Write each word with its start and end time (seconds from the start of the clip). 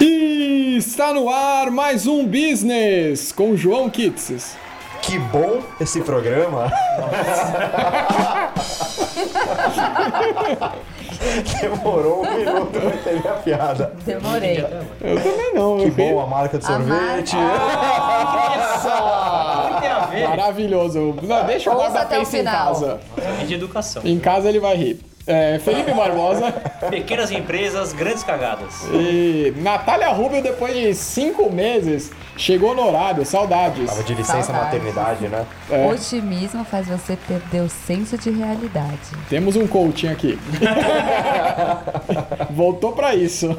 E 0.00 0.76
está 0.78 1.12
no 1.12 1.28
ar 1.28 1.70
mais 1.70 2.06
um 2.06 2.26
Business 2.26 3.32
com 3.32 3.56
João 3.56 3.88
Kitses. 3.88 4.56
Que 5.02 5.18
bom 5.18 5.60
esse 5.80 6.00
programa. 6.00 6.70
Demorou 11.60 12.24
um 12.26 12.36
minuto 12.36 12.80
pra 12.80 12.94
entender 12.94 13.28
a 13.28 13.32
piada. 13.34 13.92
Demorei. 14.04 14.58
Eu 15.00 15.22
também 15.22 15.54
não. 15.54 15.78
Que 15.78 15.90
bom 15.90 16.20
a 16.20 16.26
marca 16.26 16.58
de 16.58 16.64
A 16.64 16.68
sorvete. 16.68 17.36
O 17.36 17.38
que 19.74 19.80
tem 19.80 19.90
a 19.90 20.06
ver? 20.10 20.28
Maravilhoso. 20.28 21.14
Não, 21.22 21.44
deixa 21.46 21.70
o 21.70 21.74
Ouça 21.74 21.86
guarda 21.88 22.00
até 22.02 22.16
o 22.16 22.18
pensa 22.20 22.36
em 22.36 22.40
final. 22.40 22.66
casa. 22.66 23.00
É 23.42 23.44
de 23.44 23.54
educação. 23.54 24.02
Em 24.04 24.18
casa 24.18 24.48
ele 24.48 24.60
vai 24.60 24.76
rir. 24.76 25.00
É, 25.26 25.58
Felipe 25.58 25.92
Barbosa 25.92 26.52
Pequenas 26.88 27.30
empresas, 27.32 27.92
grandes 27.92 28.22
cagadas. 28.22 28.84
e 28.92 29.52
Natália 29.56 30.08
Rubio, 30.10 30.40
depois 30.42 30.72
de 30.74 30.94
cinco 30.94 31.52
meses, 31.52 32.12
chegou 32.36 32.74
no 32.74 32.86
horário. 32.86 33.24
Saudades. 33.24 33.90
Tava 33.90 34.04
de 34.04 34.14
licença 34.14 34.42
Saudades. 34.44 34.64
maternidade, 34.80 35.28
né? 35.28 35.44
É. 35.70 35.86
Otimismo 35.88 36.64
faz 36.64 36.86
você 36.86 37.16
perder 37.26 37.62
o 37.62 37.68
senso 37.68 38.16
de 38.16 38.30
realidade. 38.30 38.98
Temos 39.28 39.56
um 39.56 39.66
coaching 39.66 40.08
aqui. 40.08 40.38
Voltou 42.50 42.92
pra 42.92 43.14
isso. 43.14 43.56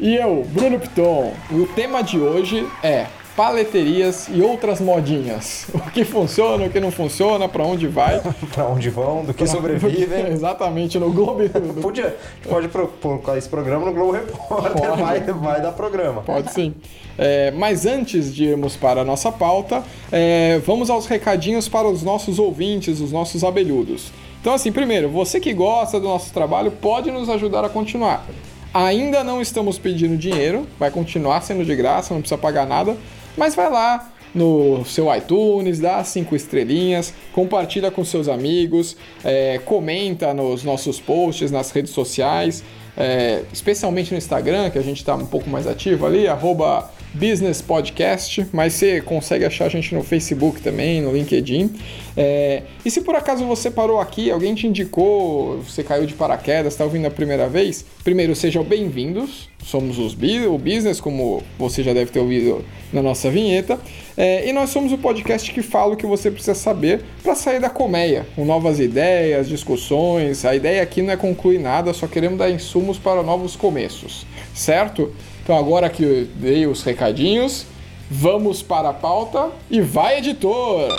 e 0.00 0.14
eu, 0.16 0.44
Bruno 0.48 0.78
Piton. 0.78 1.34
O 1.50 1.66
tema 1.66 2.02
de 2.02 2.18
hoje 2.18 2.66
é 2.82 3.06
paleterias 3.38 4.26
e 4.28 4.42
outras 4.42 4.80
modinhas. 4.80 5.68
O 5.78 5.90
que 5.90 6.04
funciona, 6.04 6.66
o 6.66 6.70
que 6.70 6.80
não 6.80 6.90
funciona, 6.90 7.48
pra 7.48 7.64
onde 7.64 7.86
vai. 7.86 8.20
Pra 8.52 8.66
onde 8.66 8.90
vão, 8.90 9.24
do 9.24 9.32
que 9.32 9.46
sobrevivem. 9.46 10.26
Exatamente, 10.32 10.98
no 10.98 11.10
Globo. 11.10 11.48
Podia, 11.80 12.06
a 12.06 12.60
gente 12.60 12.68
pode 12.68 12.68
colocar 13.00 13.38
esse 13.38 13.48
programa 13.48 13.86
no 13.86 13.92
Globo 13.92 14.12
Repórter, 14.12 14.72
Pode. 14.72 15.02
vai, 15.02 15.20
vai 15.20 15.62
dar 15.62 15.72
programa. 15.72 16.22
Pode 16.22 16.52
sim. 16.52 16.74
É, 17.16 17.50
mas 17.52 17.86
antes 17.86 18.34
de 18.34 18.44
irmos 18.44 18.76
para 18.76 19.00
a 19.00 19.04
nossa 19.04 19.30
pauta, 19.32 19.82
é, 20.12 20.60
vamos 20.66 20.90
aos 20.90 21.06
recadinhos 21.06 21.68
para 21.68 21.88
os 21.88 22.02
nossos 22.02 22.38
ouvintes, 22.38 23.00
os 23.00 23.12
nossos 23.12 23.44
abelhudos. 23.44 24.12
Então, 24.40 24.52
assim, 24.52 24.70
primeiro, 24.72 25.08
você 25.08 25.40
que 25.40 25.52
gosta 25.52 25.98
do 25.98 26.06
nosso 26.06 26.32
trabalho 26.32 26.70
pode 26.70 27.10
nos 27.10 27.28
ajudar 27.28 27.64
a 27.64 27.68
continuar. 27.68 28.26
Ainda 28.74 29.24
não 29.24 29.40
estamos 29.40 29.78
pedindo 29.78 30.16
dinheiro, 30.16 30.66
vai 30.78 30.90
continuar 30.90 31.40
sendo 31.40 31.64
de 31.64 31.74
graça, 31.74 32.12
não 32.12 32.20
precisa 32.20 32.38
pagar 32.38 32.66
nada, 32.66 32.96
mas 33.38 33.54
vai 33.54 33.70
lá 33.70 34.12
no 34.34 34.84
seu 34.84 35.14
iTunes, 35.14 35.78
dá 35.78 36.04
cinco 36.04 36.36
estrelinhas, 36.36 37.14
compartilha 37.32 37.90
com 37.90 38.04
seus 38.04 38.28
amigos, 38.28 38.96
é, 39.24 39.58
comenta 39.64 40.34
nos 40.34 40.62
nossos 40.64 41.00
posts 41.00 41.50
nas 41.50 41.70
redes 41.70 41.92
sociais, 41.92 42.62
é, 42.96 43.42
especialmente 43.52 44.12
no 44.12 44.18
Instagram, 44.18 44.70
que 44.70 44.78
a 44.78 44.82
gente 44.82 44.98
está 44.98 45.14
um 45.14 45.26
pouco 45.26 45.48
mais 45.48 45.66
ativo 45.66 46.04
ali, 46.04 46.26
arroba 46.28 46.90
Business 47.14 47.62
Podcast, 47.62 48.46
mas 48.52 48.74
você 48.74 49.00
consegue 49.00 49.44
achar 49.44 49.66
a 49.66 49.68
gente 49.68 49.94
no 49.94 50.02
Facebook 50.02 50.60
também, 50.60 51.00
no 51.00 51.12
LinkedIn. 51.12 51.70
É, 52.16 52.62
e 52.84 52.90
se 52.90 53.00
por 53.00 53.14
acaso 53.14 53.44
você 53.44 53.70
parou 53.70 54.00
aqui, 54.00 54.30
alguém 54.30 54.54
te 54.54 54.66
indicou, 54.66 55.60
você 55.62 55.82
caiu 55.82 56.06
de 56.06 56.14
paraquedas, 56.14 56.74
está 56.74 56.84
ouvindo 56.84 57.06
a 57.06 57.10
primeira 57.10 57.48
vez, 57.48 57.84
primeiro 58.04 58.34
sejam 58.34 58.62
bem-vindos. 58.62 59.48
Somos 59.64 59.98
os 59.98 60.14
o 60.14 60.58
Business, 60.58 60.98
como 60.98 61.42
você 61.58 61.82
já 61.82 61.92
deve 61.92 62.10
ter 62.10 62.20
ouvido 62.20 62.64
na 62.92 63.02
nossa 63.02 63.30
vinheta. 63.30 63.78
É, 64.16 64.48
e 64.48 64.52
nós 64.52 64.70
somos 64.70 64.92
o 64.92 64.98
podcast 64.98 65.52
que 65.52 65.60
fala 65.62 65.92
o 65.92 65.96
que 65.96 66.06
você 66.06 66.30
precisa 66.30 66.54
saber 66.54 67.02
para 67.22 67.34
sair 67.34 67.60
da 67.60 67.68
colmeia, 67.68 68.26
com 68.34 68.44
novas 68.44 68.80
ideias, 68.80 69.46
discussões. 69.46 70.44
A 70.44 70.56
ideia 70.56 70.82
aqui 70.82 71.02
não 71.02 71.12
é 71.12 71.16
concluir 71.16 71.58
nada, 71.58 71.92
só 71.92 72.06
queremos 72.06 72.38
dar 72.38 72.50
insumos 72.50 72.98
para 72.98 73.22
novos 73.22 73.56
começos, 73.56 74.26
certo? 74.54 75.12
Então 75.48 75.56
agora 75.56 75.88
que 75.88 76.02
eu 76.02 76.26
dei 76.26 76.66
os 76.66 76.82
recadinhos, 76.82 77.64
vamos 78.10 78.62
para 78.62 78.90
a 78.90 78.92
pauta 78.92 79.50
e 79.70 79.80
vai, 79.80 80.18
editor! 80.18 80.90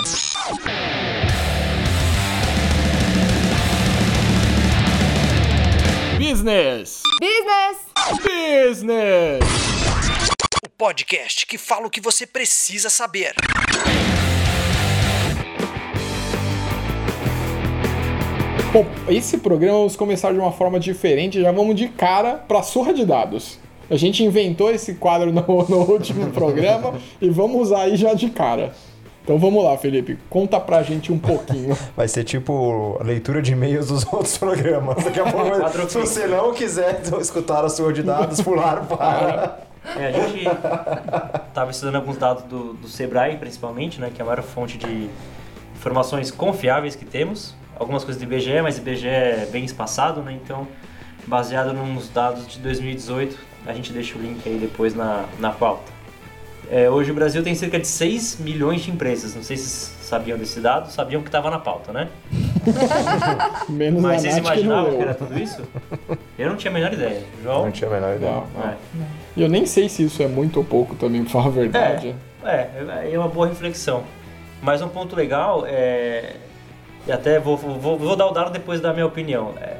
Business! 6.17 7.03
Business! 7.21 7.77
Business! 8.23 9.39
O 10.65 10.69
podcast 10.75 11.45
que 11.45 11.59
fala 11.59 11.85
o 11.85 11.89
que 11.91 12.01
você 12.01 12.25
precisa 12.25 12.89
saber. 12.89 13.35
Bom, 18.73 18.83
esse 19.07 19.37
programa 19.37 19.77
vamos 19.77 19.95
começar 19.95 20.33
de 20.33 20.39
uma 20.39 20.51
forma 20.51 20.79
diferente, 20.79 21.39
já 21.39 21.51
vamos 21.51 21.75
de 21.75 21.87
cara 21.87 22.33
para 22.33 22.63
surra 22.63 22.91
de 22.91 23.05
dados. 23.05 23.59
A 23.89 23.95
gente 23.95 24.23
inventou 24.23 24.71
esse 24.71 24.95
quadro 24.95 25.31
no, 25.31 25.41
no 25.41 25.91
último 25.91 26.29
programa 26.31 26.93
e 27.19 27.29
vamos 27.29 27.61
usar 27.61 27.81
aí 27.81 27.95
já 27.95 28.13
de 28.13 28.29
cara. 28.29 28.73
Então 29.23 29.37
vamos 29.37 29.63
lá, 29.63 29.77
Felipe, 29.77 30.17
conta 30.27 30.59
pra 30.59 30.81
gente 30.81 31.11
um 31.11 31.19
pouquinho. 31.19 31.77
Vai 31.95 32.07
ser 32.07 32.23
tipo 32.23 32.97
a 32.99 33.03
leitura 33.03 33.41
de 33.41 33.51
e-mails 33.51 33.89
dos 33.89 34.03
outros 34.11 34.37
programas. 34.37 35.03
Daqui 35.03 35.19
a 35.19 35.31
pouco, 35.31 35.67
se 35.87 35.97
você 35.97 36.25
não 36.25 36.51
quiser 36.53 37.01
escutar 37.21 37.63
a 37.63 37.69
sua 37.69 37.93
de 37.93 38.01
dados, 38.01 38.41
pular 38.41 38.87
para. 38.87 39.59
É, 39.95 40.07
a 40.07 40.11
gente 40.11 40.47
estava 41.47 41.71
estudando 41.71 41.95
alguns 41.95 42.17
dados 42.17 42.43
do, 42.43 42.73
do 42.73 42.87
Sebrae, 42.87 43.37
principalmente, 43.37 43.99
né, 43.99 44.11
que 44.13 44.21
é 44.21 44.23
a 44.23 44.25
maior 44.25 44.41
fonte 44.41 44.77
de 44.77 45.09
informações 45.75 46.31
confiáveis 46.31 46.95
que 46.95 47.05
temos. 47.05 47.55
Algumas 47.77 48.03
coisas 48.03 48.21
do 48.21 48.25
IBGE, 48.25 48.61
mas 48.61 48.77
IBGE 48.77 49.07
é 49.07 49.47
bem 49.51 49.63
espaçado, 49.63 50.21
né? 50.21 50.37
Então, 50.43 50.67
baseado 51.27 51.71
nos 51.71 52.09
dados 52.09 52.47
de 52.47 52.59
2018, 52.59 53.37
a 53.65 53.73
gente 53.73 53.91
deixa 53.91 54.17
o 54.17 54.21
link 54.21 54.47
aí 54.47 54.57
depois 54.57 54.95
na, 54.95 55.25
na 55.39 55.51
pauta. 55.51 55.99
É, 56.71 56.87
hoje 56.87 57.09
o 57.09 57.15
Brasil 57.15 57.41
tem 57.41 57.55
cerca 57.55 57.79
de 57.79 57.87
6 57.87 58.37
milhões 58.39 58.81
de 58.81 58.91
empresas. 58.91 59.33
Não 59.33 59.41
sei 59.41 59.57
se 59.57 59.63
vocês 59.63 60.07
sabiam 60.07 60.37
desse 60.37 60.59
dado, 60.59 60.91
sabiam 60.91 61.21
que 61.21 61.27
estava 61.27 61.49
na 61.49 61.57
pauta, 61.57 61.91
né? 61.91 62.09
Menos 63.67 64.01
Mas 64.01 64.17
a 64.17 64.19
vocês 64.21 64.33
que 64.35 64.39
imaginavam 64.41 64.85
que 64.85 64.91
leu. 64.91 65.01
era 65.01 65.13
tudo 65.15 65.39
isso? 65.39 65.63
Eu 66.37 66.49
não 66.49 66.55
tinha 66.55 66.69
a 66.69 66.73
menor 66.73 66.93
ideia. 66.93 67.23
João? 67.41 67.65
Não 67.65 67.71
tinha 67.71 67.89
a 67.89 67.93
menor 67.93 68.15
ideia. 68.15 68.31
Não, 68.31 68.47
não. 68.55 68.69
É. 68.69 68.77
E 69.35 69.41
eu 69.41 69.49
nem 69.49 69.65
sei 69.65 69.89
se 69.89 70.03
isso 70.03 70.21
é 70.21 70.27
muito 70.27 70.57
ou 70.57 70.63
pouco 70.63 70.95
também, 70.95 71.23
pra 71.23 71.31
falar 71.31 71.47
a 71.47 71.49
verdade. 71.49 72.15
É, 72.43 72.69
é 73.11 73.17
uma 73.17 73.27
boa 73.27 73.47
reflexão. 73.47 74.03
Mas 74.61 74.81
um 74.81 74.89
ponto 74.89 75.15
legal 75.15 75.63
é. 75.65 76.35
E 77.07 77.11
até 77.11 77.39
vou, 77.39 77.57
vou, 77.57 77.97
vou 77.97 78.15
dar 78.15 78.27
o 78.27 78.31
dado 78.31 78.51
depois 78.51 78.79
da 78.79 78.93
minha 78.93 79.07
opinião. 79.07 79.55
É, 79.59 79.77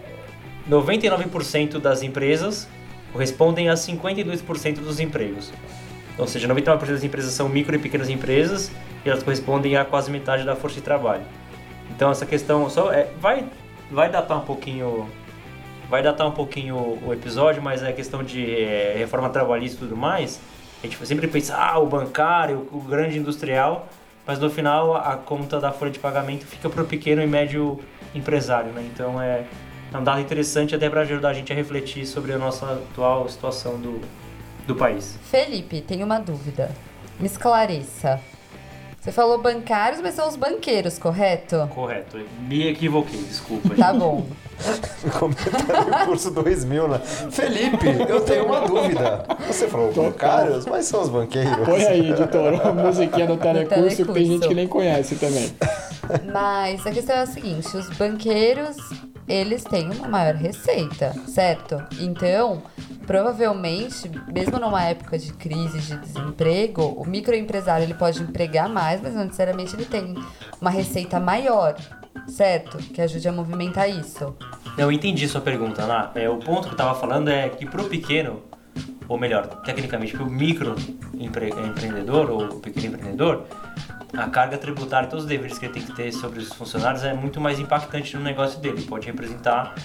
99% 0.68 1.80
das 1.80 2.02
empresas 2.02 2.68
correspondem 3.12 3.70
a 3.70 3.74
52% 3.74 4.80
dos 4.80 5.00
empregos. 5.00 5.52
Ou 6.18 6.28
seja, 6.28 6.48
99% 6.48 6.86
das 6.86 7.04
empresas 7.04 7.34
são 7.34 7.48
micro 7.48 7.76
e 7.76 7.80
pequenas 7.80 8.10
empresas 8.10 8.72
e 9.06 9.10
elas 9.10 9.24
correspondem 9.24 9.78
a 9.78 9.86
quase 9.86 10.12
metade 10.12 10.44
da 10.44 10.56
força 10.56 10.76
de 10.76 10.82
trabalho. 10.82 11.24
Então 11.90 12.12
essa 12.12 12.26
questão 12.26 12.70
só 12.70 12.92
é, 12.92 13.10
vai 13.20 13.46
vai 13.90 14.10
datar 14.10 14.38
um 14.38 14.42
pouquinho 14.42 15.10
vai 15.90 16.04
datar 16.04 16.28
um 16.28 16.32
pouquinho 16.32 17.00
o 17.04 17.12
episódio, 17.12 17.62
mas 17.64 17.82
é 17.82 17.92
questão 17.92 18.24
de 18.24 18.62
é, 18.62 18.96
reforma 18.98 19.30
trabalhista 19.30 19.78
e 19.78 19.80
tudo 19.88 19.98
mais. 19.98 20.40
A 20.84 20.88
gente 20.88 21.04
sempre 21.06 21.28
pensa, 21.28 21.56
ah, 21.58 21.80
o 21.80 21.88
bancário, 21.88 22.68
o 22.72 22.80
grande 22.80 23.18
industrial, 23.18 23.90
mas 24.26 24.40
no 24.40 24.50
final 24.50 24.96
a 24.96 25.18
conta 25.18 25.60
da 25.60 25.72
folha 25.72 25.92
de 25.92 26.00
pagamento 26.00 26.46
fica 26.46 26.70
para 26.70 26.84
o 26.84 26.86
pequeno 26.86 27.22
e 27.22 27.28
médio 27.28 27.80
empresário, 28.14 28.72
né? 28.72 28.88
Então 28.94 29.20
é, 29.22 29.46
é 29.94 29.98
um 29.98 30.04
dado 30.04 30.22
interessante 30.22 30.76
até 30.76 30.90
para 30.90 31.02
ajudar 31.02 31.30
a 31.30 31.34
gente 31.34 31.52
a 31.52 31.56
refletir 31.56 32.06
sobre 32.06 32.32
a 32.34 32.38
nossa 32.38 32.66
atual 32.74 33.28
situação 33.28 33.78
do, 33.80 34.02
do 34.68 34.76
país. 34.76 35.18
Felipe, 35.24 35.82
tenho 35.82 36.06
uma 36.06 36.20
dúvida. 36.20 36.72
Me 37.20 37.26
esclareça. 37.26 38.20
Você 39.02 39.14
falou 39.14 39.42
bancários, 39.42 40.02
mas 40.02 40.14
são 40.14 40.28
os 40.28 40.36
banqueiros, 40.36 41.00
correto? 41.00 41.68
Correto, 41.74 42.20
me 42.42 42.68
equivoquei, 42.68 43.24
desculpa. 43.24 43.74
Tá 43.74 43.94
bom. 43.94 44.28
Comentando 45.18 45.90
o 45.90 46.06
curso 46.06 46.32
2000, 46.32 46.88
né? 46.90 47.00
Felipe, 47.32 47.88
eu 48.10 48.20
tenho 48.22 48.46
uma 48.46 48.60
dúvida. 48.60 49.26
Você 49.48 49.70
falou 49.70 49.94
bancários? 49.94 50.66
Mas 50.66 50.86
são 50.86 51.02
os 51.02 51.10
banqueiros. 51.10 51.66
Põe 51.66 51.86
aí, 51.86 52.12
editor, 52.12 52.62
a 52.62 52.74
musiquinha 52.74 53.26
do 53.26 53.38
telecurso, 53.40 53.96
que 53.96 53.96
tem 53.96 54.06
telecurso. 54.06 54.32
gente 54.34 54.48
que 54.50 54.54
nem 54.54 54.68
conhece 54.68 55.16
também. 55.16 55.50
Mas 56.32 56.86
a 56.86 56.92
questão 56.92 57.16
é 57.16 57.22
a 57.22 57.26
seguinte: 57.26 57.78
os 57.78 57.90
banqueiros 57.98 58.76
eles 59.30 59.64
têm 59.64 59.92
uma 59.92 60.08
maior 60.08 60.34
receita, 60.34 61.14
certo? 61.28 61.82
Então, 62.00 62.64
provavelmente, 63.06 64.10
mesmo 64.34 64.60
numa 64.60 64.84
época 64.84 65.20
de 65.20 65.32
crise 65.34 65.80
de 65.80 65.98
desemprego, 65.98 66.82
o 66.82 67.06
microempresário 67.06 67.86
ele 67.86 67.94
pode 67.94 68.22
empregar 68.24 68.68
mais, 68.68 69.00
mas 69.00 69.14
não 69.14 69.26
necessariamente 69.26 69.76
ele 69.76 69.86
tem 69.86 70.16
uma 70.60 70.72
receita 70.72 71.20
maior, 71.20 71.76
certo? 72.28 72.80
Que 72.80 73.02
ajude 73.02 73.28
a 73.28 73.32
movimentar 73.32 73.88
isso. 73.88 74.36
Eu 74.76 74.92
entendi 74.92 75.28
sua 75.28 75.42
pergunta, 75.42 75.84
Ana. 75.84 76.12
É, 76.16 76.28
o 76.28 76.38
ponto 76.38 76.64
que 76.64 76.70
eu 76.70 76.72
estava 76.72 77.00
falando 77.00 77.30
é 77.30 77.50
que 77.50 77.68
para 77.68 77.82
o 77.82 77.86
pequeno, 77.86 78.42
ou 79.08 79.18
melhor, 79.18 79.46
tecnicamente 79.62 80.14
para 80.18 80.24
o 80.24 80.30
ou 82.32 82.48
pequeno 82.60 82.96
empreendedor, 82.96 83.46
a 84.14 84.30
carga 84.30 84.58
tributária 84.58 85.08
todos 85.08 85.26
os 85.26 85.30
deveres 85.30 85.58
que 85.58 85.66
ele 85.66 85.74
tem 85.74 85.84
que 85.84 85.94
ter 85.94 86.12
sobre 86.12 86.40
os 86.40 86.50
funcionários 86.54 87.04
é 87.04 87.14
muito 87.14 87.40
mais 87.40 87.60
impactante 87.60 88.16
no 88.16 88.24
negócio 88.24 88.60
dele. 88.60 88.82
Pode 88.84 89.06
representar 89.06 89.76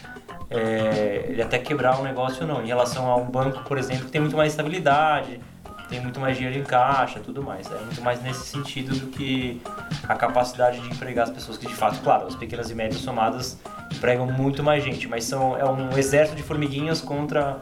é, 0.50 1.26
ele 1.28 1.42
até 1.42 1.58
quebrar 1.58 1.98
um 2.00 2.02
negócio 2.02 2.42
ou 2.42 2.48
não. 2.48 2.62
Em 2.62 2.66
relação 2.66 3.10
a 3.10 3.16
um 3.16 3.26
banco, 3.30 3.62
por 3.64 3.78
exemplo, 3.78 4.06
que 4.06 4.10
tem 4.10 4.20
muito 4.20 4.36
mais 4.36 4.52
estabilidade, 4.52 5.40
tem 5.88 6.00
muito 6.00 6.18
mais 6.20 6.36
dinheiro 6.36 6.58
em 6.58 6.62
caixa 6.62 7.20
tudo 7.20 7.42
mais. 7.42 7.70
É 7.70 7.78
muito 7.84 8.02
mais 8.02 8.22
nesse 8.22 8.46
sentido 8.46 8.94
do 8.98 9.06
que 9.08 9.60
a 10.08 10.14
capacidade 10.14 10.80
de 10.80 10.88
empregar 10.88 11.24
as 11.24 11.30
pessoas 11.30 11.56
que 11.58 11.66
de 11.66 11.74
fato, 11.74 12.00
claro, 12.02 12.26
as 12.26 12.34
pequenas 12.34 12.70
e 12.70 12.74
médias 12.74 13.00
somadas 13.00 13.58
empregam 13.92 14.26
muito 14.26 14.62
mais 14.62 14.82
gente, 14.82 15.06
mas 15.08 15.24
são, 15.24 15.56
é 15.56 15.64
um 15.64 15.96
exército 15.96 16.36
de 16.36 16.42
formiguinhas 16.42 17.00
contra 17.00 17.58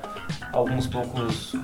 alguns 0.53 0.87
poucos 0.87 1.55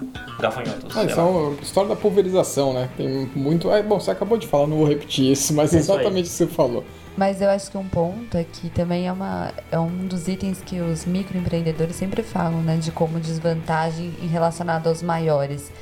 gafanhotos. 0.41 0.97
Ah, 0.97 1.01
sei 1.01 1.07
isso 1.07 1.21
é 1.21 1.23
uma 1.23 1.53
história 1.61 1.89
da 1.89 1.97
pulverização, 1.97 2.73
né? 2.73 2.89
Tem 2.97 3.09
muito. 3.35 3.71
É, 3.71 3.83
bom, 3.83 3.99
você 4.01 4.11
acabou 4.11 4.39
de 4.39 4.47
falar, 4.47 4.67
não 4.67 4.79
vou 4.79 4.87
repetir 4.89 5.33
isso, 5.33 5.53
mas 5.55 5.73
É 5.75 5.79
isso 5.79 5.93
aí. 5.93 5.99
exatamente 5.99 6.27
o 6.27 6.29
que 6.31 6.37
você 6.37 6.47
falou. 6.47 6.85
Mas 7.17 7.41
eu 7.43 7.51
acho 7.51 7.71
que 7.71 7.77
um 7.77 7.89
ponto 7.89 8.37
é 8.37 8.45
que 8.45 8.71
também 8.71 9.09
é, 9.09 9.13
uma, 9.13 9.53
é 9.73 9.79
um 9.79 10.07
dos 10.07 10.29
itens 10.29 10.61
que 10.65 10.81
os 10.81 11.05
microempreendedores 11.05 11.97
sempre 11.97 12.23
falam, 12.23 12.61
né? 12.63 12.77
De 12.77 12.93
como 12.93 13.19
desvantagem 13.19 14.13
em 14.23 14.29
relacionado 14.29 14.87
aos 14.87 15.03
maiores. 15.03 15.73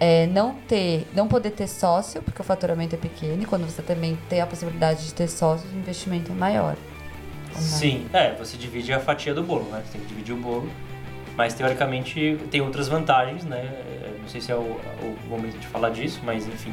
É 0.00 0.26
não 0.26 0.54
ter, 0.68 1.06
não 1.14 1.28
poder 1.28 1.50
ter 1.50 1.68
sócio, 1.68 2.20
porque 2.22 2.40
o 2.40 2.44
faturamento 2.44 2.94
é 2.94 2.98
pequeno, 2.98 3.42
e 3.42 3.46
quando 3.46 3.64
você 3.64 3.80
também 3.80 4.18
tem 4.28 4.40
a 4.40 4.46
possibilidade 4.46 5.06
de 5.06 5.14
ter 5.14 5.28
sócio, 5.28 5.68
o 5.72 5.78
investimento 5.78 6.32
é 6.32 6.34
maior. 6.34 6.76
Não? 7.54 7.60
Sim, 7.60 8.06
é, 8.12 8.32
você 8.34 8.56
divide 8.56 8.92
a 8.92 8.98
fatia 8.98 9.32
do 9.32 9.42
bolo, 9.42 9.64
né? 9.70 9.82
Você 9.84 9.92
tem 9.92 10.00
que 10.00 10.08
dividir 10.08 10.34
o 10.34 10.38
bolo. 10.38 10.68
Mas 11.36 11.54
teoricamente 11.54 12.38
tem 12.50 12.60
outras 12.60 12.88
vantagens, 12.88 13.44
né? 13.44 13.58
É, 13.58 14.16
Não 14.20 14.28
sei 14.28 14.40
se 14.40 14.52
é 14.52 14.54
o, 14.54 14.60
o 14.60 15.16
momento 15.28 15.58
de 15.58 15.66
falar 15.66 15.90
disso, 15.90 16.20
mas 16.24 16.46
enfim. 16.46 16.72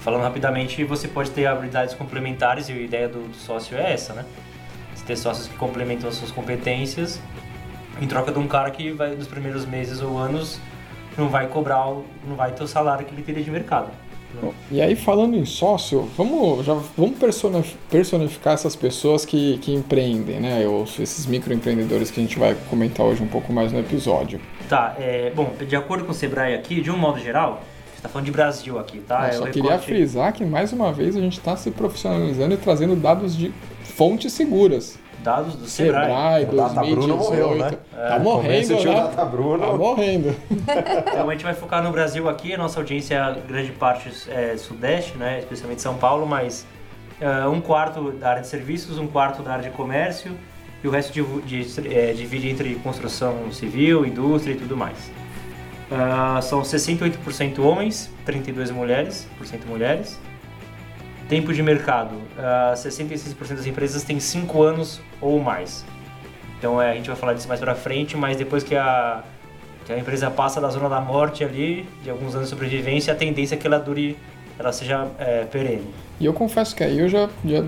Falando 0.00 0.22
rapidamente, 0.22 0.84
você 0.84 1.08
pode 1.08 1.30
ter 1.30 1.46
habilidades 1.46 1.94
complementares 1.94 2.68
e 2.68 2.72
a 2.72 2.76
ideia 2.76 3.08
do, 3.08 3.28
do 3.28 3.36
sócio 3.36 3.76
é 3.76 3.92
essa, 3.92 4.12
né? 4.12 4.24
Você 4.94 5.04
ter 5.04 5.16
sócios 5.16 5.46
que 5.46 5.56
complementam 5.56 6.08
as 6.08 6.16
suas 6.16 6.30
competências 6.30 7.20
em 8.00 8.06
troca 8.06 8.32
de 8.32 8.38
um 8.38 8.48
cara 8.48 8.70
que 8.70 8.90
vai 8.90 9.14
nos 9.14 9.28
primeiros 9.28 9.64
meses 9.64 10.00
ou 10.00 10.18
anos 10.18 10.58
não 11.16 11.28
vai 11.28 11.46
cobrar, 11.48 11.86
não 12.26 12.36
vai 12.36 12.52
ter 12.52 12.62
o 12.64 12.68
salário 12.68 13.04
que 13.06 13.14
ele 13.14 13.22
teria 13.22 13.42
de 13.42 13.50
mercado. 13.50 13.88
E 14.68 14.82
aí, 14.82 14.96
falando 14.96 15.36
em 15.36 15.44
sócio, 15.44 16.10
vamos, 16.16 16.66
já, 16.66 16.74
vamos 16.96 17.16
personif- 17.18 17.76
personificar 17.88 18.54
essas 18.54 18.74
pessoas 18.74 19.24
que, 19.24 19.58
que 19.58 19.72
empreendem, 19.72 20.40
né? 20.40 20.66
Os, 20.66 20.98
esses 20.98 21.24
microempreendedores 21.24 22.10
que 22.10 22.18
a 22.18 22.22
gente 22.24 22.36
vai 22.36 22.56
comentar 22.68 23.06
hoje 23.06 23.22
um 23.22 23.28
pouco 23.28 23.52
mais 23.52 23.70
no 23.70 23.78
episódio. 23.78 24.40
Tá, 24.68 24.96
é, 24.98 25.30
bom, 25.36 25.52
de 25.68 25.76
acordo 25.76 26.04
com 26.04 26.10
o 26.10 26.14
Sebrae 26.14 26.52
aqui, 26.54 26.80
de 26.80 26.90
um 26.90 26.96
modo 26.98 27.20
geral, 27.20 27.62
tá 28.02 28.08
falando 28.08 28.24
de 28.26 28.32
Brasil 28.32 28.76
aqui, 28.76 28.98
tá? 28.98 29.20
Eu 29.20 29.28
É 29.28 29.32
só 29.34 29.44
queria 29.44 29.62
recorte- 29.62 29.86
frisar 29.86 30.32
que, 30.32 30.44
mais 30.44 30.72
uma 30.72 30.92
vez, 30.92 31.14
a 31.16 31.20
gente 31.20 31.38
está 31.38 31.56
se 31.56 31.70
profissionalizando 31.70 32.54
e 32.54 32.56
trazendo 32.56 32.96
dados 32.96 33.36
de 33.36 33.52
fontes 33.84 34.32
seguras. 34.32 34.98
Dados 35.24 35.56
do 35.56 35.66
Sebrae. 35.66 36.04
Sebrae, 36.04 36.44
O 36.44 36.56
Data 36.56 36.74
2018. 36.74 36.94
Bruno 36.94 37.16
morreu, 37.16 37.54
né? 37.56 37.70
Tá 38.08 38.18
morrendo, 38.20 38.74
né? 38.84 38.94
Data 38.94 39.24
Bruno. 39.24 39.66
Tá 39.66 39.72
morrendo. 39.74 40.36
Então 41.14 41.28
a 41.28 41.32
gente 41.32 41.44
vai 41.44 41.54
focar 41.54 41.82
no 41.82 41.90
Brasil 41.90 42.28
aqui, 42.28 42.52
a 42.54 42.58
nossa 42.58 42.78
audiência 42.78 43.14
é 43.16 43.48
grande 43.48 43.72
parte 43.72 44.10
é 44.28 44.56
sudeste, 44.56 45.16
né, 45.16 45.38
especialmente 45.40 45.80
São 45.80 45.94
Paulo, 45.94 46.26
mas 46.26 46.66
é, 47.20 47.46
um 47.46 47.60
quarto 47.60 48.10
da 48.12 48.30
área 48.30 48.42
de 48.42 48.48
serviços, 48.48 48.98
um 48.98 49.06
quarto 49.06 49.42
da 49.42 49.52
área 49.52 49.64
de 49.64 49.70
comércio 49.76 50.32
e 50.82 50.88
o 50.88 50.90
resto 50.90 51.12
divu- 51.12 51.40
de- 51.40 51.64
é, 51.92 52.12
divide 52.12 52.48
entre 52.50 52.74
construção 52.76 53.50
civil, 53.52 54.04
indústria 54.04 54.52
e 54.52 54.56
tudo 54.56 54.76
mais. 54.76 54.96
Ah, 55.90 56.40
são 56.42 56.62
68% 56.62 57.58
homens, 57.62 58.10
32% 58.26 58.72
mulheres, 58.72 59.28
por 59.38 59.46
cento 59.46 59.66
mulheres. 59.66 60.18
Tempo 61.28 61.52
de 61.52 61.62
mercado, 61.62 62.16
ah, 62.38 62.74
66% 62.76 63.56
das 63.56 63.66
empresas 63.66 64.02
têm 64.02 64.20
5 64.20 64.62
anos 64.62 65.00
ou 65.20 65.40
mais. 65.40 65.84
Então 66.58 66.80
é, 66.80 66.92
a 66.92 66.94
gente 66.94 67.06
vai 67.06 67.16
falar 67.16 67.32
disso 67.34 67.48
mais 67.48 67.60
pra 67.60 67.74
frente, 67.74 68.16
mas 68.16 68.36
depois 68.36 68.62
que 68.62 68.74
a, 68.74 69.22
que 69.86 69.92
a 69.92 69.98
empresa 69.98 70.30
passa 70.30 70.60
da 70.60 70.68
zona 70.68 70.88
da 70.88 71.00
morte 71.00 71.42
ali, 71.44 71.86
de 72.02 72.10
alguns 72.10 72.34
anos 72.34 72.48
de 72.48 72.50
sobrevivência, 72.50 73.12
a 73.12 73.16
tendência 73.16 73.54
é 73.54 73.58
que 73.58 73.66
ela 73.66 73.78
dure, 73.78 74.16
ela 74.58 74.72
seja 74.72 75.08
é, 75.18 75.44
perene. 75.44 75.86
E 76.20 76.26
eu 76.26 76.32
confesso 76.32 76.74
que 76.76 76.84
aí 76.84 76.98
eu 76.98 77.08
já, 77.08 77.28
já 77.44 77.64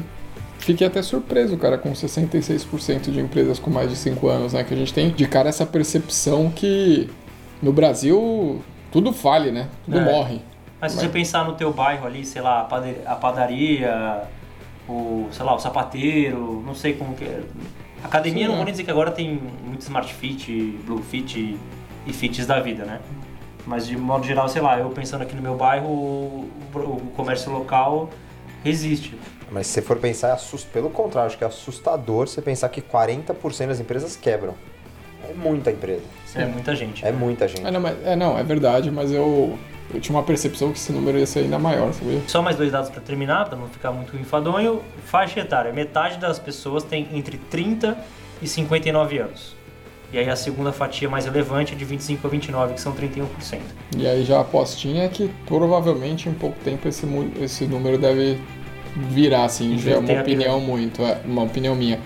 fiquei 0.58 0.86
até 0.86 1.00
surpreso, 1.02 1.56
cara, 1.56 1.78
com 1.78 1.92
66% 1.92 3.10
de 3.10 3.20
empresas 3.20 3.58
com 3.58 3.70
mais 3.70 3.88
de 3.90 3.96
5 3.96 4.28
anos, 4.28 4.52
né? 4.52 4.64
Que 4.64 4.74
a 4.74 4.76
gente 4.76 4.92
tem 4.92 5.10
de 5.10 5.26
cara 5.26 5.48
essa 5.48 5.64
percepção 5.66 6.50
que 6.50 7.08
no 7.62 7.72
Brasil 7.72 8.62
tudo 8.92 9.12
fale, 9.12 9.50
né? 9.50 9.68
Tudo 9.84 9.98
É. 9.98 10.04
morre. 10.04 10.40
Mas 10.80 10.92
se 10.92 10.98
você 10.98 11.08
pensar 11.08 11.44
no 11.44 11.54
teu 11.54 11.72
bairro 11.72 12.06
ali, 12.06 12.24
sei 12.24 12.42
lá, 12.42 12.68
a 13.06 13.14
padaria, 13.14 14.22
o, 14.88 15.28
sei 15.32 15.44
lá, 15.44 15.54
o 15.54 15.58
sapateiro, 15.58 16.62
não 16.66 16.74
sei 16.74 16.94
como 16.94 17.14
que 17.14 17.24
é. 17.24 17.42
Academia, 18.04 18.42
Sim, 18.42 18.48
não 18.48 18.54
é. 18.54 18.56
vou 18.56 18.64
nem 18.64 18.72
dizer 18.72 18.84
que 18.84 18.90
agora 18.90 19.10
tem 19.10 19.40
muito 19.64 19.80
Smart 19.80 20.12
Fit, 20.12 20.52
Blue 20.84 21.02
Fit 21.02 21.58
e 22.06 22.12
Fits 22.12 22.46
da 22.46 22.60
vida, 22.60 22.84
né? 22.84 23.00
Mas 23.66 23.86
de 23.86 23.96
modo 23.96 24.24
geral, 24.24 24.48
sei 24.48 24.62
lá, 24.62 24.78
eu 24.78 24.90
pensando 24.90 25.22
aqui 25.22 25.34
no 25.34 25.42
meu 25.42 25.56
bairro, 25.56 25.88
o, 25.88 26.50
o 26.74 27.12
comércio 27.16 27.50
local 27.50 28.10
resiste. 28.62 29.18
Mas 29.50 29.66
se 29.66 29.74
você 29.74 29.82
for 29.82 29.96
pensar, 29.96 30.28
é 30.28 30.32
assust... 30.32 30.68
pelo 30.68 30.90
contrário, 30.90 31.28
acho 31.28 31.38
que 31.38 31.44
é 31.44 31.46
assustador 31.46 32.28
você 32.28 32.42
pensar 32.42 32.68
que 32.68 32.80
40% 32.80 33.66
das 33.66 33.80
empresas 33.80 34.16
quebram. 34.16 34.54
É 35.28 35.32
muita 35.32 35.70
empresa. 35.70 36.02
É 36.34 36.44
muita 36.44 36.76
gente. 36.76 37.04
É 37.04 37.10
muita 37.10 37.48
gente. 37.48 37.66
É 37.66 37.70
não, 37.70 37.80
mas, 37.80 38.06
é, 38.06 38.14
não, 38.14 38.38
é 38.38 38.44
verdade, 38.44 38.90
mas 38.90 39.10
eu, 39.10 39.58
eu 39.92 40.00
tinha 40.00 40.16
uma 40.16 40.22
percepção 40.22 40.72
que 40.72 40.78
esse 40.78 40.92
número 40.92 41.18
ia 41.18 41.26
ser 41.26 41.40
ainda 41.40 41.58
maior, 41.58 41.92
sabia? 41.92 42.20
Só 42.26 42.42
mais 42.42 42.56
dois 42.56 42.72
dados 42.72 42.90
para 42.90 43.00
terminar, 43.00 43.48
para 43.48 43.56
não 43.56 43.68
ficar 43.68 43.92
muito 43.92 44.16
enfadonho. 44.16 44.82
Faixa 45.04 45.40
etária: 45.40 45.72
metade 45.72 46.18
das 46.18 46.38
pessoas 46.38 46.82
tem 46.82 47.08
entre 47.12 47.38
30 47.38 47.96
e 48.42 48.48
59 48.48 49.18
anos. 49.18 49.56
E 50.12 50.18
aí 50.18 50.28
a 50.30 50.36
segunda 50.36 50.72
fatia 50.72 51.08
mais 51.08 51.24
relevante 51.24 51.72
é 51.72 51.76
de 51.76 51.84
25 51.84 52.26
a 52.26 52.30
29, 52.30 52.74
que 52.74 52.80
são 52.80 52.92
31%. 52.92 53.58
E 53.96 54.06
aí 54.06 54.24
já 54.24 54.38
a 54.38 54.40
apostinha 54.40 55.04
é 55.04 55.08
que 55.08 55.30
provavelmente 55.46 56.28
em 56.28 56.32
pouco 56.32 56.56
tempo 56.64 56.86
esse, 56.86 57.06
esse 57.40 57.66
número 57.66 57.98
deve 57.98 58.38
virar, 59.10 59.44
assim, 59.44 59.76
já 59.78 59.92
é 59.92 59.98
uma 59.98 60.20
opinião 60.20 60.60
muito, 60.60 61.02
é 61.02 61.20
uma 61.24 61.42
opinião 61.42 61.74
minha. 61.74 62.00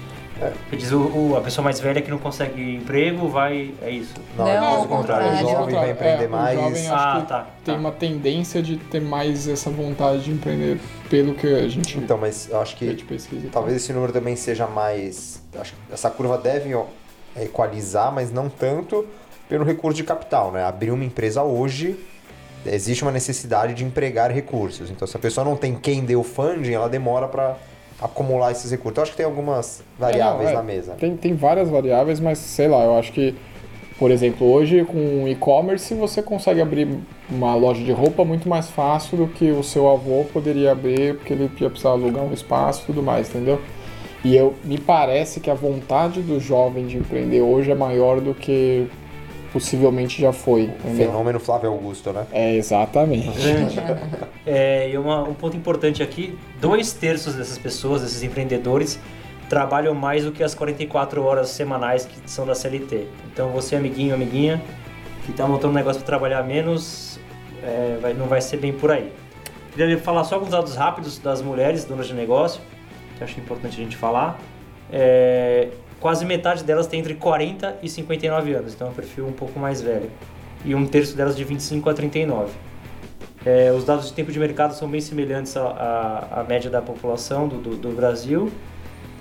Quer 0.71 0.77
dizer, 0.77 0.95
o, 0.95 1.31
o- 1.33 1.37
a 1.37 1.41
pessoa 1.41 1.63
mais 1.65 1.79
velha 1.81 2.01
que 2.01 2.11
não 2.11 2.19
consegue 2.19 2.77
emprego 2.77 3.29
vai. 3.29 3.75
É 3.83 3.91
isso. 3.91 4.15
Não, 4.37 4.45
Não, 4.47 4.51
é 4.51 4.59
pelo 4.59 4.87
contrário. 4.89 5.27
O 5.27 5.31
contrário. 5.31 5.49
jovem 5.51 5.75
vai 5.75 5.91
empreender 5.91 6.25
É, 6.25 6.27
o 6.27 6.31
mais. 6.31 6.59
jovem 6.59 6.89
acho 6.89 6.95
Ah, 6.95 7.21
que 7.21 7.29
tá, 7.29 7.47
tem 7.65 7.75
tá. 7.75 7.81
uma 7.81 7.93
tendência 7.93 8.63
de 8.63 8.77
ter 8.77 9.01
mais 9.01 9.47
essa 9.47 9.69
vontade 9.71 10.25
de 10.25 10.31
empreender 10.33 10.81
pelo 11.11 11.35
que 11.35 11.47
a 11.47 11.69
gente 11.69 11.99
Então, 11.99 12.17
mas 12.17 12.49
eu 12.51 12.61
acho 12.61 12.77
que 12.77 12.93
pesquisa. 13.05 13.49
talvez 13.53 13.77
esse 13.77 13.93
número 13.93 14.13
também 14.13 14.35
seja 14.37 14.67
mais. 14.67 15.43
Acho 15.59 15.73
que 15.75 15.79
essa 15.93 16.09
curva 16.11 16.39
deve 16.39 16.75
ó, 16.75 16.85
equalizar, 17.41 18.13
mas 18.13 18.33
não 18.33 18.49
tanto 18.49 19.07
pelo 19.49 19.65
recurso 19.65 19.97
de 19.97 20.05
capital, 20.05 20.53
né? 20.53 20.65
Abrir 20.65 20.91
uma 20.91 21.05
empresa 21.05 21.43
hoje, 21.43 21.99
existe 22.65 23.03
uma 23.03 23.11
necessidade 23.13 23.75
de 23.75 23.85
empregar 23.85 24.31
recursos. 24.31 24.91
Então, 24.91 25.07
se 25.09 25.17
a 25.17 25.21
pessoa 25.21 25.45
não 25.45 25.57
tem 25.57 25.75
quem 25.75 26.05
dê 26.05 26.15
o 26.17 26.23
funding, 26.23 26.73
ela 26.73 26.89
demora 26.89 27.27
para 27.27 27.57
acumular 28.01 28.51
esses 28.51 28.71
recursos. 28.71 28.93
Então, 28.93 29.03
acho 29.03 29.13
que 29.13 29.17
tem 29.17 29.27
algumas 29.27 29.83
variáveis 29.99 30.51
É, 30.51 30.53
não, 30.53 30.61
é, 30.61 30.63
na 30.63 30.63
mesa. 30.63 30.93
Tem, 30.99 31.17
tem 31.17 31.35
várias 31.35 31.69
variáveis, 31.69 32.19
mas 32.19 32.39
sei 32.39 32.69
lá, 32.69 32.85
eu 32.85 32.99
acho 32.99 33.13
que, 33.13 33.35
por 33.99 34.11
exemplo, 34.11 34.51
hoje 34.51 34.85
com 34.85 35.29
e-commerce 35.29 35.93
você 35.95 36.23
consegue 36.23 36.61
abrir 36.61 36.89
uma 37.31 37.55
loja 37.55 37.83
de 37.85 37.93
roupa 37.93 38.25
muito 38.25 38.49
mais 38.49 38.71
fácil 38.71 39.19
do 39.19 39.29
que 39.29 39.51
o 39.51 39.63
seu 39.63 39.89
avô 39.91 40.25
poderia 40.33 40.73
abrir, 40.73 41.17
porque 41.17 41.33
ele 41.33 41.51
ia 41.61 41.69
precisar 41.69 41.91
alugar 41.91 42.25
um 42.25 42.33
espaço 42.33 42.83
e 42.83 42.87
tudo 42.87 43.03
mais, 43.03 43.29
entendeu? 43.29 43.61
E 44.23 44.37
eu, 44.37 44.55
me 44.65 44.79
parece 44.79 45.41
que 45.41 45.51
a 45.51 45.55
vontade 45.55 46.21
do 46.21 46.39
jovem 46.39 46.87
de 46.87 46.99
empreender 46.99 47.41
hoje 47.41 47.71
é 47.71 47.75
maior 47.75 48.21
do 48.21 48.35
que 48.35 48.87
possivelmente 49.53 50.21
já 50.23 50.33
foi, 50.33 50.63
entendeu? 50.65 51.07
Fenômeno 51.09 51.41
Flávio 51.41 51.71
Augusto, 51.71 52.13
né? 52.13 52.27
É, 52.33 52.55
exatamente. 52.55 53.31
É, 54.47 54.89
e 54.91 54.97
uma- 54.99 55.23
um 55.23 55.35
ponto 55.35 55.57
importante 55.57 56.03
aqui: 56.03 56.37
dois 56.61 56.93
terços 56.93 57.35
dessas 57.35 57.59
pessoas, 57.59 58.01
desses 58.03 58.23
empreendedores, 58.23 58.99
trabalham 59.49 59.95
mais 59.95 60.25
do 60.25 60.33
que 60.33 60.43
as 60.43 60.55
44 60.55 61.23
horas 61.23 61.51
semanais 61.51 62.07
que 62.07 62.19
são 62.29 62.47
da 62.47 62.55
CLT. 62.55 63.07
Então, 63.33 63.51
você, 63.51 63.77
amiguinho, 63.77 64.15
amiguinha, 64.15 64.61
que 65.25 65.31
está 65.31 65.47
montando 65.47 65.73
um 65.73 65.77
negócio 65.77 66.01
para 66.01 66.07
trabalhar 66.07 66.43
menos, 66.43 67.21
é, 67.63 67.99
vai- 68.01 68.15
não 68.15 68.27
vai 68.27 68.41
ser 68.41 68.57
bem 68.57 68.73
por 68.73 68.91
aí. 68.91 69.13
Queria 69.77 69.99
falar 69.99 70.25
só 70.25 70.37
alguns 70.37 70.51
dados 70.51 70.75
rápidos 70.75 71.19
das 71.19 71.43
mulheres 71.43 71.85
donas 71.85 72.09
de 72.09 72.15
negócio, 72.15 72.61
que 73.19 73.23
acho 73.23 73.39
importante 73.39 73.79
a 73.81 73.85
gente 73.85 73.97
falar. 73.97 74.41
É, 74.91 75.69
quase 76.01 76.25
metade 76.25 76.65
delas 76.65 76.87
tem 76.87 76.99
entre 77.01 77.15
40 77.15 77.79
e 77.83 77.89
59 77.89 78.53
anos, 78.55 78.75
então 78.75 78.89
é 78.89 78.91
um 78.91 78.95
perfil 78.95 79.27
um 79.27 79.33
pouco 79.33 79.59
mais 79.61 79.81
velho. 79.83 80.11
E 80.65 80.75
um 80.75 80.87
terço 80.87 81.17
delas 81.17 81.37
de 81.37 81.45
25 81.45 81.89
a 81.89 81.95
39. 81.95 82.53
É, 83.45 83.73
os 83.73 83.85
dados 83.85 84.07
de 84.09 84.13
tempo 84.13 84.31
de 84.31 84.39
mercado 84.39 84.75
são 84.75 84.89
bem 84.89 85.01
semelhantes 85.01 85.57
à, 85.57 86.45
média 86.47 86.69
da 86.71 86.83
população 86.83 87.49
do, 87.49 87.57
do, 87.57 87.77
do 87.77 87.89
Brasil. 87.91 88.51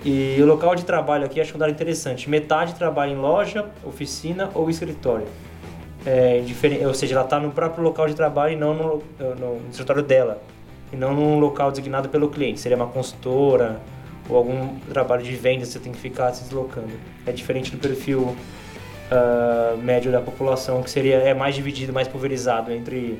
E 0.03 0.37
o 0.41 0.45
local 0.45 0.75
de 0.75 0.83
trabalho 0.83 1.25
aqui 1.25 1.39
acho 1.39 1.55
um 1.55 1.57
dado 1.59 1.71
interessante. 1.71 2.29
Metade 2.29 2.75
trabalha 2.75 3.11
em 3.11 3.15
loja, 3.17 3.65
oficina 3.85 4.49
ou 4.53 4.69
escritório. 4.69 5.27
É, 6.05 6.41
ou 6.85 6.93
seja, 6.93 7.15
ela 7.15 7.23
está 7.23 7.39
no 7.39 7.51
próprio 7.51 7.83
local 7.83 8.07
de 8.07 8.13
trabalho 8.15 8.53
e 8.53 8.55
não 8.55 8.73
no, 8.73 9.03
no- 9.19 9.59
no 9.59 9.69
escritório 9.69 10.01
dela. 10.03 10.41
E 10.91 10.95
não 10.95 11.13
num 11.13 11.39
local 11.39 11.69
designado 11.71 12.09
pelo 12.09 12.29
cliente. 12.29 12.59
Seria 12.59 12.75
uma 12.77 12.87
consultora 12.87 13.79
ou 14.29 14.37
algum 14.37 14.79
trabalho 14.91 15.23
de 15.23 15.35
venda 15.35 15.65
você 15.65 15.79
tem 15.79 15.91
que 15.91 15.99
ficar 15.99 16.31
se 16.33 16.43
deslocando. 16.43 16.91
É 17.25 17.31
diferente 17.31 17.71
do 17.71 17.77
perfil 17.77 18.35
ah, 19.11 19.75
médio 19.81 20.11
da 20.11 20.21
população, 20.21 20.83
que 20.83 20.89
seria 20.89 21.15
é 21.15 21.33
mais 21.33 21.55
dividido, 21.55 21.91
mais 21.91 22.07
pulverizado 22.07 22.71
entre 22.71 23.19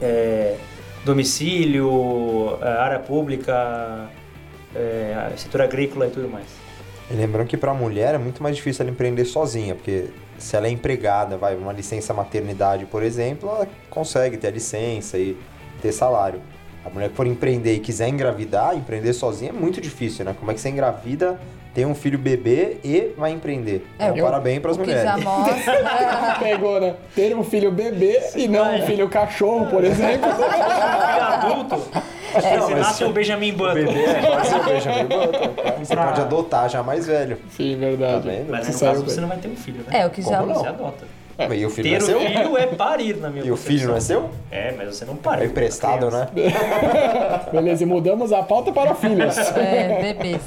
é, 0.00 0.56
domicílio, 1.04 2.58
eh, 2.60 2.66
área 2.66 2.98
pública, 2.98 4.08
é, 4.74 5.32
setor 5.36 5.62
agrícola 5.62 6.06
e 6.06 6.10
tudo 6.10 6.28
mais. 6.28 6.46
E 7.10 7.14
lembrando 7.14 7.46
que 7.46 7.56
para 7.56 7.72
a 7.72 7.74
mulher 7.74 8.14
é 8.14 8.18
muito 8.18 8.42
mais 8.42 8.56
difícil 8.56 8.82
ela 8.82 8.90
empreender 8.90 9.24
sozinha, 9.24 9.74
porque 9.74 10.06
se 10.38 10.56
ela 10.56 10.66
é 10.66 10.70
empregada, 10.70 11.36
vai 11.36 11.54
uma 11.56 11.72
licença 11.72 12.14
maternidade, 12.14 12.86
por 12.86 13.02
exemplo, 13.02 13.48
ela 13.48 13.68
consegue 13.90 14.36
ter 14.36 14.48
a 14.48 14.50
licença 14.50 15.18
e 15.18 15.36
ter 15.82 15.92
salário. 15.92 16.40
A 16.84 16.90
mulher 16.90 17.08
que 17.10 17.14
for 17.16 17.26
empreender 17.26 17.74
e 17.74 17.78
quiser 17.80 18.08
engravidar, 18.08 18.76
empreender 18.76 19.12
sozinha 19.12 19.50
é 19.50 19.52
muito 19.52 19.80
difícil, 19.80 20.24
né? 20.24 20.34
Como 20.38 20.50
é 20.50 20.54
que 20.54 20.60
você 20.60 20.68
engravida, 20.68 21.38
tem 21.72 21.86
um 21.86 21.94
filho 21.94 22.18
bebê 22.18 22.78
e 22.82 23.12
vai 23.16 23.30
empreender? 23.30 23.86
É, 23.98 24.06
então, 24.06 24.16
eu- 24.18 24.24
parabéns 24.24 24.60
para 24.60 24.70
as 24.72 24.76
mulheres. 24.76 25.02
já 25.04 25.16
mostra. 25.16 25.54
Pegou, 26.40 26.80
né? 26.80 26.94
Ter 27.14 27.36
um 27.36 27.44
filho 27.44 27.70
bebê 27.70 28.20
e 28.34 28.48
não 28.48 28.74
um 28.76 28.82
filho 28.86 29.08
cachorro, 29.08 29.66
por 29.66 29.84
exemplo. 29.84 30.28
Filho 31.12 31.22
adulto, 31.24 31.76
você 32.34 32.74
nasce 32.74 33.04
um 33.04 33.12
Benjamin 33.12 33.52
Button. 33.52 33.74
Bebê, 33.74 34.04
é, 34.04 34.22
pode 34.22 34.46
ser 34.48 34.56
o 34.56 34.64
Benjamin 34.64 35.04
Button. 35.06 35.74
Você 35.84 35.96
pode 35.96 36.20
adotar 36.20 36.68
já 36.68 36.82
mais 36.82 37.06
velho. 37.06 37.38
Sim, 37.50 37.76
verdade. 37.76 38.12
Tá 38.14 38.18
vendo? 38.20 38.50
Mas 38.50 38.68
no 38.68 38.78
caso 38.80 39.04
você 39.04 39.20
não 39.20 39.28
vai 39.28 39.38
ter 39.38 39.48
um 39.48 39.56
filho, 39.56 39.78
né? 39.86 40.00
É, 40.00 40.06
o 40.06 40.10
que 40.10 40.22
já 40.22 40.38
Como 40.38 40.46
não? 40.52 40.60
Você 40.60 40.66
adota. 40.68 41.06
E 41.50 41.66
o 41.66 41.70
filho 41.70 41.90
Ter 41.90 41.90
não 41.90 41.96
é 41.96 41.98
o 41.98 42.20
seu? 42.20 42.20
filho 42.20 42.58
é 42.58 42.66
parir, 42.66 43.16
na 43.16 43.30
minha 43.30 43.44
E 43.44 43.50
o 43.50 43.56
filho 43.56 43.88
não 43.88 43.96
é 43.96 44.00
seu? 44.00 44.30
É, 44.50 44.72
mas 44.76 44.94
você 44.96 45.04
não 45.04 45.16
para. 45.16 45.42
É 45.42 45.46
emprestado, 45.46 46.10
né? 46.10 46.28
Beleza, 47.52 47.82
e 47.82 47.86
mudamos 47.86 48.32
a 48.32 48.42
pauta 48.42 48.72
para 48.72 48.94
filhos. 48.94 49.36
É, 49.56 50.14
bebês. 50.14 50.40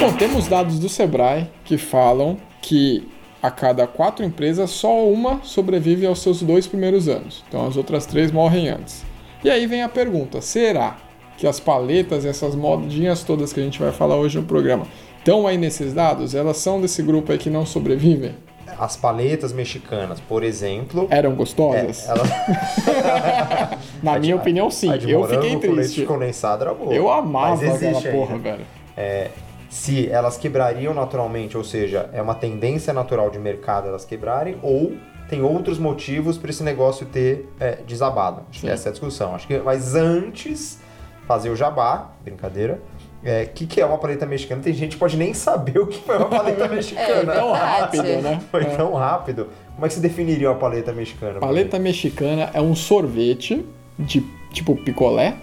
Bom, 0.00 0.12
temos 0.12 0.48
dados 0.48 0.78
do 0.78 0.88
Sebrae 0.88 1.48
que 1.64 1.78
falam 1.78 2.36
que 2.60 3.08
a 3.42 3.50
cada 3.50 3.86
quatro 3.86 4.24
empresas, 4.24 4.70
só 4.70 5.06
uma 5.06 5.40
sobrevive 5.42 6.06
aos 6.06 6.22
seus 6.22 6.40
dois 6.40 6.66
primeiros 6.66 7.08
anos. 7.08 7.44
Então 7.46 7.66
as 7.66 7.76
outras 7.76 8.06
três 8.06 8.32
morrem 8.32 8.68
antes. 8.70 9.04
E 9.44 9.50
aí 9.50 9.66
vem 9.66 9.82
a 9.82 9.88
pergunta: 9.88 10.40
será 10.40 10.96
que 11.36 11.46
as 11.46 11.58
paletas 11.60 12.24
e 12.24 12.28
essas 12.28 12.54
modinhas 12.54 13.22
todas 13.22 13.52
que 13.52 13.60
a 13.60 13.62
gente 13.62 13.78
vai 13.80 13.92
falar 13.92 14.16
hoje 14.16 14.38
no 14.38 14.44
programa 14.44 14.86
estão 15.18 15.46
aí 15.46 15.56
nesses 15.56 15.92
dados? 15.92 16.34
Elas 16.34 16.58
são 16.58 16.80
desse 16.80 17.02
grupo 17.02 17.32
aí 17.32 17.38
que 17.38 17.50
não 17.50 17.64
sobrevivem? 17.64 18.34
As 18.78 18.96
paletas 18.96 19.52
mexicanas, 19.52 20.20
por 20.20 20.42
exemplo. 20.42 21.06
Eram 21.10 21.32
é, 21.32 21.34
gostosas? 21.34 22.08
elas, 22.08 22.28
Na 24.02 24.18
minha 24.18 24.36
opinião, 24.36 24.70
sim. 24.70 24.90
a 24.90 24.96
de 24.96 25.10
Eu 25.10 25.24
fiquei 25.24 25.50
com 25.50 25.72
leite 25.72 25.92
triste. 25.92 26.02
condensado 26.02 26.64
era 26.64 26.74
boa. 26.74 26.92
Eu 26.92 27.10
amava 27.10 27.64
aquela 27.64 28.00
porra, 28.00 28.34
ainda. 28.34 28.50
velho. 28.50 28.66
É, 28.96 29.30
se 29.70 30.08
elas 30.08 30.36
quebrariam 30.36 30.92
naturalmente, 30.94 31.56
ou 31.56 31.64
seja, 31.64 32.08
é 32.12 32.20
uma 32.20 32.34
tendência 32.34 32.92
natural 32.92 33.30
de 33.30 33.38
mercado 33.38 33.88
elas 33.88 34.04
quebrarem, 34.04 34.56
ou 34.62 34.92
tem 35.28 35.42
outros 35.42 35.78
motivos 35.78 36.36
para 36.36 36.50
esse 36.50 36.62
negócio 36.62 37.06
ter 37.06 37.48
é, 37.58 37.78
desabado. 37.86 38.42
Acho 38.50 38.60
que 38.60 38.66
Sim. 38.66 38.72
essa 38.72 38.88
é 38.88 38.90
a 38.90 38.92
discussão. 38.92 39.34
Acho 39.34 39.46
que, 39.46 39.58
mas 39.58 39.94
antes, 39.94 40.78
fazer 41.26 41.50
o 41.50 41.56
jabá, 41.56 42.10
brincadeira. 42.22 42.80
O 43.22 43.26
é, 43.26 43.46
que, 43.46 43.66
que 43.66 43.80
é 43.80 43.86
uma 43.86 43.96
paleta 43.96 44.26
mexicana? 44.26 44.60
Tem 44.62 44.74
gente 44.74 44.92
que 44.92 44.98
pode 44.98 45.16
nem 45.16 45.32
saber 45.32 45.78
o 45.78 45.86
que 45.86 45.98
foi 45.98 46.16
uma 46.18 46.26
paleta 46.28 46.68
mexicana. 46.68 47.06
Tão 47.32 47.52
verdade. 47.52 47.58
rápido, 47.80 48.22
né? 48.22 48.40
Foi 48.50 48.62
É. 48.62 48.66
tão 48.66 48.92
rápido. 48.94 49.48
Como 49.74 49.86
é 49.86 49.88
que 49.88 49.94
você 49.94 50.00
definiria 50.00 50.50
uma 50.50 50.58
paleta 50.58 50.92
mexicana? 50.92 51.40
Paleta 51.40 51.78
mexicana 51.78 52.50
é 52.52 52.60
um 52.60 52.74
sorvete 52.74 53.64
de 53.98 54.20
tipo 54.52 54.76
picolé 54.76 55.34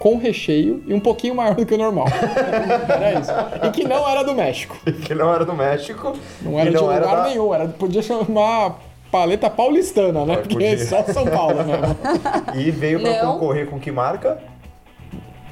com 0.00 0.16
recheio 0.18 0.82
e 0.86 0.92
um 0.94 1.00
pouquinho 1.00 1.34
maior 1.34 1.54
do 1.54 1.64
que 1.64 1.74
o 1.74 1.78
normal. 1.78 2.06
era 2.88 3.20
isso. 3.20 3.30
E 3.66 3.70
que 3.70 3.84
não 3.86 4.08
era 4.08 4.22
do 4.24 4.34
México. 4.34 4.76
Que 5.04 5.14
não 5.14 5.32
era 5.32 5.44
do 5.44 5.54
México. 5.54 6.12
Não 6.42 6.58
era 6.58 6.68
e 6.70 6.72
de 6.72 6.76
não 6.76 6.90
era 6.90 7.04
lugar 7.06 7.22
da- 7.24 7.28
nenhum. 7.30 7.54
Era, 7.54 7.68
podia 7.68 8.02
chamar 8.02 8.78
paleta 9.10 9.48
paulistana, 9.48 10.24
né? 10.24 10.34
É, 10.34 10.36
Porque 10.38 10.54
podia. 10.54 10.74
é 10.74 10.76
só 10.78 11.02
São 11.04 11.24
Paulo 11.26 11.64
mesmo. 11.64 11.96
E 12.54 12.70
veio 12.70 13.00
pra 13.00 13.22
Não. 13.22 13.32
concorrer 13.34 13.66
com 13.68 13.78
que 13.80 13.90
marca? 13.90 14.38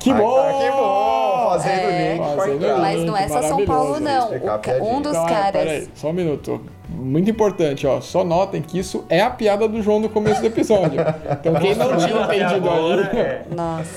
Que 0.06 0.12
Ai, 0.12 0.20
bom! 0.22 0.58
que 0.60 0.70
bom! 0.70 1.48
Fazendo 1.50 1.72
É. 1.80 2.12
link 2.14 2.18
com 2.18 2.24
a 2.24 2.36
Fazendo. 2.36 2.78
Mas 2.80 3.00
não 3.02 3.16
é 3.16 3.28
só 3.28 3.42
São 3.42 3.64
Paulo, 3.66 3.98
não. 3.98 4.30
O 4.80 4.96
um 4.96 5.02
dos 5.02 5.10
Então, 5.12 5.26
é, 5.26 5.28
caras. 5.28 5.62
peraí, 5.64 5.88
só 5.96 6.08
um 6.10 6.12
minuto. 6.12 6.60
Muito 6.88 7.28
importante, 7.28 7.84
ó. 7.88 8.00
Só 8.00 8.22
notem 8.22 8.62
que 8.62 8.78
isso 8.78 9.04
é 9.08 9.20
a 9.20 9.30
piada 9.30 9.66
do 9.66 9.82
João 9.82 10.00
do 10.00 10.08
começo 10.08 10.40
do 10.40 10.46
episódio. 10.46 11.00
Então 11.28 11.54
quem 11.56 11.74
não 11.74 11.96
tinha 11.96 12.22
entendido 12.22 12.70
agora, 12.70 13.10
aí, 13.12 13.18
é. 13.18 13.42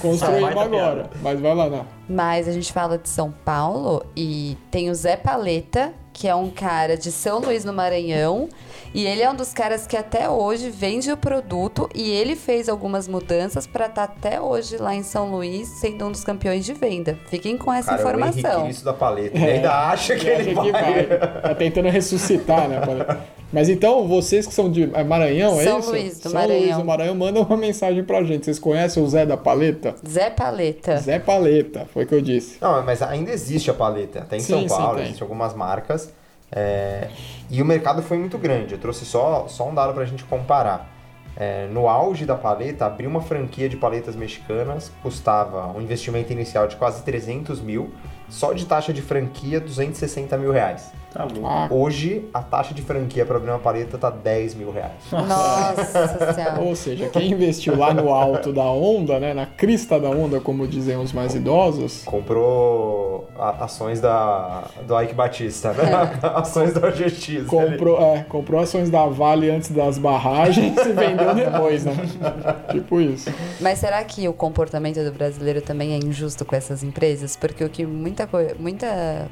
Construímos 0.01 0.49
agora. 0.51 0.69
piada. 0.69 1.09
Mas 1.21 1.39
vai 1.39 1.53
lá, 1.53 1.69
não. 1.69 1.85
Mas 2.09 2.47
a 2.47 2.51
gente 2.51 2.73
fala 2.73 2.97
de 2.97 3.07
São 3.07 3.31
Paulo 3.45 4.03
e 4.15 4.57
tem 4.71 4.89
o 4.89 4.95
Zé 4.95 5.15
Paleta, 5.15 5.93
que 6.11 6.27
é 6.27 6.33
um 6.33 6.49
cara 6.49 6.97
de 6.97 7.11
São 7.11 7.39
Luís 7.39 7.63
no 7.63 7.71
Maranhão. 7.71 8.49
E 8.93 9.05
ele 9.05 9.21
é 9.21 9.29
um 9.29 9.35
dos 9.35 9.53
caras 9.53 9.85
que 9.85 9.95
até 9.95 10.27
hoje 10.29 10.69
vende 10.69 11.11
o 11.11 11.17
produto 11.17 11.87
e 11.93 12.09
ele 12.09 12.35
fez 12.35 12.67
algumas 12.67 13.07
mudanças 13.07 13.67
para 13.67 13.85
estar 13.85 14.03
até 14.03 14.41
hoje 14.41 14.77
lá 14.77 14.95
em 14.95 15.03
São 15.03 15.29
Luís 15.31 15.67
sendo 15.79 16.05
um 16.07 16.11
dos 16.11 16.23
campeões 16.23 16.65
de 16.65 16.73
venda. 16.73 17.17
Fiquem 17.27 17.55
com 17.57 17.71
essa 17.71 17.95
Cara, 17.95 18.01
é 18.01 18.05
o 18.05 18.09
informação. 18.09 18.69
Da 18.83 18.93
paleta. 18.93 19.37
Ele 19.37 19.51
ainda 19.51 19.71
acha 19.89 20.15
que 20.15 20.27
ele 20.27 20.51
Acha 20.59 20.71
vai. 20.71 21.05
Tá 21.41 21.55
tentando 21.55 21.89
ressuscitar, 21.89 22.67
né? 22.67 22.79
paleta? 22.83 23.19
Mas 23.51 23.67
então, 23.67 24.07
vocês 24.07 24.45
que 24.45 24.53
são 24.53 24.71
de 24.71 24.89
é 24.93 25.03
Maranhão, 25.03 25.59
é 25.59 25.63
São 25.63 25.79
isso? 25.79 25.89
Luís 25.89 26.19
do 26.19 26.29
São 26.29 26.31
Luís 26.31 26.49
Maranhão. 26.49 26.79
do 26.79 26.85
Maranhão, 26.85 27.15
mandam 27.15 27.43
uma 27.43 27.57
mensagem 27.57 28.03
pra 28.03 28.23
gente. 28.23 28.45
Vocês 28.45 28.59
conhecem 28.59 29.01
o 29.03 29.07
Zé 29.07 29.25
da 29.25 29.35
Paleta? 29.37 29.95
Zé 30.07 30.29
Paleta. 30.29 30.97
Zé 30.97 31.17
Paleta, 31.19 31.87
foi 31.93 32.03
o 32.03 32.07
que 32.07 32.13
eu 32.15 32.21
disse. 32.21 32.57
Não, 32.61 32.83
mas 32.83 33.01
ainda 33.01 33.31
existe 33.31 33.69
a 33.71 33.73
paleta. 33.73 34.19
Até 34.19 34.37
em 34.37 34.39
Sim, 34.39 34.53
São 34.53 34.61
sim, 34.61 34.67
Paulo, 34.67 34.95
tem. 34.95 35.05
existem 35.05 35.23
algumas 35.23 35.53
marcas. 35.55 36.11
É, 36.51 37.09
E 37.49 37.61
o 37.61 37.65
mercado 37.65 38.01
foi 38.01 38.17
muito 38.17 38.37
grande. 38.37 38.73
Eu 38.73 38.79
trouxe 38.79 39.05
só, 39.05 39.47
só 39.47 39.67
um 39.67 39.73
dado 39.73 39.93
pra 39.93 40.05
gente 40.05 40.23
comparar. 40.23 40.89
É, 41.35 41.67
no 41.67 41.87
auge 41.87 42.25
da 42.25 42.35
paleta, 42.35 42.85
abrir 42.85 43.07
uma 43.07 43.21
franquia 43.21 43.69
de 43.69 43.77
paletas 43.77 44.15
mexicanas 44.15 44.91
custava 45.01 45.67
um 45.67 45.81
investimento 45.81 46.33
inicial 46.33 46.67
de 46.67 46.75
quase 46.75 47.01
300 47.03 47.61
mil. 47.61 47.93
Só 48.27 48.53
de 48.53 48.65
taxa 48.65 48.91
de 48.93 49.01
franquia, 49.01 49.59
260 49.59 50.37
mil 50.37 50.51
reais. 50.51 50.91
Tá 51.13 51.23
louco. 51.23 51.47
Ah, 51.47 51.67
Hoje, 51.71 52.29
a 52.33 52.41
taxa 52.41 52.73
de 52.73 52.81
franquia 52.81 53.25
para 53.25 53.37
abrir 53.37 53.49
uma 53.49 53.57
paleta 53.59 53.97
tá 53.97 54.09
10 54.09 54.53
mil 54.55 54.71
reais. 54.71 54.91
Nossa 55.11 56.33
senhora. 56.33 56.61
ou 56.61 56.75
seja, 56.75 57.09
quem 57.09 57.31
investiu 57.31 57.75
lá 57.77 57.93
no 57.93 58.13
alto 58.13 58.53
da 58.53 58.63
onda, 58.65 59.19
né? 59.19 59.33
Na 59.33 59.45
crista 59.45 59.99
da 59.99 60.09
onda, 60.09 60.39
como 60.39 60.67
dizem 60.67 60.97
os 60.97 61.11
mais 61.11 61.33
idosos, 61.33 62.03
Comprou 62.05 63.27
ações 63.37 63.99
da, 63.99 64.65
do 64.85 64.99
Ike 65.01 65.13
Batista, 65.13 65.73
né? 65.73 65.83
ações 66.35 66.73
da 66.73 66.87
OGX. 66.87 67.45
comprou, 67.47 67.99
é, 68.01 68.23
comprou 68.23 68.61
ações 68.61 68.89
da 68.89 69.05
Vale 69.07 69.49
antes 69.49 69.71
das 69.71 69.97
barragens 69.97 70.77
e 70.77 70.91
vendeu 70.93 71.33
depois, 71.33 71.85
né? 71.85 71.93
tipo 72.71 73.01
isso. 73.01 73.31
Mas 73.59 73.79
será 73.79 74.03
que 74.03 74.27
o 74.27 74.33
comportamento 74.33 75.03
do 75.03 75.11
brasileiro 75.11 75.61
também 75.61 75.93
é 75.93 75.97
injusto 75.97 76.45
com 76.45 76.55
essas 76.55 76.83
empresas? 76.83 77.35
Porque 77.35 77.63
o 77.63 77.69
que 77.69 77.85
muita 77.85 78.27
coisa. 78.27 78.55
Muita. 78.59 79.27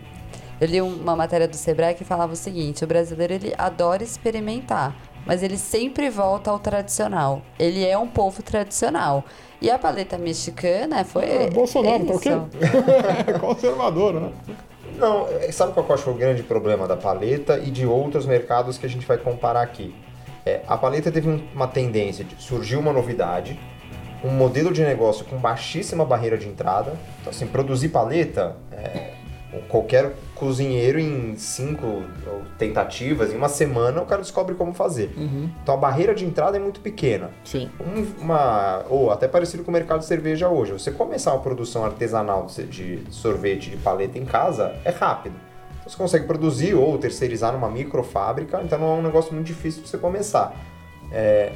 Eu 0.60 0.68
li 0.68 0.82
uma 0.82 1.16
matéria 1.16 1.48
do 1.48 1.56
Sebrae 1.56 1.94
que 1.96 2.04
falava 2.04 2.34
o 2.34 2.36
seguinte: 2.36 2.84
o 2.84 2.88
brasileiro 2.88 3.34
ele 3.34 3.54
adora 3.58 4.04
experimentar, 4.04 4.96
mas 5.26 5.44
ele 5.44 5.58
sempre 5.58 6.10
volta 6.10 6.50
ao 6.52 6.58
tradicional. 6.60 7.42
Ele 7.60 7.86
é 7.86 7.98
um 7.98 8.08
povo 8.08 8.42
tradicional. 8.42 9.24
E 9.62 9.70
a 9.70 9.78
paleta 9.78 10.18
mexicana 10.18 11.04
foi. 11.04 11.26
É, 11.26 11.50
Bolsonaro, 11.50 12.06
tá 12.06 12.14
ok? 12.14 12.32
isso. 12.32 13.40
Conservador, 13.42 14.14
né? 14.14 14.32
Não, 14.98 15.28
é, 15.28 15.52
sabe 15.52 15.74
qual 15.74 15.86
que 15.86 15.92
eu 15.92 15.96
acho 15.96 16.04
que 16.04 16.10
é 16.10 16.14
o 16.14 16.16
grande 16.16 16.44
problema 16.44 16.88
da 16.88 16.96
paleta 16.98 17.60
e 17.60 17.70
de 17.70 17.86
outros 17.86 18.26
mercados 18.26 18.78
que 18.78 18.86
a 18.86 18.90
gente 18.90 19.06
vai 19.06 19.18
comparar 19.18 19.62
aqui? 19.62 19.94
É, 20.46 20.62
a 20.68 20.78
paleta 20.78 21.12
teve 21.12 21.30
um- 21.30 21.44
uma 21.54 21.68
tendência 21.68 22.24
de 22.24 22.42
surgir 22.42 22.78
uma 22.78 22.92
novidade, 22.94 23.60
um 24.24 24.30
modelo 24.32 24.72
de 24.72 24.82
negócio 24.82 25.26
com 25.26 25.38
baixíssima 25.38 26.04
barreira 26.06 26.38
de 26.38 26.48
entrada. 26.48 26.94
Então, 27.22 27.30
assim, 27.32 27.46
produzir 27.46 27.90
paleta, 27.90 28.56
é, 28.72 29.12
qualquer 29.70 30.14
cozinheiro 30.36 31.00
em 31.00 31.36
cinco 31.36 32.04
tentativas, 32.58 33.34
em 33.34 33.38
uma 33.38 33.50
semana, 33.50 34.02
o 34.02 34.06
cara 34.06 34.22
descobre 34.22 34.56
como 34.56 34.74
fazer. 34.74 35.12
Então 35.64 35.76
a 35.76 35.78
barreira 35.78 36.14
de 36.14 36.26
entrada 36.26 36.58
é 36.58 36.60
muito 36.60 36.80
pequena. 36.80 37.32
Sim. 37.44 37.70
Um- 37.80 38.24
uma 38.24 38.84
ou 38.90 39.12
até 39.12 39.28
parecido 39.28 39.64
com 39.64 39.70
o 39.72 39.74
mercado 39.74 40.00
de 40.00 40.06
cerveja 40.06 40.50
hoje. 40.50 40.74
Você 40.74 40.92
começar 40.92 41.34
uma 41.34 41.42
produção 41.42 41.84
artesanal 41.86 42.46
de 42.48 43.04
sorvete 43.12 43.70
de 43.72 43.78
paleta 43.78 44.18
em 44.18 44.26
casa 44.26 44.76
é 44.86 44.90
rápido. 44.92 45.36
Então, 45.80 45.90
Você 45.92 45.98
consegue 45.98 46.26
produzir 46.28 46.74
ou 46.76 46.98
terceirizar 46.98 47.54
numa 47.54 47.70
microfábrica, 47.70 48.62
então 48.64 48.78
não 48.78 48.88
é 48.96 49.00
um 49.00 49.02
negócio 49.02 49.34
muito 49.34 49.48
difícil 49.48 49.84
de 49.84 49.90
você 49.90 49.98
começar. 49.98 50.54
É, 51.12 51.52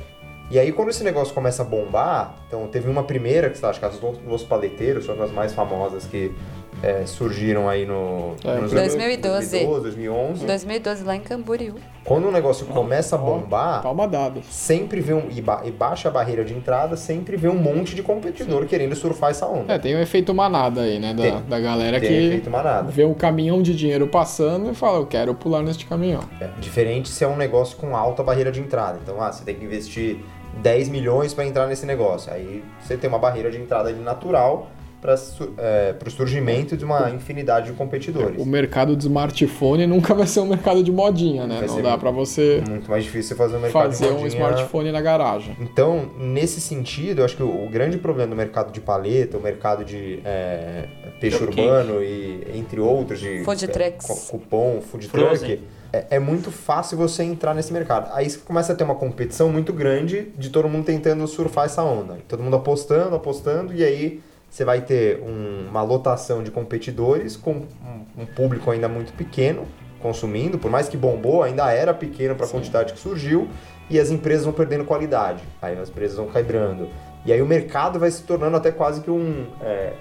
e 0.50 0.58
aí 0.58 0.72
quando 0.72 0.90
esse 0.90 1.04
negócio 1.04 1.34
começa 1.34 1.62
a 1.62 1.66
bombar, 1.66 2.36
então 2.48 2.66
teve 2.68 2.90
uma 2.90 3.04
primeira 3.04 3.50
que 3.50 3.66
acho 3.66 3.80
que 3.80 3.86
as 3.86 4.00
Los 4.26 4.44
Paleteiros 4.44 5.06
são 5.06 5.22
as 5.22 5.32
mais 5.32 5.54
famosas 5.54 6.06
que 6.06 6.34
é, 6.84 7.06
surgiram 7.06 7.70
aí 7.70 7.86
no 7.86 8.36
É, 8.44 8.56
nos 8.60 8.72
2012. 8.72 9.50
2012, 9.52 9.82
2011. 9.84 10.46
2012 10.46 11.04
lá 11.04 11.16
em 11.16 11.20
Camboriú. 11.20 11.76
Quando 12.04 12.28
o 12.28 12.32
negócio 12.32 12.66
começa 12.66 13.16
a 13.16 13.20
Ó, 13.22 13.24
bombar, 13.24 13.84
Palma 13.84 14.08
dada. 14.08 14.42
sempre 14.50 15.00
vê 15.00 15.14
um. 15.14 15.30
E, 15.30 15.40
ba- 15.42 15.62
e 15.64 15.70
baixa 15.72 16.10
a 16.10 16.12
barreira 16.12 16.44
de 16.44 16.54
entrada, 16.54 16.98
sempre 16.98 17.38
vê 17.38 17.48
um 17.48 17.56
monte 17.56 17.94
de 17.94 18.02
competidor 18.02 18.66
querendo 18.66 18.96
surfar 18.96 19.30
essa 19.30 19.46
onda. 19.48 19.74
É, 19.74 19.78
tem 19.78 19.94
o 19.96 20.00
efeito 20.00 20.34
manada 20.34 20.82
aí, 20.82 20.98
né? 20.98 21.14
Da, 21.14 21.22
Tem. 21.22 21.42
da 21.44 21.60
galera 21.60 22.00
Tem 22.00 22.10
que 22.10 22.16
efeito 22.16 22.50
manada. 22.50 22.90
vê 22.92 23.06
um 23.06 23.14
caminhão 23.14 23.62
de 23.62 23.76
dinheiro 23.76 24.08
passando 24.08 24.72
e 24.72 24.74
fala, 24.76 24.98
eu 24.98 25.06
quero 25.06 25.36
pular 25.36 25.62
neste 25.62 25.86
caminhão. 25.86 26.22
É, 26.40 26.50
diferente 26.60 27.10
se 27.10 27.24
é 27.24 27.28
um 27.28 27.38
negócio 27.38 27.78
com 27.78 27.96
alta 27.96 28.24
barreira 28.24 28.52
de 28.52 28.60
entrada. 28.60 29.00
Então, 29.04 29.22
ah, 29.22 29.32
você 29.32 29.44
tem 29.44 29.54
que 29.54 29.64
investir 29.64 30.18
10 30.58 30.90
milhões 30.90 31.34
para 31.36 31.46
entrar 31.46 31.68
nesse 31.68 31.86
negócio. 31.86 32.34
Aí 32.34 32.64
você 32.82 32.98
tem 32.98 33.08
uma 33.08 33.20
barreira 33.20 33.52
de 33.52 33.58
entrada 33.60 33.90
ali 33.90 34.00
natural 34.02 34.68
para 35.02 36.08
o 36.08 36.12
surgimento 36.12 36.78
de 36.78 36.86
uma 36.86 37.10
infinidade 37.10 37.72
de 37.72 37.74
competidores. 37.74 38.40
O 38.40 38.46
mercado 38.46 38.96
de 38.96 39.04
smartphone 39.04 39.88
nunca 39.88 40.14
vai 40.14 40.28
ser 40.28 40.42
um 40.42 40.46
mercado 40.46 40.84
de 40.84 40.92
modinha, 40.92 41.48
né? 41.48 41.58
Vai 41.60 41.68
Não 41.68 41.82
dá 41.82 41.98
pra 41.98 42.12
você 42.12 42.64
Muito 42.70 42.90
mais 42.90 43.04
difícil 43.04 43.36
fazer 43.36 43.58
um 43.58 43.60
mercado 43.60 43.90
de 43.90 43.98
fazer 43.98 44.12
um 44.12 44.20
modinha. 44.20 44.28
smartphone 44.28 44.92
na 44.92 45.02
garagem. 45.02 45.58
Então, 45.60 46.12
nesse 46.20 46.62
sentido, 46.62 47.20
eu 47.20 47.26
acho 47.26 47.36
que 47.36 47.44
o, 47.44 47.66
o 47.66 47.70
grande 47.70 47.98
problema 47.98 48.30
do 48.30 48.36
mercado 48.36 48.72
de 48.72 48.80
paleta, 48.80 49.38
o 49.38 49.42
mercado 49.42 49.84
de 49.84 50.20
é, 50.24 50.86
peixe 51.20 51.38
Cupcake. 51.40 51.62
urbano 51.68 52.04
e 52.04 52.46
entre 52.54 52.80
outros, 52.80 53.20
de 53.20 53.44
Food 53.44 53.66
é, 53.66 53.92
cupom, 54.30 54.82
food 54.82 55.08
Frozen. 55.08 55.58
truck, 55.58 55.64
é, 55.92 56.06
é 56.12 56.20
muito 56.20 56.52
fácil 56.52 56.98
você 56.98 57.24
entrar 57.24 57.56
nesse 57.56 57.74
mercado. 57.74 58.10
Aí 58.14 58.30
você 58.30 58.38
começa 58.38 58.72
a 58.72 58.76
ter 58.76 58.84
uma 58.84 58.96
competição 58.96 59.50
muito 59.50 59.74
grande 59.74 60.28
de 60.38 60.50
todo 60.50 60.70
mundo 60.70 60.86
tentando 60.86 61.26
surfar 61.28 61.66
essa 61.66 61.84
onda. 61.84 62.20
Todo 62.28 62.44
mundo 62.44 62.56
apostando, 62.56 63.16
apostando, 63.16 63.74
e 63.74 63.84
aí 63.84 64.22
você 64.52 64.66
vai 64.66 64.82
ter 64.82 65.20
um- 65.24 65.70
uma 65.70 65.82
lotação 65.82 66.44
de 66.44 66.52
competidores 66.52 67.38
com 67.38 67.52
um, 67.54 68.22
um 68.24 68.26
público 68.26 68.70
ainda 68.70 68.90
muito 68.90 69.14
pequeno 69.14 69.64
consumindo, 70.02 70.58
por 70.60 70.70
mais 70.70 70.90
que 70.90 70.98
bombou, 70.98 71.42
ainda 71.44 71.72
era 71.72 71.94
pequeno 71.94 72.36
para 72.36 72.46
a 72.46 72.50
quantidade 72.50 72.92
que 72.92 73.00
surgiu, 73.00 73.48
e 73.90 74.00
as 74.00 74.10
empresas 74.10 74.44
vão 74.46 74.54
perdendo 74.54 74.84
qualidade. 74.84 75.42
Aí 75.62 75.78
as 75.78 75.90
empresas 75.90 76.18
vão 76.18 76.28
quebrando. 76.28 76.90
E 77.26 77.32
aí 77.32 77.42
o 77.42 77.46
mercado 77.46 78.00
vai 78.00 78.10
se 78.12 78.24
tornando 78.24 78.58
até 78.58 78.72
quase 78.72 79.02
que 79.02 79.10
um. 79.12 79.46
É, 79.62 79.94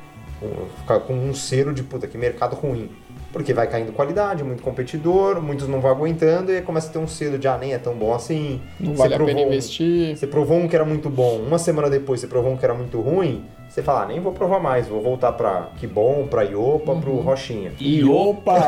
um 0.43 0.67
ficar 0.79 1.01
com 1.01 1.13
um 1.13 1.35
selo 1.35 1.73
de 1.75 1.83
puta, 1.83 2.07
que 2.07 2.17
mercado 2.17 2.57
ruim. 2.57 2.89
Porque 3.31 3.53
vai 3.53 3.67
caindo 3.69 3.93
qualidade, 3.93 4.43
muito 4.43 4.63
competidor, 4.63 5.41
muitos 5.41 5.69
não 5.69 5.81
vão 5.83 5.91
aguentando 5.91 6.51
e 6.51 6.57
aí 6.57 6.63
começa 6.63 6.89
a 6.89 6.93
ter 6.93 6.99
um 6.99 7.07
selo 7.07 7.39
de 7.39 7.47
ah, 7.47 7.59
nem 7.59 7.75
é 7.75 7.79
tão 7.79 7.95
bom 7.95 8.15
assim. 8.15 8.61
Não 8.81 8.93
Você 8.93 8.99
vale 9.03 9.15
a 9.15 9.19
pena 9.19 9.29
provou 9.33 9.45
um- 9.45 9.53
investir. 9.53 10.17
Você 10.17 10.27
provou 10.27 10.57
um 10.59 10.67
que 10.67 10.75
era 10.75 10.85
muito 10.85 11.11
bom, 11.11 11.37
uma 11.47 11.59
semana 11.59 11.91
depois 11.91 12.21
você 12.21 12.27
provou 12.27 12.51
um 12.53 12.57
que 12.57 12.65
era 12.65 12.73
muito 12.75 12.99
ruim, 13.03 13.45
você 13.71 13.83
fala, 13.85 14.03
ah, 14.03 14.07
nem 14.07 14.19
vou 14.21 14.33
provar 14.33 14.59
mais, 14.59 14.89
vou 14.89 15.01
voltar 15.01 15.31
pra 15.33 15.69
Que 15.77 15.87
Bom, 15.87 16.27
pra 16.29 16.43
Iopa, 16.43 16.95
pro 16.97 17.13
Uhum. 17.13 17.21
Rochinha. 17.23 17.73
E 17.79 18.03
opa! 18.05 18.59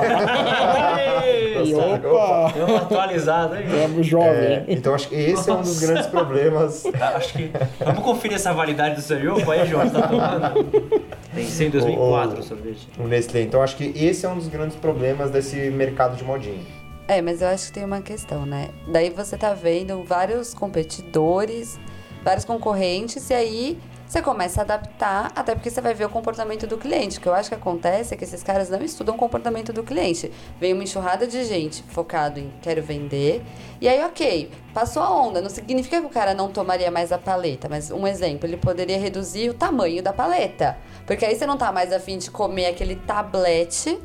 e 1.24 1.58
Ei, 1.58 1.74
opa! 1.74 2.52
Deu 2.54 2.66
uma 2.66 2.78
atualizada 2.78 3.56
aí. 3.56 3.66
Vamos 3.66 4.06
jovem. 4.06 4.30
É, 4.32 4.64
então 4.68 4.94
acho 4.94 5.08
que 5.08 5.14
esse 5.16 5.50
é 5.50 5.52
um 5.52 5.60
dos 5.60 5.80
grandes 5.80 6.06
problemas. 6.06 6.84
Tá, 6.98 7.16
Acho 7.16 7.32
que. 7.32 7.50
Vamos 7.84 8.02
conferir 8.04 8.36
essa 8.36 8.52
validade 8.52 8.94
do 8.96 9.00
seu 9.00 9.18
Iopa 9.18 9.52
aí, 9.54 9.66
João. 9.66 9.88
Tá 9.90 10.06
tomando? 10.06 11.02
Venceu 11.32 11.66
em 11.66 11.70
2004 11.70 12.30
Ô, 12.30 12.36
ô. 12.36 12.38
o 12.38 12.42
sorvete. 12.42 12.88
O 12.98 13.02
Nestlé. 13.08 13.42
Então 13.42 13.60
acho 13.62 13.76
que 13.76 13.84
esse 13.96 14.24
é 14.24 14.28
um 14.28 14.36
dos 14.36 14.46
grandes 14.48 14.76
problemas 14.76 15.30
desse 15.30 15.56
mercado 15.70 16.16
de 16.16 16.22
modinha. 16.22 16.60
É, 17.08 17.20
mas 17.20 17.42
eu 17.42 17.48
acho 17.48 17.66
que 17.66 17.72
tem 17.72 17.84
uma 17.84 18.00
questão, 18.00 18.46
né? 18.46 18.68
Daí 18.86 19.10
você 19.10 19.36
tá 19.36 19.52
vendo 19.52 20.04
vários 20.04 20.54
competidores, 20.54 21.78
vários 22.24 22.44
concorrentes, 22.44 23.28
e 23.30 23.34
aí 23.34 23.78
você 24.12 24.20
começa 24.20 24.60
a 24.60 24.64
adaptar, 24.64 25.32
até 25.34 25.54
porque 25.54 25.70
você 25.70 25.80
vai 25.80 25.94
ver 25.94 26.04
o 26.04 26.10
comportamento 26.10 26.66
do 26.66 26.76
cliente. 26.76 27.16
O 27.16 27.20
que 27.22 27.26
eu 27.26 27.32
acho 27.32 27.48
que 27.48 27.54
acontece 27.54 28.12
é 28.12 28.16
que 28.16 28.24
esses 28.24 28.42
caras 28.42 28.68
não 28.68 28.82
estudam 28.82 29.14
o 29.14 29.18
comportamento 29.18 29.72
do 29.72 29.82
cliente. 29.82 30.30
Vem 30.60 30.74
uma 30.74 30.82
enxurrada 30.82 31.26
de 31.26 31.42
gente 31.44 31.82
focado 31.84 32.38
em 32.38 32.52
quero 32.60 32.82
vender, 32.82 33.42
e 33.80 33.88
aí, 33.88 34.04
ok, 34.04 34.50
passou 34.74 35.02
a 35.02 35.10
onda. 35.10 35.40
Não 35.40 35.48
significa 35.48 35.98
que 35.98 36.06
o 36.06 36.10
cara 36.10 36.34
não 36.34 36.50
tomaria 36.50 36.90
mais 36.90 37.10
a 37.10 37.16
paleta, 37.16 37.70
mas 37.70 37.90
um 37.90 38.06
exemplo, 38.06 38.46
ele 38.46 38.58
poderia 38.58 38.98
reduzir 38.98 39.48
o 39.48 39.54
tamanho 39.54 40.02
da 40.02 40.12
paleta. 40.12 40.76
Porque 41.06 41.24
aí 41.24 41.34
você 41.34 41.46
não 41.46 41.56
tá 41.56 41.72
mais 41.72 41.90
afim 41.90 42.18
de 42.18 42.30
comer 42.30 42.66
aquele 42.66 42.96
tablete 42.96 43.98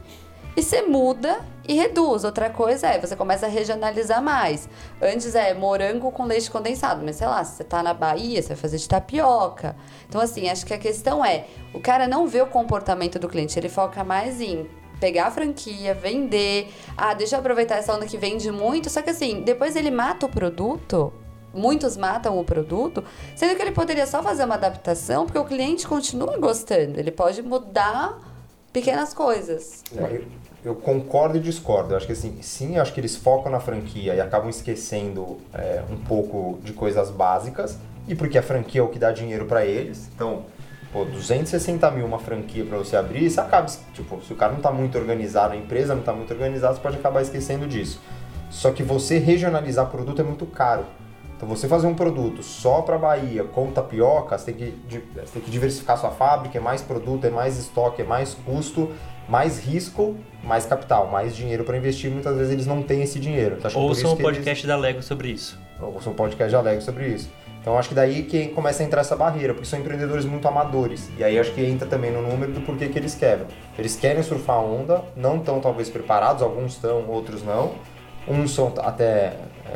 e 0.58 0.64
você 0.64 0.82
muda 0.82 1.40
e 1.68 1.76
reduz. 1.76 2.24
Outra 2.24 2.50
coisa 2.50 2.88
é, 2.88 3.00
você 3.00 3.16
começa 3.16 3.46
a 3.46 3.50
regionalizar 3.50 4.24
mais. 4.24 4.68
Antes 5.00 5.36
é 5.36 5.54
morango 5.54 6.12
com 6.12 6.26
leite 6.26 6.50
condensado, 6.50 7.06
mas 7.06 7.18
sei 7.18 7.28
lá, 7.28 7.44
se 7.44 7.58
você 7.58 7.64
tá 7.64 7.84
na 7.84 7.94
Bahia, 7.94 8.42
você 8.42 8.50
vai 8.50 8.58
fazer 8.58 8.78
de 8.78 8.90
tapioca. 8.90 9.76
Então, 10.10 10.20
assim, 10.20 10.50
acho 10.50 10.66
que 10.66 10.74
a 10.74 10.78
questão 10.80 11.24
é, 11.24 11.46
o 11.76 11.80
cara 11.80 12.08
não 12.08 12.26
vê 12.26 12.42
o 12.42 12.48
comportamento 12.48 13.20
do 13.20 13.30
cliente, 13.30 13.60
ele 13.60 13.70
foca 13.70 14.04
mais 14.04 14.42
em 14.42 14.68
pegar 15.00 15.28
a 15.28 15.32
franquia, 15.32 15.94
vender. 15.94 16.74
Ah, 16.98 17.14
deixa 17.14 17.36
eu 17.36 17.40
aproveitar 17.40 17.76
essa 17.76 17.94
onda 17.94 18.08
que 18.08 18.18
vende 18.18 18.52
muito. 18.52 18.90
Só 18.90 19.04
que 19.04 19.12
assim, 19.12 19.42
depois 19.42 19.76
ele 19.76 19.92
mata 19.92 20.26
o 20.26 20.30
produto. 20.30 21.14
Muitos 21.54 21.96
matam 21.96 22.38
o 22.38 22.44
produto, 22.44 23.04
sendo 23.36 23.56
que 23.56 23.62
ele 23.62 23.72
poderia 23.72 24.06
só 24.06 24.22
fazer 24.22 24.44
uma 24.44 24.56
adaptação, 24.56 25.26
porque 25.26 25.40
o 25.40 25.46
cliente 25.46 25.88
continua 25.88 26.38
gostando. 26.38 27.00
Ele 27.00 27.10
pode 27.10 27.42
mudar 27.42 28.20
pequenas 28.72 29.14
coisas. 29.14 29.84
Eu, 29.92 30.26
eu 30.68 30.76
concordo 30.76 31.38
e 31.38 31.40
discordo. 31.40 31.94
Eu 31.94 31.98
acho 31.98 32.06
que 32.06 32.12
assim, 32.12 32.42
sim, 32.42 32.78
acho 32.78 32.94
que 32.94 33.00
eles 33.00 33.16
focam 33.16 33.50
na 33.50 33.60
franquia 33.60 34.14
e 34.14 34.20
acabam 34.20 34.50
esquecendo 34.50 35.38
é, 35.54 35.82
um 35.90 35.96
pouco 35.96 36.60
de 36.62 36.74
coisas 36.74 37.10
básicas. 37.10 37.78
E 38.06 38.14
porque 38.14 38.38
a 38.38 38.44
franquia 38.44 38.82
é 38.82 38.84
o 38.84 38.90
que 38.90 39.00
dá 39.00 39.14
dinheiro 39.14 39.46
pra 39.46 39.66
eles. 39.66 40.10
Então, 40.14 40.44
pô, 40.92 41.06
260 41.06 41.90
mil 41.92 42.06
uma 42.06 42.20
franquia 42.20 42.66
pra 42.66 42.78
você 42.78 42.98
abrir, 42.98 43.30
você 43.30 43.40
acaba, 43.40 43.68
tipo, 43.94 44.22
se 44.22 44.34
o 44.34 44.36
cara 44.36 44.52
não 44.52 44.60
tá 44.60 44.70
muito 44.70 44.98
organizado, 44.98 45.54
a 45.54 45.58
empresa 45.58 45.96
não 45.96 46.04
tá 46.04 46.12
muito 46.12 46.34
organizada, 46.34 46.76
você 46.76 46.82
pode 46.82 46.98
acabar 46.98 47.22
esquecendo 47.22 47.66
disso. 47.66 48.02
Só 48.50 48.72
que 48.72 48.84
você 48.84 49.20
regionalizar 49.20 49.88
produto 49.88 50.22
é 50.22 50.24
muito 50.24 50.46
caro. 50.46 50.86
Então 51.38 51.48
você 51.48 51.68
fazer 51.68 51.88
um 51.88 51.94
produto 51.94 52.42
só 52.42 52.82
para 52.82 52.98
Bahia 52.98 53.44
com 53.44 53.72
tapioca, 53.72 54.38
você 54.38 54.52
tem, 54.52 54.56
que, 54.56 55.04
você 55.16 55.34
tem 55.34 55.42
que 55.42 55.52
diversificar 55.52 55.98
sua 55.98 56.10
fábrica, 56.10 56.58
é 56.58 56.62
mais 56.62 56.82
produto, 56.82 57.26
é 57.26 57.30
mais 57.30 57.58
estoque, 57.58 58.02
é 58.02 58.06
mais 58.06 58.34
custo, 58.34 58.92
mais 59.30 59.60
risco, 59.60 60.18
mais 60.44 60.66
capital, 60.66 61.08
mais 61.08 61.36
dinheiro 61.36 61.64
para 61.64 61.78
investir. 61.78 62.10
Muitas 62.10 62.36
vezes 62.36 62.52
eles 62.52 62.66
não 62.66 62.82
têm 62.82 63.04
esse 63.04 63.20
dinheiro. 63.20 63.58
Então, 63.60 63.82
Ouçam 63.82 64.16
que 64.16 64.24
podcast 64.24 64.66
da 64.66 64.76
Lego 64.76 65.04
sobre 65.04 65.30
isso. 65.30 65.60
Eles, 65.80 65.94
ouçam 65.96 66.14
um 66.14 66.16
podcast 66.16 66.50
de 66.50 66.56
Alegre 66.56 66.84
sobre 66.84 67.08
isso. 67.08 67.30
Então 67.62 67.78
acho 67.78 67.90
que 67.90 67.96
daí 67.96 68.24
que 68.24 68.48
começa 68.48 68.82
a 68.82 68.86
entrar 68.86 69.02
essa 69.02 69.16
barreira, 69.16 69.54
porque 69.54 69.68
são 69.68 69.78
empreendedores 69.78 70.26
muito 70.26 70.48
amadores. 70.48 71.10
E 71.18 71.24
aí 71.24 71.38
acho 71.38 71.54
que 71.54 71.62
entra 71.62 71.88
também 71.88 72.12
no 72.12 72.22
número 72.22 72.54
do 72.54 72.62
porquê 72.62 72.88
que 72.88 72.98
eles 72.98 73.14
quebram. 73.14 73.48
Eles 73.78 73.96
querem 73.96 74.24
surfar 74.24 74.56
a 74.56 74.62
onda, 74.62 75.04
não 75.16 75.38
estão 75.38 75.60
talvez 75.60 75.90
preparados, 75.90 76.42
alguns 76.42 76.74
estão, 76.74 77.06
outros 77.10 77.44
não. 77.44 77.74
Uns 78.26 78.52
são 78.52 78.74
até, 78.78 79.34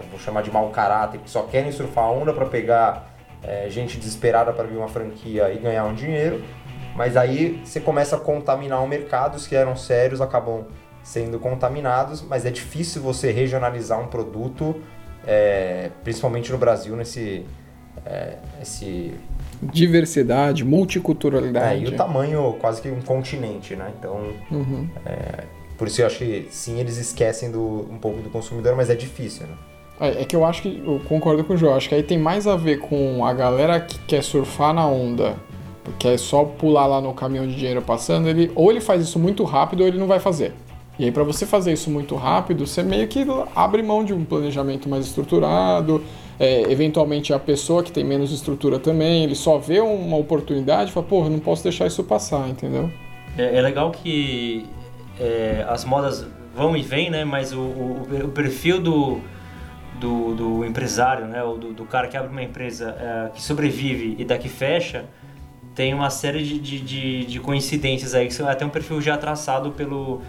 vou 0.10 0.20
chamar 0.20 0.42
de 0.44 0.52
mau 0.52 0.70
caráter, 0.70 1.20
que 1.20 1.30
só 1.30 1.44
querem 1.44 1.72
surfar 1.72 2.06
a 2.06 2.12
onda 2.12 2.34
para 2.34 2.46
pegar 2.46 3.12
é, 3.44 3.70
gente 3.70 3.98
desesperada 3.98 4.52
para 4.54 4.64
abrir 4.64 4.78
uma 4.78 4.88
franquia 4.88 5.52
e 5.54 5.58
ganhar 5.58 5.86
um 5.86 5.94
dinheiro. 5.94 6.44
Mas 6.96 7.16
aí 7.16 7.62
você 7.64 7.80
começa 7.80 8.16
a 8.16 8.20
contaminar 8.20 8.84
o 8.84 8.88
mercado, 8.88 9.36
os 9.36 9.48
que 9.48 9.56
eram 9.56 9.76
sérios 9.76 10.22
acabam 10.22 10.66
sendo 11.04 11.40
contaminados, 11.40 12.22
mas 12.22 12.46
é 12.46 12.52
difícil 12.52 13.02
você 13.02 13.32
regionalizar 13.32 14.00
um 14.00 14.08
produto, 14.08 14.76
é, 15.26 15.90
principalmente 16.04 16.52
no 16.52 16.58
Brasil, 16.58 16.96
nesse 16.96 17.46
é, 18.06 18.38
esse, 18.62 19.14
Diversidade, 19.62 20.64
é, 20.64 20.66
multiculturalidade. 20.66 21.84
e 21.86 21.88
o 21.88 21.96
tamanho 21.96 22.56
quase 22.60 22.82
que 22.82 22.90
um 22.90 23.02
continente, 23.02 23.76
né? 23.76 23.92
Então, 23.98 24.34
Uhum. 24.52 24.88
por 25.78 25.88
isso 25.88 26.02
eu 26.02 26.08
acho 26.08 26.18
que 26.20 26.48
sim, 26.50 26.80
eles 26.80 26.98
esquecem 26.98 27.52
do, 27.52 27.88
um 27.90 27.98
pouco 27.98 28.22
do 28.22 28.30
consumidor, 28.30 28.76
mas 28.76 28.90
é 28.90 28.96
difícil, 28.96 29.48
né? 29.48 29.54
É, 30.02 30.24
é 30.24 30.26
que 30.26 30.36
eu 30.36 30.44
acho 30.44 30.64
que, 30.64 30.82
eu 30.84 31.00
concordo 31.08 31.44
com 31.44 31.54
o 31.54 31.58
João, 31.58 31.76
acho 31.76 31.88
que 31.88 31.94
aí 31.94 32.02
tem 32.02 32.18
mais 32.18 32.48
a 32.48 32.56
ver 32.56 32.80
com 32.80 33.24
a 33.24 33.32
galera 33.32 33.80
que 33.80 34.00
quer 34.00 34.24
surfar 34.24 34.74
na 34.74 34.88
onda, 34.88 35.36
porque 35.84 36.08
é 36.08 36.18
só 36.18 36.44
pular 36.44 36.88
lá 36.88 37.00
no 37.00 37.14
caminhão 37.14 37.46
de 37.46 37.56
dinheiro 37.56 37.84
passando, 37.84 38.28
ele 38.28 38.52
ou 38.56 38.72
ele 38.72 38.82
faz 38.82 39.04
isso 39.04 39.20
muito 39.20 39.44
rápido 39.44 39.82
ou 39.82 39.88
ele 39.88 40.00
não 40.00 40.08
vai 40.08 40.20
fazer. 40.20 40.54
E 40.98 41.06
aí 41.06 41.12
pra 41.12 41.24
você 41.24 41.46
fazer 41.46 41.72
isso 41.72 41.90
muito 41.92 42.16
rápido, 42.16 42.66
você 42.66 42.82
meio 42.82 43.08
que 43.08 43.26
abre 43.56 43.84
mão 43.84 44.04
de 44.04 44.12
um 44.12 44.26
planejamento 44.26 44.90
mais 44.90 45.06
estruturado, 45.06 46.04
é, 46.40 46.64
eventualmente 46.72 47.32
a 47.32 47.38
pessoa 47.38 47.84
que 47.84 47.92
tem 47.92 48.04
menos 48.04 48.32
estrutura 48.32 48.80
também, 48.80 49.24
ele 49.24 49.36
só 49.36 49.60
vê 49.60 49.80
uma 49.80 50.18
oportunidade 50.18 50.90
e 50.90 50.94
fala, 50.94 51.06
porra, 51.06 51.30
não 51.30 51.40
posso 51.40 51.62
deixar 51.62 51.86
isso 51.86 52.04
passar, 52.04 52.50
entendeu? 52.50 52.92
É, 53.38 53.58
é 53.58 53.62
legal 53.62 53.92
que 53.92 54.66
é, 55.20 55.64
as 55.70 55.86
modas 55.86 56.26
vão 56.56 56.76
e 56.76 56.82
vêm, 56.82 57.12
né? 57.12 57.24
Mas 57.24 57.54
o, 57.54 57.60
o, 57.60 58.08
o 58.26 58.30
perfil 58.30 58.82
do, 58.82 59.22
do, 60.02 60.34
do 60.34 60.66
empresário, 60.66 61.26
né? 61.26 61.44
Ou 61.44 61.58
do, 61.58 61.74
do 61.74 61.86
cara 61.86 62.08
que 62.08 62.18
abre 62.18 62.32
uma 62.32 62.42
empresa 62.42 62.96
é, 63.00 63.30
que 63.30 63.42
sobrevive 63.42 64.16
e 64.18 64.26
daqui 64.26 64.50
fecha, 64.50 65.06
tem 65.76 65.94
uma 65.94 66.10
série 66.10 66.44
de, 66.44 66.60
de, 66.60 66.80
de, 66.80 67.26
de 67.26 67.40
coincidências 67.40 68.14
aí, 68.14 68.28
que 68.28 68.34
são 68.34 68.48
até 68.50 68.66
um 68.66 68.70
perfil 68.70 69.00
já 69.00 69.16
traçado 69.16 69.72
pelo 69.72 70.22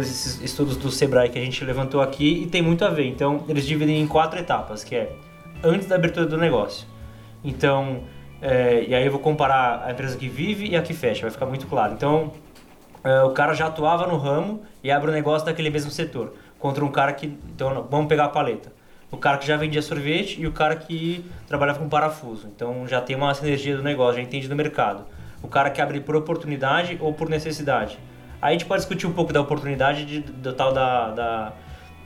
esses 0.00 0.40
estudos 0.40 0.76
do 0.76 0.90
Sebrae 0.90 1.28
que 1.28 1.38
a 1.38 1.42
gente 1.42 1.62
levantou 1.62 2.00
aqui 2.00 2.42
e 2.42 2.46
tem 2.46 2.62
muito 2.62 2.84
a 2.84 2.88
ver. 2.88 3.06
Então, 3.06 3.44
eles 3.48 3.66
dividem 3.66 4.00
em 4.00 4.06
quatro 4.06 4.38
etapas, 4.38 4.82
que 4.82 4.96
é 4.96 5.12
antes 5.62 5.86
da 5.86 5.94
abertura 5.96 6.26
do 6.26 6.36
negócio. 6.36 6.86
Então, 7.44 8.02
é, 8.40 8.84
e 8.88 8.94
aí 8.94 9.04
eu 9.04 9.10
vou 9.10 9.20
comparar 9.20 9.84
a 9.84 9.92
empresa 9.92 10.16
que 10.16 10.28
vive 10.28 10.66
e 10.66 10.76
a 10.76 10.82
que 10.82 10.94
fecha, 10.94 11.22
vai 11.22 11.30
ficar 11.30 11.46
muito 11.46 11.66
claro. 11.66 11.92
Então, 11.92 12.32
é, 13.04 13.22
o 13.22 13.30
cara 13.30 13.54
já 13.54 13.66
atuava 13.66 14.06
no 14.06 14.16
ramo 14.16 14.62
e 14.82 14.90
abre 14.90 15.10
um 15.10 15.14
negócio 15.14 15.46
daquele 15.46 15.70
mesmo 15.70 15.90
setor. 15.90 16.34
Contra 16.58 16.84
um 16.84 16.90
cara 16.90 17.12
que. 17.12 17.26
Então, 17.54 17.86
vamos 17.90 18.08
pegar 18.08 18.24
a 18.24 18.28
paleta. 18.28 18.75
O 19.10 19.16
cara 19.16 19.38
que 19.38 19.46
já 19.46 19.56
vendia 19.56 19.80
sorvete 19.80 20.40
e 20.40 20.46
o 20.46 20.52
cara 20.52 20.74
que 20.74 21.24
trabalhava 21.46 21.78
com 21.78 21.88
parafuso. 21.88 22.48
Então 22.54 22.86
já 22.88 23.00
tem 23.00 23.14
uma 23.14 23.32
sinergia 23.34 23.76
do 23.76 23.82
negócio, 23.82 24.16
já 24.16 24.22
entende 24.22 24.48
do 24.48 24.56
mercado. 24.56 25.04
O 25.42 25.48
cara 25.48 25.70
que 25.70 25.80
abre 25.80 26.00
por 26.00 26.16
oportunidade 26.16 26.98
ou 27.00 27.12
por 27.12 27.28
necessidade. 27.28 27.98
Aí 28.40 28.50
a 28.50 28.52
gente 28.58 28.66
pode 28.66 28.80
discutir 28.80 29.06
um 29.06 29.12
pouco 29.12 29.32
da 29.32 29.40
oportunidade 29.40 30.04
de, 30.04 30.20
do 30.20 30.52
tal 30.52 30.72
da, 30.72 31.10
da, 31.10 31.52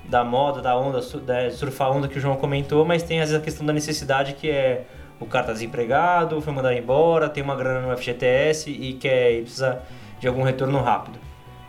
da 0.04 0.24
moda, 0.24 0.60
da 0.60 0.76
onda, 0.76 1.00
da 1.00 1.50
surfar 1.50 1.90
onda 1.90 2.06
que 2.06 2.18
o 2.18 2.20
João 2.20 2.36
comentou, 2.36 2.84
mas 2.84 3.02
tem 3.02 3.20
às 3.20 3.30
vezes 3.30 3.42
a 3.42 3.44
questão 3.44 3.66
da 3.66 3.72
necessidade 3.72 4.34
que 4.34 4.50
é 4.50 4.84
o 5.20 5.26
cara 5.26 5.46
tá 5.46 5.52
desempregado, 5.52 6.40
foi 6.40 6.52
mandado 6.52 6.74
embora, 6.74 7.28
tem 7.28 7.42
uma 7.42 7.54
grana 7.54 7.86
no 7.86 7.96
FGTS 7.96 8.70
e 8.70 8.94
quer 8.94 9.32
e 9.32 9.42
precisa 9.42 9.82
de 10.18 10.26
algum 10.26 10.42
retorno 10.42 10.80
rápido. 10.80 11.18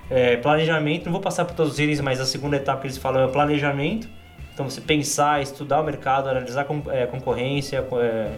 É, 0.09 0.37
planejamento, 0.37 1.05
não 1.05 1.11
vou 1.11 1.21
passar 1.21 1.45
por 1.45 1.55
todos 1.55 1.77
eles, 1.77 1.99
mas 1.99 2.19
a 2.19 2.25
segunda 2.25 2.55
etapa 2.55 2.81
que 2.81 2.87
eles 2.87 2.97
falam 2.97 3.23
é 3.23 3.27
planejamento. 3.27 4.09
Então 4.53 4.69
você 4.69 4.81
pensar, 4.81 5.41
estudar 5.41 5.81
o 5.81 5.83
mercado, 5.83 6.29
analisar 6.29 6.65
é, 6.89 7.05
concorrência, 7.05 7.85
é, 7.93 8.31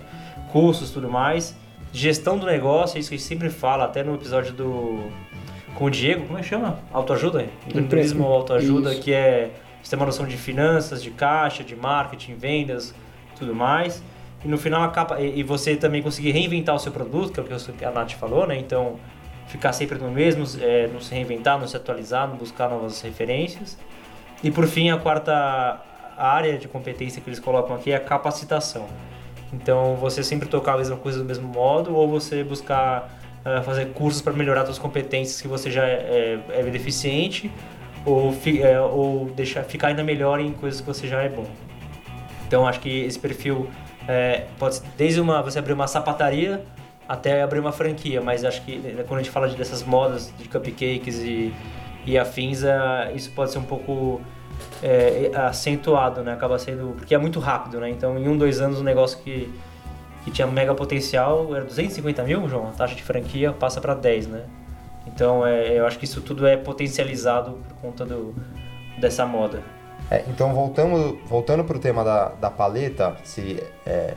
custos 0.51 0.91
tudo 0.91 1.09
mais. 1.09 1.55
Gestão 1.91 2.37
do 2.37 2.45
negócio, 2.45 2.99
isso 2.99 3.09
que 3.09 3.15
a 3.15 3.17
gente 3.17 3.27
sempre 3.27 3.49
fala, 3.49 3.85
até 3.85 4.03
no 4.03 4.15
episódio 4.15 4.53
do 4.53 5.11
com 5.75 5.85
o 5.85 5.89
Diego, 5.89 6.25
como 6.25 6.37
é 6.37 6.41
que 6.41 6.47
chama? 6.47 6.79
Autoajuda? 6.91 7.47
Empreendedorismo 7.67 8.25
autoajuda, 8.25 8.93
que 8.95 9.11
é 9.11 9.51
você 9.81 9.89
tem 9.89 9.99
uma 9.99 10.05
noção 10.05 10.25
de 10.25 10.37
finanças, 10.37 11.03
de 11.03 11.11
caixa, 11.11 11.63
de 11.63 11.75
marketing, 11.75 12.35
vendas, 12.35 12.95
tudo 13.37 13.53
mais. 13.53 14.01
E 14.45 14.47
no 14.47 14.57
final 14.57 14.83
acaba 14.83 15.19
e 15.19 15.41
você 15.43 15.75
também 15.75 16.01
conseguir 16.01 16.31
reinventar 16.31 16.75
o 16.75 16.79
seu 16.79 16.91
produto, 16.91 17.43
que 17.43 17.53
é 17.53 17.55
o 17.55 17.59
que 17.59 17.85
a 17.85 17.91
Nath 17.91 18.11
falou, 18.11 18.47
né? 18.47 18.57
Então 18.57 18.97
ficar 19.47 19.73
sempre 19.73 19.97
no 19.97 20.09
mesmo, 20.09 20.45
é, 20.61 20.87
não 20.87 21.01
se 21.01 21.13
reinventar, 21.13 21.59
não 21.59 21.67
se 21.67 21.75
atualizar, 21.75 22.27
não 22.27 22.37
buscar 22.37 22.69
novas 22.69 23.01
referências. 23.01 23.77
E 24.43 24.51
por 24.51 24.67
fim, 24.67 24.89
a 24.89 24.97
quarta 24.97 25.81
área 26.17 26.57
de 26.57 26.67
competência 26.67 27.21
que 27.21 27.29
eles 27.29 27.39
colocam 27.39 27.75
aqui 27.75 27.91
é 27.91 27.95
a 27.95 27.99
capacitação. 27.99 28.87
Então, 29.53 29.95
você 29.95 30.23
sempre 30.23 30.47
tocar 30.47 30.73
a 30.73 30.77
mesma 30.77 30.97
coisa 30.97 31.19
do 31.19 31.25
mesmo 31.25 31.47
modo 31.47 31.95
ou 31.95 32.07
você 32.07 32.43
buscar 32.43 33.19
uh, 33.45 33.63
fazer 33.63 33.93
cursos 33.93 34.21
para 34.21 34.33
melhorar 34.33 34.65
suas 34.65 34.79
competências 34.79 35.39
que 35.41 35.47
você 35.47 35.69
já 35.69 35.85
é, 35.85 36.39
é, 36.49 36.59
é 36.59 36.63
deficiente 36.63 37.51
ou, 38.05 38.35
é, 38.61 38.79
ou 38.79 39.25
deixar, 39.29 39.63
ficar 39.63 39.89
ainda 39.89 40.03
melhor 40.03 40.39
em 40.39 40.51
coisas 40.51 40.81
que 40.81 40.87
você 40.87 41.07
já 41.07 41.21
é 41.21 41.29
bom. 41.29 41.45
Então, 42.47 42.67
acho 42.67 42.79
que 42.79 43.03
esse 43.05 43.19
perfil 43.19 43.69
é, 44.07 44.45
pode 44.57 44.81
desde 44.97 45.21
uma 45.21 45.41
você 45.41 45.59
abrir 45.59 45.73
uma 45.73 45.87
sapataria 45.87 46.63
até 47.07 47.41
abrir 47.41 47.59
uma 47.59 47.71
franquia, 47.71 48.21
mas 48.21 48.43
acho 48.45 48.63
que 48.63 48.77
né, 48.77 49.03
quando 49.07 49.19
a 49.19 49.23
gente 49.23 49.31
fala 49.31 49.47
de 49.47 49.55
dessas 49.55 49.83
modas 49.83 50.33
de 50.37 50.47
cupcakes 50.47 51.19
e, 51.19 51.53
e 52.05 52.17
afins, 52.17 52.61
isso 53.13 53.31
pode 53.31 53.51
ser 53.51 53.59
um 53.59 53.63
pouco 53.63 54.21
é, 54.81 55.31
acentuado, 55.33 56.23
né? 56.23 56.33
Acaba 56.33 56.59
sendo. 56.59 56.93
Porque 56.95 57.13
é 57.15 57.17
muito 57.17 57.39
rápido, 57.39 57.79
né? 57.79 57.89
Então, 57.89 58.17
em 58.17 58.27
um, 58.27 58.37
dois 58.37 58.59
anos, 58.61 58.79
um 58.79 58.83
negócio 58.83 59.17
que, 59.19 59.53
que 60.23 60.31
tinha 60.31 60.47
mega 60.47 60.73
potencial 60.73 61.55
era 61.55 61.65
250 61.65 62.23
mil, 62.23 62.47
João, 62.49 62.69
a 62.69 62.71
taxa 62.71 62.95
de 62.95 63.03
franquia 63.03 63.51
passa 63.53 63.79
para 63.79 63.93
10, 63.93 64.27
né? 64.27 64.43
Então, 65.07 65.45
é, 65.45 65.79
eu 65.79 65.85
acho 65.85 65.99
que 65.99 66.05
isso 66.05 66.21
tudo 66.21 66.47
é 66.47 66.57
potencializado 66.57 67.59
por 67.67 67.77
conta 67.77 68.05
do, 68.05 68.33
dessa 68.99 69.25
moda. 69.25 69.61
É, 70.09 70.23
então, 70.27 70.53
voltando, 70.53 71.19
voltando 71.25 71.63
para 71.63 71.77
o 71.77 71.79
tema 71.79 72.03
da, 72.03 72.29
da 72.29 72.49
paleta, 72.49 73.15
se 73.23 73.63
é, 73.85 74.13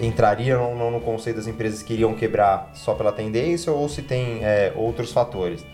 entraria 0.00 0.56
no, 0.56 0.90
no, 0.90 1.00
conceito 1.00 1.36
das 1.36 1.46
empresas 1.46 1.82
que 1.82 1.94
iriam 1.94 2.14
quebrar 2.14 2.70
só 2.74 2.94
pela 2.94 3.12
tendência 3.12 3.72
ou 3.72 3.88
se 3.88 4.02
tem 4.02 4.44
é, 4.44 4.72
outros 4.74 5.12
fatores. 5.12 5.64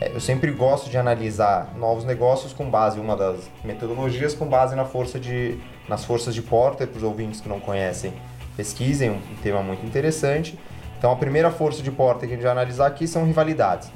É, 0.00 0.12
eu 0.14 0.20
sempre 0.20 0.52
gosto 0.52 0.88
de 0.88 0.96
analisar 0.96 1.74
novos 1.76 2.04
negócios 2.04 2.52
com 2.52 2.70
base, 2.70 3.00
uma 3.00 3.16
das 3.16 3.50
metodologias, 3.64 4.32
com 4.32 4.46
base 4.46 4.76
na 4.76 4.84
força 4.84 5.18
de, 5.18 5.58
nas 5.88 6.04
forças 6.04 6.34
de 6.34 6.42
Porter, 6.42 6.86
para 6.86 6.98
os 6.98 7.02
ouvintes 7.02 7.40
que 7.40 7.48
não 7.48 7.58
conhecem, 7.58 8.12
pesquisem, 8.56 9.10
um 9.10 9.20
tema 9.42 9.62
muito 9.62 9.84
interessante. 9.84 10.58
Então, 10.96 11.10
a 11.10 11.16
primeira 11.16 11.50
força 11.50 11.82
de 11.82 11.90
Porter 11.90 12.28
que 12.28 12.34
a 12.34 12.36
gente 12.36 12.42
vai 12.42 12.52
analisar 12.52 12.86
aqui 12.86 13.06
são 13.06 13.24
rivalidades. 13.24 13.90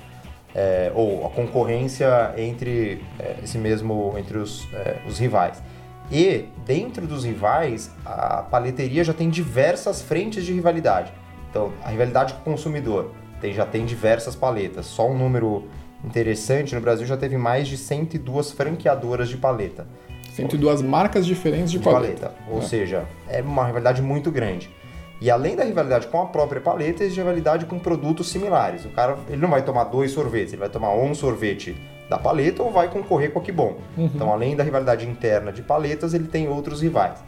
É, 0.54 0.92
ou 0.94 1.26
a 1.26 1.30
concorrência 1.30 2.34
entre 2.36 3.02
é, 3.18 3.36
esse 3.42 3.56
mesmo 3.56 4.14
entre 4.18 4.36
os, 4.38 4.68
é, 4.74 4.98
os 5.06 5.18
rivais. 5.18 5.62
E 6.10 6.48
dentro 6.66 7.06
dos 7.06 7.24
rivais, 7.24 7.90
a 8.04 8.42
paleteria 8.42 9.02
já 9.02 9.14
tem 9.14 9.30
diversas 9.30 10.02
frentes 10.02 10.44
de 10.44 10.52
rivalidade. 10.52 11.12
Então, 11.48 11.72
a 11.82 11.88
rivalidade 11.88 12.34
com 12.34 12.40
o 12.40 12.44
consumidor 12.44 13.12
tem, 13.40 13.52
já 13.54 13.64
tem 13.64 13.86
diversas 13.86 14.36
paletas. 14.36 14.86
Só 14.86 15.08
um 15.08 15.16
número 15.16 15.68
interessante, 16.04 16.74
no 16.74 16.80
Brasil 16.80 17.06
já 17.06 17.16
teve 17.16 17.36
mais 17.36 17.68
de 17.68 17.76
102 17.76 18.52
franqueadoras 18.52 19.28
de 19.28 19.36
paleta. 19.36 19.86
102 20.34 20.82
marcas 20.82 21.26
diferentes 21.26 21.70
de, 21.70 21.78
de 21.78 21.84
paleta. 21.84 22.28
paleta. 22.28 22.50
Ou 22.50 22.58
é. 22.58 22.62
seja, 22.62 23.04
é 23.28 23.42
uma 23.42 23.66
rivalidade 23.66 24.00
muito 24.00 24.30
grande. 24.30 24.70
E 25.20 25.30
além 25.30 25.54
da 25.54 25.62
rivalidade 25.62 26.08
com 26.08 26.20
a 26.20 26.26
própria 26.26 26.60
paleta, 26.60 27.04
existe 27.04 27.20
rivalidade 27.20 27.66
com 27.66 27.78
produtos 27.78 28.28
similares. 28.28 28.84
O 28.84 28.88
cara 28.88 29.16
ele 29.28 29.40
não 29.40 29.48
vai 29.48 29.62
tomar 29.62 29.84
dois 29.84 30.10
sorvetes, 30.10 30.52
ele 30.52 30.60
vai 30.60 30.68
tomar 30.68 30.92
um 30.94 31.14
sorvete 31.14 31.76
da 32.10 32.18
paleta 32.18 32.62
ou 32.62 32.72
vai 32.72 32.88
concorrer 32.88 33.30
com 33.30 33.38
a 33.38 33.42
Que 33.42 33.52
Bom. 33.52 33.78
Uhum. 33.96 34.10
Então, 34.12 34.32
além 34.32 34.56
da 34.56 34.64
rivalidade 34.64 35.06
interna 35.06 35.52
de 35.52 35.62
paletas, 35.62 36.12
ele 36.12 36.26
tem 36.26 36.48
outros 36.48 36.82
rivais. 36.82 37.22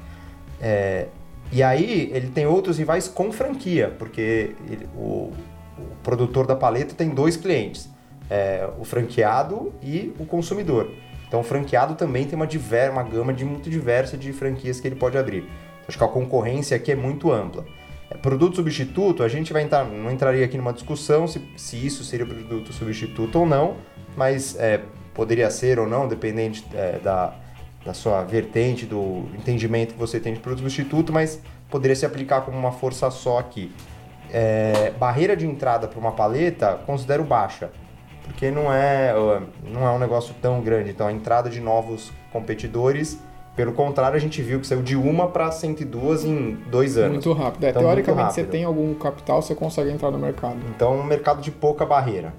É, 0.60 1.06
e 1.52 1.62
aí, 1.62 2.10
ele 2.12 2.28
tem 2.28 2.46
outros 2.46 2.78
rivais 2.78 3.06
com 3.06 3.30
franquia, 3.30 3.94
porque 3.98 4.56
ele, 4.68 4.88
o, 4.96 5.30
o, 5.78 5.86
produtor 6.02 6.46
da 6.46 6.56
paleta 6.56 6.94
tem 6.94 7.10
dois 7.10 7.36
clientes, 7.36 7.88
é, 8.30 8.68
o 8.78 8.84
franqueado 8.84 9.72
e 9.82 10.14
o 10.18 10.26
consumidor. 10.26 10.90
Então, 11.26 11.40
o 11.40 11.42
franqueado 11.42 11.94
também 11.94 12.26
tem 12.26 12.36
uma, 12.36 12.46
diver, 12.46 12.90
uma 12.90 13.02
gama 13.02 13.32
de 13.32 13.44
muito 13.44 13.68
diversa 13.68 14.16
de 14.16 14.32
franquias 14.32 14.80
que 14.80 14.86
ele 14.86 14.96
pode 14.96 15.18
abrir. 15.18 15.44
Acho 15.88 15.98
que 15.98 16.04
a 16.04 16.08
concorrência 16.08 16.76
aqui 16.76 16.92
é 16.92 16.96
muito 16.96 17.32
ampla. 17.32 17.64
É, 18.10 18.16
produto 18.16 18.56
substituto, 18.56 19.22
a 19.22 19.28
gente 19.28 19.52
vai 19.52 19.62
entrar, 19.62 19.84
não 19.84 20.10
entraria 20.10 20.44
aqui 20.44 20.56
numa 20.56 20.72
discussão 20.72 21.26
se, 21.26 21.42
se 21.56 21.84
isso 21.84 22.04
seria 22.04 22.26
produto 22.26 22.72
substituto 22.72 23.40
ou 23.40 23.46
não, 23.46 23.76
mas 24.16 24.56
é, 24.58 24.80
poderia 25.12 25.50
ser 25.50 25.78
ou 25.78 25.88
não, 25.88 26.06
dependente 26.06 26.64
é, 26.74 26.98
da, 26.98 27.34
da 27.84 27.94
sua 27.94 28.22
vertente, 28.22 28.86
do 28.86 29.24
entendimento 29.34 29.94
que 29.94 29.98
você 29.98 30.20
tem 30.20 30.34
de 30.34 30.40
produto 30.40 30.60
substituto, 30.60 31.12
mas 31.12 31.40
poderia 31.68 31.96
se 31.96 32.06
aplicar 32.06 32.42
como 32.42 32.56
uma 32.56 32.72
força 32.72 33.10
só 33.10 33.38
aqui. 33.38 33.72
É, 34.32 34.92
barreira 34.98 35.36
de 35.36 35.46
entrada 35.46 35.86
para 35.86 35.98
uma 35.98 36.12
paleta, 36.12 36.80
considero 36.86 37.22
baixa, 37.24 37.70
porque 38.24 38.50
não 38.50 38.72
é, 38.72 39.14
não 39.62 39.86
é 39.86 39.90
um 39.90 39.98
negócio 39.98 40.34
tão 40.40 40.60
grande. 40.60 40.90
Então, 40.90 41.06
a 41.06 41.12
entrada 41.12 41.48
de 41.48 41.60
novos 41.60 42.10
competidores, 42.32 43.18
pelo 43.54 43.72
contrário, 43.72 44.16
a 44.16 44.20
gente 44.20 44.42
viu 44.42 44.58
que 44.58 44.66
saiu 44.66 44.82
de 44.82 44.96
uma 44.96 45.28
para 45.28 45.50
102 45.52 46.24
em 46.24 46.54
dois 46.70 46.96
anos. 46.96 47.24
Muito 47.24 47.32
rápido. 47.32 47.64
É, 47.64 47.70
então, 47.70 47.82
teoricamente, 47.82 48.22
rápido. 48.24 48.34
você 48.34 48.44
tem 48.44 48.64
algum 48.64 48.94
capital, 48.94 49.40
você 49.40 49.54
consegue 49.54 49.90
entrar 49.90 50.10
no 50.10 50.18
mercado. 50.18 50.56
Então, 50.74 50.98
um 50.98 51.04
mercado 51.04 51.40
de 51.40 51.50
pouca 51.50 51.86
barreira. 51.86 52.34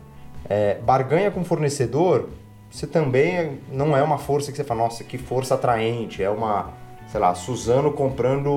É, 0.50 0.80
barganha 0.80 1.32
com 1.32 1.44
fornecedor, 1.44 2.30
você 2.70 2.86
também 2.86 3.60
não 3.72 3.96
é 3.96 4.04
uma 4.04 4.18
força 4.18 4.52
que 4.52 4.58
você 4.58 4.64
fala, 4.64 4.84
nossa, 4.84 5.04
que 5.04 5.18
força 5.18 5.56
atraente. 5.56 6.22
É 6.22 6.30
uma, 6.30 6.74
sei 7.08 7.20
lá, 7.20 7.34
Suzano 7.34 7.94
comprando 7.94 8.52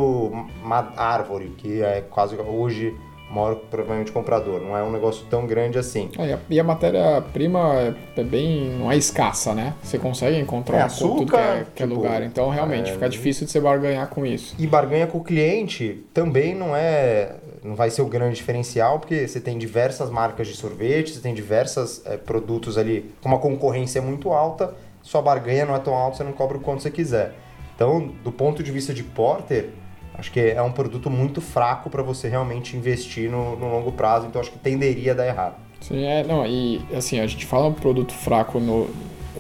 uma 0.62 0.92
árvore, 0.96 1.50
que 1.58 1.82
é 1.82 2.00
quase 2.00 2.36
hoje 2.36 2.96
maior 3.30 3.56
provavelmente 3.56 4.10
comprador. 4.10 4.60
Não 4.60 4.76
é 4.76 4.82
um 4.82 4.90
negócio 4.90 5.26
tão 5.28 5.46
grande 5.46 5.78
assim. 5.78 6.10
É, 6.18 6.38
e 6.48 6.58
a 6.58 6.64
matéria-prima 6.64 7.74
é, 7.74 7.94
é 8.16 8.24
bem. 8.24 8.70
não 8.78 8.90
é 8.90 8.96
escassa, 8.96 9.54
né? 9.54 9.74
Você 9.82 9.98
consegue 9.98 10.38
encontrar 10.38 10.78
é, 10.78 10.82
açúcar, 10.82 11.18
tudo 11.18 11.30
que 11.30 11.36
é, 11.36 11.66
que 11.74 11.82
é 11.82 11.86
tipo, 11.86 11.98
lugar. 11.98 12.22
Então 12.22 12.48
realmente 12.48 12.90
é, 12.90 12.92
fica 12.94 13.08
difícil 13.08 13.46
de 13.46 13.52
você 13.52 13.60
barganhar 13.60 14.08
com 14.08 14.24
isso. 14.24 14.54
E 14.58 14.66
barganha 14.66 15.06
com 15.06 15.18
o 15.18 15.24
cliente 15.24 16.04
também 16.12 16.54
não 16.54 16.74
é 16.74 17.36
não 17.62 17.74
vai 17.74 17.90
ser 17.90 18.02
o 18.02 18.06
grande 18.06 18.36
diferencial, 18.36 18.98
porque 18.98 19.26
você 19.26 19.40
tem 19.40 19.58
diversas 19.58 20.10
marcas 20.10 20.46
de 20.46 20.54
sorvete, 20.54 21.12
você 21.12 21.20
tem 21.20 21.34
diversos 21.34 22.04
é, 22.06 22.16
produtos 22.16 22.78
ali 22.78 23.12
com 23.20 23.28
uma 23.28 23.38
concorrência 23.38 24.00
muito 24.00 24.32
alta, 24.32 24.74
sua 25.02 25.20
barganha 25.20 25.66
não 25.66 25.74
é 25.74 25.78
tão 25.78 25.94
alta, 25.94 26.18
você 26.18 26.24
não 26.24 26.32
cobra 26.32 26.56
o 26.56 26.60
quanto 26.60 26.82
você 26.82 26.90
quiser. 26.90 27.34
Então, 27.74 28.12
do 28.24 28.32
ponto 28.32 28.62
de 28.62 28.72
vista 28.72 28.92
de 28.92 29.02
Porter, 29.02 29.70
acho 30.18 30.32
que 30.32 30.40
é 30.40 30.60
um 30.60 30.72
produto 30.72 31.08
muito 31.08 31.40
fraco 31.40 31.88
para 31.88 32.02
você 32.02 32.28
realmente 32.28 32.76
investir 32.76 33.30
no, 33.30 33.56
no, 33.56 33.70
longo 33.70 33.92
prazo, 33.92 34.26
então 34.26 34.40
acho 34.40 34.50
que 34.50 34.58
tenderia 34.58 35.12
a 35.12 35.14
dar 35.14 35.26
errado. 35.26 35.54
Sim, 35.80 36.04
é, 36.04 36.24
não, 36.24 36.44
e 36.44 36.82
assim, 36.92 37.20
a 37.20 37.26
gente 37.26 37.46
fala 37.46 37.68
um 37.68 37.72
produto 37.72 38.12
fraco 38.12 38.58
no, 38.58 38.90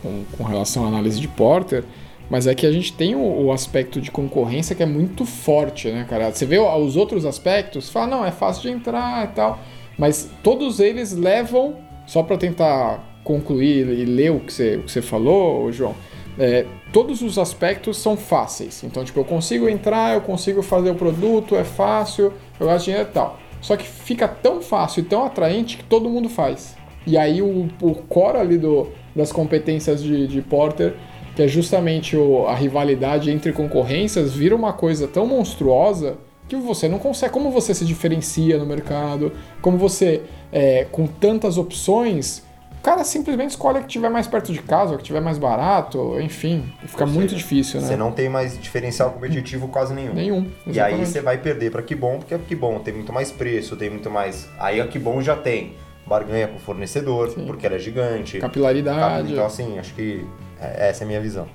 com, 0.00 0.24
com 0.36 0.44
relação 0.44 0.84
à 0.84 0.88
análise 0.88 1.20
de 1.20 1.26
Porter, 1.26 1.84
mas 2.30 2.46
é 2.46 2.54
que 2.54 2.64
a 2.64 2.70
gente 2.70 2.92
tem 2.92 3.16
o, 3.16 3.46
o, 3.46 3.52
aspecto 3.52 4.00
de 4.00 4.10
concorrência 4.10 4.76
que 4.76 4.82
é 4.82 4.86
muito 4.86 5.24
forte, 5.24 5.90
né, 5.90 6.06
cara? 6.08 6.30
Você 6.30 6.46
vê 6.46 6.58
os 6.58 6.96
outros 6.96 7.24
aspectos, 7.24 7.90
fala, 7.90 8.06
não, 8.06 8.24
é 8.24 8.30
fácil 8.30 8.62
de 8.62 8.70
entrar 8.70 9.24
e 9.24 9.28
tal. 9.28 9.58
Mas 9.98 10.30
todos 10.42 10.78
eles 10.78 11.12
levam, 11.12 11.76
só 12.06 12.22
para 12.22 12.36
tentar 12.36 13.20
concluir 13.24 13.88
e 13.88 14.04
ler 14.04 14.30
o 14.30 14.40
que 14.40 14.52
você, 14.52 14.76
o 14.76 14.82
que 14.84 14.92
você 14.92 15.02
falou, 15.02 15.72
João, 15.72 15.94
é, 16.38 16.66
todos 16.92 17.20
os 17.20 17.38
aspectos 17.38 17.96
são 17.96 18.16
fáceis. 18.16 18.84
Então, 18.84 19.04
tipo, 19.04 19.18
eu 19.18 19.24
consigo 19.24 19.68
entrar, 19.68 20.14
eu 20.14 20.20
consigo 20.20 20.62
fazer 20.62 20.90
o 20.90 20.94
produto, 20.94 21.56
é 21.56 21.64
fácil, 21.64 22.32
eu 22.60 22.66
gasto 22.66 22.84
dinheiro 22.84 23.08
e 23.08 23.12
tal. 23.12 23.38
Só 23.60 23.76
que 23.76 23.84
fica 23.84 24.28
tão 24.28 24.62
fácil 24.62 25.00
e 25.00 25.02
tão 25.04 25.24
atraente 25.24 25.76
que 25.76 25.84
todo 25.84 26.08
mundo 26.08 26.28
faz. 26.28 26.76
E 27.06 27.16
aí 27.18 27.42
o, 27.42 27.68
o 27.82 27.94
core 27.94 28.38
ali 28.38 28.56
do, 28.56 28.88
das 29.16 29.32
competências 29.32 30.02
de, 30.02 30.28
de 30.28 30.40
Porter, 30.40 30.94
que 31.34 31.42
é 31.42 31.48
justamente 31.48 32.16
o, 32.16 32.46
a 32.46 32.54
rivalidade 32.54 33.30
entre 33.30 33.52
concorrências, 33.52 34.32
vira 34.32 34.54
uma 34.54 34.72
coisa 34.72 35.08
tão 35.08 35.26
monstruosa 35.26 36.18
que 36.48 36.56
você 36.56 36.88
não 36.88 36.98
consegue. 36.98 37.32
Como 37.32 37.50
você 37.50 37.74
se 37.74 37.84
diferencia 37.84 38.58
no 38.58 38.66
mercado, 38.66 39.32
como 39.60 39.76
você, 39.76 40.22
é, 40.52 40.86
com 40.90 41.06
tantas 41.06 41.58
opções, 41.58 42.42
o 42.78 42.80
cara 42.80 43.02
simplesmente 43.04 43.50
escolhe 43.50 43.78
a 43.78 43.80
que 43.82 43.88
tiver 43.88 44.08
mais 44.08 44.26
perto 44.26 44.52
de 44.52 44.62
casa, 44.62 44.94
a 44.94 44.98
que 44.98 45.02
tiver 45.04 45.20
mais 45.20 45.36
barato, 45.36 46.18
enfim. 46.20 46.72
Fica 46.86 47.04
Ou 47.04 47.10
muito 47.10 47.30
seja, 47.30 47.42
difícil, 47.42 47.80
né? 47.80 47.88
Você 47.88 47.96
não 47.96 48.12
tem 48.12 48.28
mais 48.28 48.58
diferencial 48.58 49.10
competitivo 49.10 49.68
quase 49.68 49.92
nenhum. 49.92 50.14
Nenhum. 50.14 50.46
E 50.66 50.70
aí 50.70 50.92
exatamente. 50.92 51.08
você 51.08 51.20
vai 51.20 51.38
perder 51.38 51.70
para 51.72 51.82
Kibon, 51.82 52.18
porque 52.18 52.34
a 52.34 52.38
Kibon 52.38 52.78
tem 52.78 52.94
muito 52.94 53.12
mais 53.12 53.32
preço, 53.32 53.76
tem 53.76 53.90
muito 53.90 54.08
mais. 54.10 54.48
Aí 54.58 54.80
a 54.80 54.86
Kibon 54.86 55.20
já 55.20 55.36
tem 55.36 55.74
barganha 56.06 56.48
com 56.48 56.56
o 56.56 56.60
fornecedor, 56.60 57.30
Sim. 57.30 57.44
porque 57.46 57.66
ela 57.66 57.74
é 57.76 57.78
gigante. 57.78 58.38
Capilaridade. 58.38 59.32
Então, 59.32 59.44
assim, 59.44 59.78
acho 59.78 59.92
que 59.94 60.24
é- 60.60 60.88
essa 60.88 61.02
é 61.02 61.04
a 61.04 61.08
minha 61.08 61.20
visão. 61.20 61.46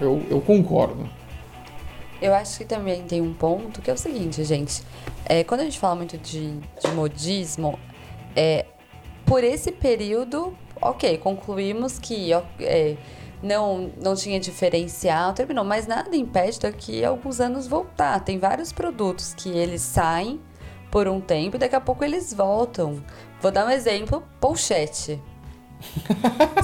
Eu, 0.00 0.22
eu 0.28 0.40
concordo. 0.40 1.08
Eu 2.20 2.34
acho 2.34 2.58
que 2.58 2.64
também 2.64 3.02
tem 3.02 3.20
um 3.20 3.32
ponto 3.34 3.82
que 3.82 3.90
é 3.90 3.94
o 3.94 3.96
seguinte, 3.98 4.42
gente. 4.42 4.82
É, 5.26 5.44
quando 5.44 5.60
a 5.60 5.64
gente 5.64 5.78
fala 5.78 5.94
muito 5.94 6.16
de, 6.16 6.54
de 6.58 6.88
modismo, 6.94 7.78
é, 8.34 8.64
por 9.26 9.42
esse 9.42 9.72
período, 9.72 10.56
ok, 10.80 11.18
concluímos 11.18 11.98
que 11.98 12.32
é, 12.60 12.96
não, 13.42 13.90
não 14.00 14.14
tinha 14.14 14.38
diferencial, 14.38 15.32
terminou, 15.34 15.64
mas 15.64 15.86
nada 15.86 16.16
impede 16.16 16.60
daqui 16.60 17.04
a 17.04 17.08
alguns 17.08 17.40
anos 17.40 17.66
voltar. 17.66 18.20
Tem 18.20 18.38
vários 18.38 18.72
produtos 18.72 19.34
que 19.34 19.50
eles 19.50 19.82
saem 19.82 20.40
por 20.90 21.08
um 21.08 21.20
tempo 21.20 21.56
e 21.56 21.58
daqui 21.58 21.74
a 21.74 21.80
pouco 21.80 22.04
eles 22.04 22.32
voltam. 22.32 23.02
Vou 23.40 23.50
dar 23.50 23.66
um 23.66 23.70
exemplo, 23.70 24.22
pochete. 24.40 25.20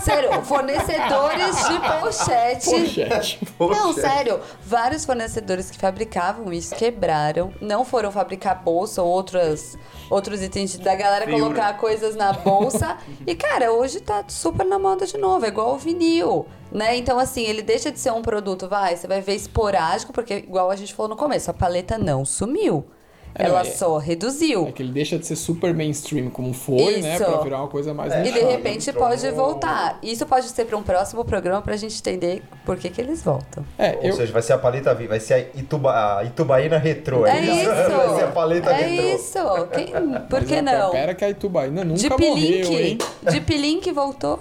Sério, 0.03 0.42
fornecedores 0.42 1.57
de 1.68 1.81
pochete. 2.01 2.70
Pochete. 2.70 3.48
Não, 3.59 3.92
sério. 3.92 4.40
Vários 4.64 5.05
fornecedores 5.05 5.70
que 5.70 5.79
fabricavam 5.79 6.53
isso 6.53 6.75
quebraram. 6.75 7.53
Não 7.61 7.85
foram 7.85 8.11
fabricar 8.11 8.62
bolsa 8.62 9.03
ou 9.03 9.09
outras, 9.09 9.77
outros 10.11 10.42
itens 10.42 10.77
da 10.79 10.94
galera 10.94 11.31
colocar 11.31 11.77
coisas 11.77 12.16
na 12.16 12.33
bolsa. 12.33 12.96
e, 13.27 13.35
cara, 13.35 13.72
hoje 13.72 14.01
tá 14.01 14.25
super 14.29 14.64
na 14.66 14.79
moda 14.79 15.07
de 15.07 15.18
novo. 15.18 15.44
É 15.44 15.48
igual 15.48 15.75
o 15.75 15.79
vinil. 15.79 16.46
Né? 16.70 16.96
Então, 16.96 17.18
assim, 17.18 17.42
ele 17.42 17.61
deixa 17.62 17.92
de 17.92 18.01
ser 18.01 18.12
um 18.12 18.22
produto, 18.22 18.66
vai, 18.66 18.96
você 18.96 19.07
vai 19.07 19.20
ver 19.20 19.35
esporádico, 19.35 20.11
porque, 20.11 20.37
igual 20.37 20.70
a 20.70 20.77
gente 20.77 20.94
falou 20.94 21.11
no 21.11 21.16
começo, 21.16 21.51
a 21.51 21.55
paleta 21.55 21.98
não 21.98 22.25
sumiu. 22.25 22.87
É, 23.35 23.45
Ela 23.45 23.61
é- 23.61 23.64
só 23.64 23.97
reduziu. 23.99 24.66
É 24.68 24.73
que 24.73 24.83
ele 24.83 24.92
deixa 24.92 25.18
de 25.18 25.27
ser 25.27 25.37
super 25.37 25.73
mainstream 25.73 26.29
como 26.31 26.53
foi, 26.53 27.01
né? 27.01 27.14
Isso. 27.16 27.25
Pra 27.25 27.40
virar 27.42 27.59
uma 27.59 27.68
coisa 27.68 27.95
mais 27.95 28.12
É, 28.12 28.27
E 28.27 28.33
de 28.33 28.40
repente 28.40 28.90
entrou 28.90 29.07
pode 29.09 29.31
voltar. 29.31 29.99
Isso 30.03 30.27
pode 30.27 30.49
ser 30.49 30.64
para 30.66 30.77
um 30.77 30.83
próximo 30.83 31.25
programa 31.25 31.62
pra 31.62 31.77
gente 31.77 31.99
entender 31.99 32.42
por 32.64 32.77
que, 32.77 32.90
que 32.90 33.01
eles 33.01 33.23
voltam. 33.23 33.64
É, 33.79 33.97
Ou 33.97 34.05
eu, 34.09 34.12
seja, 34.14 34.33
vai 34.33 34.42
ser 34.42 34.53
a 34.53 34.59
paleta 34.59 34.95
viva, 34.95 35.11
vai 35.11 35.21
ser 35.21 35.35
a, 35.35 35.38
Ituba, 35.59 36.18
a 36.18 36.25
Itubaína 36.25 36.79
retrô. 36.79 37.27
É 37.27 37.40
isso! 37.40 37.71
vai 37.97 38.16
ser 38.16 38.25
a 38.25 38.29
paleta 38.29 38.71
é 38.71 38.83
retrô. 38.87 39.14
isso! 39.14 39.38
Quem- 39.73 39.87
por 40.29 40.40
mas 40.40 40.45
que 40.49 40.55
é, 40.55 40.62
não? 40.62 40.90
Pera 40.90 41.14
que 41.14 41.25
a 41.25 41.31
Itubaína 41.31 41.85
nunca 41.85 42.01
De 42.01 42.09
morreu, 42.11 42.27
hein? 42.35 42.62
Pilink. 42.99 43.05
De 43.31 43.40
Pilink 43.40 43.92
voltou. 43.92 44.40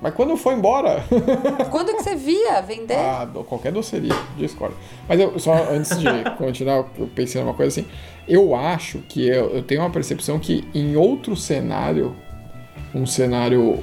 Mas 0.00 0.12
quando 0.14 0.36
foi 0.36 0.54
embora? 0.54 1.02
Quando 1.70 1.96
que 1.96 2.02
você 2.02 2.14
via 2.14 2.60
vender? 2.60 2.96
ah, 2.98 3.26
qualquer 3.48 3.72
doceria, 3.72 4.12
discordo. 4.36 4.76
Mas 5.08 5.18
eu, 5.18 5.38
só 5.38 5.54
antes 5.70 5.98
de 5.98 6.06
continuar, 6.36 6.84
eu 6.98 7.06
pensei 7.14 7.40
numa 7.40 7.54
coisa 7.54 7.80
assim. 7.80 7.88
Eu 8.28 8.54
acho 8.54 8.98
que 9.08 9.26
eu, 9.26 9.50
eu 9.54 9.62
tenho 9.62 9.80
uma 9.80 9.88
percepção 9.90 10.38
que 10.38 10.68
em 10.74 10.96
outro 10.96 11.34
cenário, 11.34 12.14
um 12.94 13.06
cenário. 13.06 13.82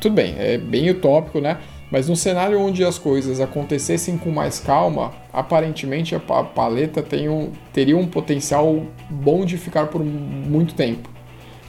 Tudo 0.00 0.14
bem, 0.14 0.34
é 0.38 0.56
bem 0.56 0.88
utópico, 0.90 1.38
né? 1.40 1.58
Mas 1.90 2.08
num 2.08 2.16
cenário 2.16 2.58
onde 2.58 2.82
as 2.82 2.98
coisas 2.98 3.38
acontecessem 3.38 4.16
com 4.16 4.30
mais 4.30 4.58
calma, 4.58 5.12
aparentemente 5.30 6.14
a 6.14 6.18
pa- 6.18 6.42
paleta 6.42 7.02
tem 7.02 7.28
um, 7.28 7.52
teria 7.74 7.96
um 7.96 8.06
potencial 8.06 8.82
bom 9.10 9.44
de 9.44 9.58
ficar 9.58 9.88
por 9.88 10.02
muito 10.02 10.74
tempo. 10.74 11.10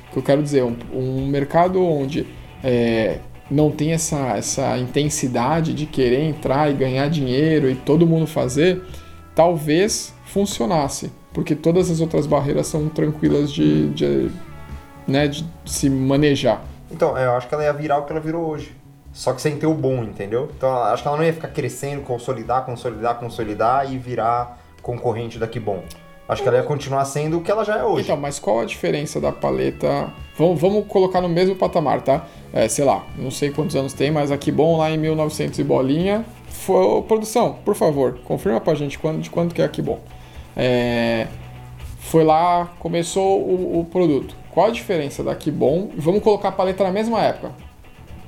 O 0.10 0.14
que 0.14 0.20
eu 0.20 0.24
quero 0.24 0.42
dizer, 0.42 0.64
um, 0.64 0.78
um 0.94 1.28
mercado 1.28 1.84
onde 1.86 2.26
é, 2.64 3.20
não 3.50 3.72
tem 3.72 3.92
essa, 3.92 4.38
essa 4.38 4.78
intensidade 4.78 5.74
de 5.74 5.86
querer 5.86 6.22
entrar 6.24 6.70
e 6.70 6.74
ganhar 6.74 7.10
dinheiro 7.10 7.70
e 7.70 7.76
todo 7.76 8.08
mundo 8.08 8.26
fazer, 8.26 8.82
talvez 9.36 10.14
funcionasse, 10.26 11.12
porque 11.34 11.56
todas 11.56 11.92
as 11.92 12.00
outras 12.00 12.26
barreiras 12.26 12.68
são 12.68 12.90
tranquilas 12.90 13.52
de, 13.52 13.90
de, 13.90 14.32
né, 15.08 15.28
de 15.28 15.46
se 15.66 15.90
manejar. 15.90 16.64
Então, 16.92 17.18
eu 17.18 17.32
acho 17.34 17.48
que 17.48 17.54
ela 17.54 17.64
ia 17.64 17.74
virar 17.74 17.98
o 17.98 18.06
que 18.06 18.12
ela 18.12 18.22
virou 18.22 18.50
hoje. 18.50 18.76
Só 19.12 19.32
que 19.32 19.42
sem 19.42 19.58
ter 19.58 19.68
o 19.68 19.74
bom, 19.74 20.04
entendeu? 20.04 20.50
Então, 20.58 20.72
acho 20.84 21.04
que 21.04 21.08
ela 21.08 21.18
não 21.18 21.24
ia 21.24 21.34
ficar 21.34 21.50
crescendo, 21.50 22.02
consolidar, 22.02 22.66
consolidar, 22.66 23.20
consolidar 23.20 23.92
e 23.92 23.98
virar 23.98 24.60
concorrente 24.82 25.38
da 25.38 25.48
Kibon. 25.48 25.84
Acho 26.28 26.42
que 26.42 26.48
ela 26.48 26.58
ia 26.58 26.64
continuar 26.64 27.04
sendo 27.06 27.38
o 27.38 27.42
que 27.42 27.52
ela 27.52 27.66
já 27.66 27.78
é 27.78 27.84
hoje. 27.84 28.04
Então, 28.04 28.18
mas 28.18 28.40
qual 28.40 28.62
a 28.62 28.66
diferença 28.66 29.20
da 29.20 29.32
paleta? 29.32 30.12
Vamos, 30.38 30.60
vamos 30.60 30.88
colocar 30.88 31.20
no 31.20 31.28
mesmo 31.28 31.56
patamar, 31.56 32.02
tá? 32.02 32.26
É, 32.54 32.68
sei 32.68 32.86
lá, 32.86 33.06
não 33.18 33.30
sei 33.30 33.52
quantos 33.52 33.76
anos 33.76 33.94
tem, 33.94 34.10
mas 34.10 34.32
aqui 34.32 34.52
bom 34.52 34.78
lá 34.78 34.90
em 34.90 34.98
1900 34.98 35.60
e 35.60 35.64
bolinha. 35.64 36.26
Foi, 36.48 37.02
produção, 37.02 37.58
por 37.66 37.76
favor, 37.76 38.20
confirma 38.24 38.62
pra 38.62 38.74
gente 38.74 38.98
quando, 38.98 39.22
de 39.22 39.30
quanto 39.30 39.54
que 39.54 39.62
é 39.62 39.66
aqui 39.66 39.82
bom. 39.82 40.00
É, 40.56 41.28
foi 42.00 42.24
lá, 42.24 42.72
começou 42.80 43.42
o, 43.42 43.80
o 43.80 43.86
produto. 43.86 44.36
Qual 44.50 44.68
a 44.68 44.72
diferença 44.72 45.24
da 45.24 45.36
Kibon? 45.36 45.90
Vamos 45.98 46.22
colocar 46.22 46.50
a 46.50 46.52
paleta 46.52 46.84
na 46.84 46.92
mesma 46.92 47.20
época. 47.22 47.52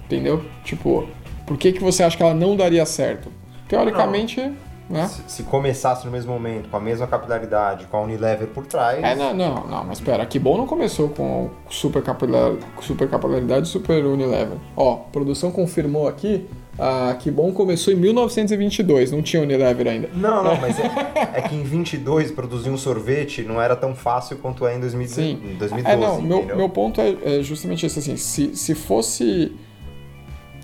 Entendeu? 0.05 0.43
Tipo, 0.63 1.07
por 1.45 1.57
que, 1.57 1.71
que 1.71 1.79
você 1.79 2.03
acha 2.03 2.17
que 2.17 2.23
ela 2.23 2.33
não 2.33 2.55
daria 2.55 2.85
certo? 2.85 3.31
Teoricamente, 3.67 4.51
né? 4.89 5.07
Se, 5.07 5.23
se 5.27 5.43
começasse 5.43 6.05
no 6.05 6.11
mesmo 6.11 6.31
momento, 6.31 6.69
com 6.69 6.77
a 6.77 6.79
mesma 6.79 7.07
capilaridade, 7.07 7.87
com 7.87 7.97
a 7.97 8.01
Unilever 8.01 8.47
por 8.47 8.65
trás. 8.65 9.03
É, 9.03 9.15
não, 9.15 9.33
não, 9.33 9.67
não, 9.67 9.83
mas 9.83 9.99
pera, 9.99 10.23
a 10.23 10.25
Kibon 10.25 10.57
não 10.57 10.67
começou 10.67 11.09
com 11.09 11.49
super, 11.69 12.03
capilar, 12.03 12.53
super 12.81 13.09
capilaridade 13.09 13.67
e 13.67 13.69
super 13.69 14.05
Unilever. 14.05 14.57
Ó, 14.75 14.93
a 14.93 14.97
produção 14.97 15.51
confirmou 15.51 16.07
aqui, 16.07 16.47
a 16.77 17.15
Kibon 17.15 17.51
começou 17.51 17.93
em 17.93 17.95
1922, 17.95 19.11
não 19.11 19.21
tinha 19.21 19.41
Unilever 19.41 19.87
ainda. 19.87 20.09
Não, 20.13 20.43
não, 20.43 20.55
mas 20.59 20.79
é, 20.79 20.85
é 21.33 21.41
que 21.41 21.55
em 21.55 21.63
22 21.63 22.31
produzir 22.31 22.69
um 22.69 22.77
sorvete 22.77 23.41
não 23.41 23.61
era 23.61 23.75
tão 23.75 23.95
fácil 23.95 24.37
quanto 24.37 24.67
é 24.67 24.75
em 24.75 24.79
2012. 24.79 25.15
Sim. 25.15 25.51
em 25.51 25.55
2012 25.55 25.85
É, 25.85 25.95
não, 25.95 26.21
meu, 26.21 26.45
meu 26.55 26.69
ponto 26.69 27.01
é, 27.01 27.15
é 27.23 27.41
justamente 27.41 27.85
esse, 27.85 27.99
assim, 27.99 28.17
se, 28.17 28.55
se 28.55 28.75
fosse 28.75 29.55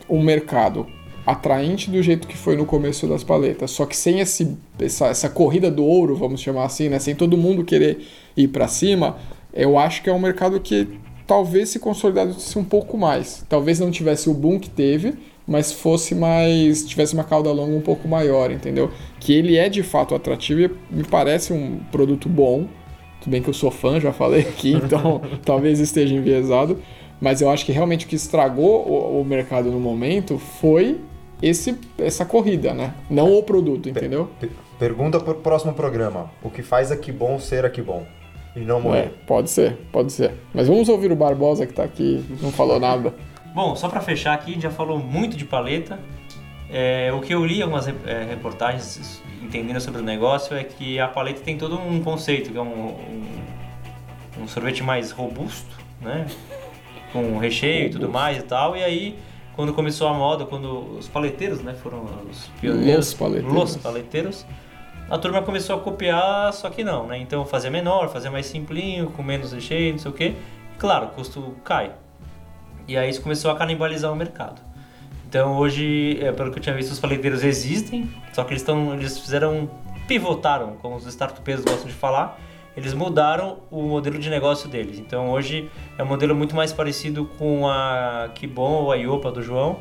um 0.08 0.22
mercado 0.22 0.86
atraente 1.32 1.90
do 1.90 2.02
jeito 2.02 2.28
que 2.28 2.38
foi 2.38 2.56
no 2.56 2.66
começo 2.66 3.08
das 3.08 3.24
paletas, 3.24 3.72
só 3.72 3.86
que 3.86 3.96
sem 3.96 4.20
esse, 4.20 4.58
essa, 4.80 5.08
essa 5.08 5.30
corrida 5.30 5.72
do 5.72 5.84
ouro, 5.84 6.16
vamos 6.16 6.42
chamar 6.42 6.66
assim, 6.66 6.90
né, 6.90 7.00
sem 7.00 7.16
todo 7.16 7.38
mundo 7.38 7.64
querer 7.64 8.00
ir 8.36 8.48
para 8.48 8.68
cima, 8.68 9.18
eu 9.54 9.78
acho 9.78 10.02
que 10.02 10.10
é 10.10 10.14
um 10.14 10.20
mercado 10.20 10.60
que 10.60 10.88
talvez 11.28 11.70
se 11.70 11.80
consolidasse 11.80 12.58
um 12.58 12.64
pouco 12.64 12.98
mais. 12.98 13.46
Talvez 13.48 13.80
não 13.80 13.92
tivesse 13.92 14.30
o 14.30 14.34
boom 14.34 14.60
que 14.60 14.70
teve, 14.70 15.14
mas 15.48 15.72
fosse 15.72 16.14
mais. 16.14 16.86
tivesse 16.86 17.14
uma 17.14 17.24
cauda 17.24 17.52
longa 17.52 17.76
um 17.76 17.82
pouco 17.82 18.08
maior, 18.08 18.52
entendeu? 18.52 18.92
Que 19.20 19.34
ele 19.34 19.58
é 19.58 19.70
de 19.70 19.84
fato 19.84 20.16
atrativo 20.16 20.62
e 20.62 20.96
me 20.96 21.04
parece 21.04 21.54
um 21.54 21.80
produto 21.92 22.28
bom. 22.28 22.68
Tudo 23.22 23.32
bem 23.32 23.42
que 23.42 23.50
eu 23.50 23.54
sou 23.54 23.72
fã, 23.72 24.00
já 24.00 24.12
falei 24.12 24.42
aqui, 24.42 24.74
então 24.84 25.22
talvez 25.46 25.80
esteja 25.80 26.14
enviesado. 26.14 26.80
Mas 27.20 27.40
eu 27.42 27.50
acho 27.50 27.66
que 27.66 27.72
realmente 27.72 28.06
o 28.06 28.10
que 28.10 28.16
estragou 28.16 28.88
o, 28.88 29.22
o 29.22 29.26
mercado 29.26 29.72
no 29.72 29.80
momento 29.80 30.38
foi 30.38 31.00
esse, 31.42 31.78
essa 31.98 32.26
corrida, 32.26 32.74
né? 32.74 32.94
Não 33.10 33.34
o 33.38 33.44
produto, 33.44 33.90
entendeu? 33.90 34.30
Pe- 34.40 34.50
Pergunta 34.80 35.20
pro 35.20 35.36
próximo 35.36 35.74
programa. 35.74 36.32
O 36.44 36.50
que 36.50 36.64
faz 36.64 36.92
a 36.92 36.98
Kibon 36.98 37.40
ser 37.40 37.66
a 37.66 37.70
Kibon? 37.70 38.04
E 38.56 38.60
não 38.62 38.78
É, 38.80 38.82
morrer. 38.82 39.12
pode 39.28 39.50
ser, 39.50 39.78
pode 39.92 40.12
ser. 40.12 40.34
Mas 40.54 40.68
vamos 40.68 40.90
ouvir 40.90 41.12
o 41.12 41.16
Barbosa 41.16 41.66
que 41.68 41.74
tá 41.74 41.84
aqui, 41.84 42.26
não 42.42 42.52
falou 42.52 42.80
nada. 42.80 43.14
Bom, 43.54 43.76
só 43.76 43.88
para 43.90 44.02
fechar 44.02 44.34
aqui, 44.34 44.52
a 44.52 44.54
gente 44.56 44.64
já 44.64 44.72
falou 44.72 44.98
muito 44.98 45.38
de 45.38 45.46
paleta. 45.46 46.00
É, 46.70 47.12
o 47.14 47.20
que 47.20 47.34
eu 47.34 47.46
li 47.46 47.62
algumas 47.62 47.88
é, 47.88 47.94
reportagens 48.30 49.22
entendendo 49.44 49.80
sobre 49.82 50.02
o 50.02 50.04
negócio 50.04 50.56
é 50.56 50.64
que 50.64 51.00
a 51.00 51.08
paleta 51.08 51.42
tem 51.42 51.58
todo 51.58 51.78
um 51.78 52.02
conceito, 52.02 52.50
que 52.52 52.58
é 52.58 52.62
um, 52.62 52.66
um, 52.88 54.44
um 54.44 54.48
sorvete 54.48 54.82
mais 54.84 55.12
robusto, 55.12 55.78
né? 56.02 56.26
Com 57.12 57.38
recheio 57.38 57.88
e 57.88 57.90
tudo 57.90 58.10
mais 58.10 58.38
e 58.38 58.42
tal. 58.44 58.76
E 58.76 58.84
aí, 58.84 59.16
quando 59.62 59.74
começou 59.74 60.08
a 60.08 60.14
moda, 60.14 60.44
quando 60.44 60.98
os 60.98 61.08
paleteiros, 61.08 61.62
né, 61.62 61.76
foram 61.76 62.04
os 62.28 62.48
pioneiros, 62.60 63.08
Los 63.10 63.14
paleteiros. 63.14 63.54
los 63.54 63.76
paleteiros, 63.78 64.46
a 65.08 65.18
turma 65.20 65.44
começou 65.44 65.76
a 65.76 65.80
copiar, 65.80 66.52
só 66.52 66.68
que 66.72 66.84
não, 66.84 67.06
né? 67.06 67.20
Então 67.20 67.46
fazer 67.46 67.70
menor, 67.70 68.10
fazer 68.10 68.32
mais 68.32 68.48
simplinho, 68.48 69.12
com 69.12 69.22
menos 69.22 69.52
recheio, 69.54 69.92
não 69.92 70.00
sei 70.00 70.10
o 70.10 70.14
quê. 70.16 70.34
Claro, 70.80 71.06
o 71.06 71.10
custo 71.10 71.56
cai. 71.64 71.92
E 72.88 72.98
aí 72.98 73.08
isso 73.12 73.22
começou 73.22 73.52
a 73.52 73.56
canibalizar 73.56 74.12
o 74.12 74.16
mercado. 74.16 74.60
Então 75.30 75.56
hoje, 75.58 76.18
é, 76.20 76.32
pelo 76.32 76.50
que 76.52 76.58
eu 76.58 76.64
tinha 76.64 76.76
visto, 76.76 76.92
os 76.92 77.00
paleteiros 77.00 77.44
existem, 77.44 78.10
só 78.34 78.44
que 78.44 78.54
eles 78.54 78.64
estão, 78.64 78.96
eles 78.96 79.20
fizeram, 79.20 79.70
pivotaram, 80.08 80.76
como 80.82 80.96
os 80.96 81.06
startupeiros 81.06 81.64
gostam 81.64 81.86
de 81.88 81.94
falar, 81.94 82.40
eles 82.76 82.94
mudaram 82.94 83.58
o 83.70 83.82
modelo 83.84 84.18
de 84.18 84.30
negócio 84.30 84.70
deles. 84.70 85.00
Então 85.00 85.30
hoje 85.32 85.70
é 85.98 86.04
um 86.04 86.08
modelo 86.08 86.36
muito 86.36 86.56
mais 86.56 86.72
parecido 86.72 87.26
com 87.38 87.68
a 87.68 88.30
Kibon 88.36 88.84
ou 88.84 88.92
a 88.92 88.96
Iopa 88.96 89.32
do 89.32 89.42
João, 89.42 89.80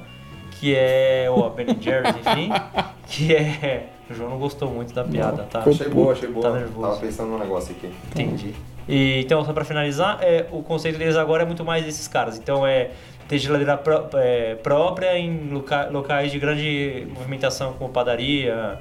que 0.58 0.74
é. 0.74 1.26
ou 1.30 1.46
a 1.46 1.50
Ben 1.50 1.66
Jerry's, 1.80 2.14
enfim, 2.16 2.50
que 3.06 3.34
é. 3.34 3.88
O 4.10 4.14
João 4.14 4.30
não 4.30 4.38
gostou 4.38 4.68
muito 4.68 4.92
da 4.92 5.04
piada, 5.04 5.44
tá? 5.44 5.62
Achei 5.64 5.88
boa, 5.88 6.12
achei 6.12 6.28
boa. 6.28 6.50
Tá 6.50 6.58
nervoso. 6.58 6.80
Tava 6.88 7.00
pensando 7.00 7.30
num 7.30 7.38
negócio 7.38 7.74
aqui. 7.76 7.92
Entendi. 8.10 8.54
E, 8.88 9.20
então, 9.20 9.44
só 9.44 9.52
para 9.52 9.64
finalizar, 9.64 10.18
é, 10.20 10.46
o 10.50 10.64
conceito 10.64 10.98
deles 10.98 11.14
agora 11.14 11.44
é 11.44 11.46
muito 11.46 11.64
mais 11.64 11.84
desses 11.84 12.08
caras. 12.08 12.36
Então, 12.36 12.66
é 12.66 12.90
ter 13.28 13.38
geladeira 13.38 13.76
pró- 13.76 14.08
é, 14.14 14.56
própria 14.56 15.16
em 15.16 15.48
loca- 15.52 15.88
locais 15.92 16.32
de 16.32 16.40
grande 16.40 17.06
movimentação, 17.14 17.72
como 17.74 17.88
padaria, 17.92 18.80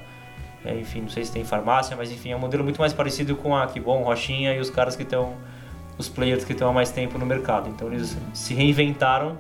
é, 0.66 0.76
enfim, 0.76 1.02
não 1.02 1.10
sei 1.10 1.24
se 1.24 1.32
tem 1.32 1.44
farmácia, 1.44 1.96
mas 1.96 2.12
enfim, 2.12 2.32
é 2.32 2.36
um 2.36 2.40
modelo 2.40 2.64
muito 2.64 2.80
mais 2.80 2.92
parecido 2.94 3.36
com 3.36 3.56
a 3.56 3.66
Kibon, 3.68 4.04
Rochinha 4.04 4.54
e 4.54 4.60
os 4.60 4.70
caras 4.70 4.96
que 4.96 5.04
estão, 5.04 5.34
os 5.98 6.10
players 6.10 6.44
que 6.44 6.52
estão 6.52 6.70
há 6.70 6.74
mais 6.74 6.92
tempo 6.92 7.18
no 7.18 7.26
mercado. 7.26 7.70
Então, 7.70 7.88
eles 7.88 8.18
se 8.34 8.54
reinventaram. 8.54 9.38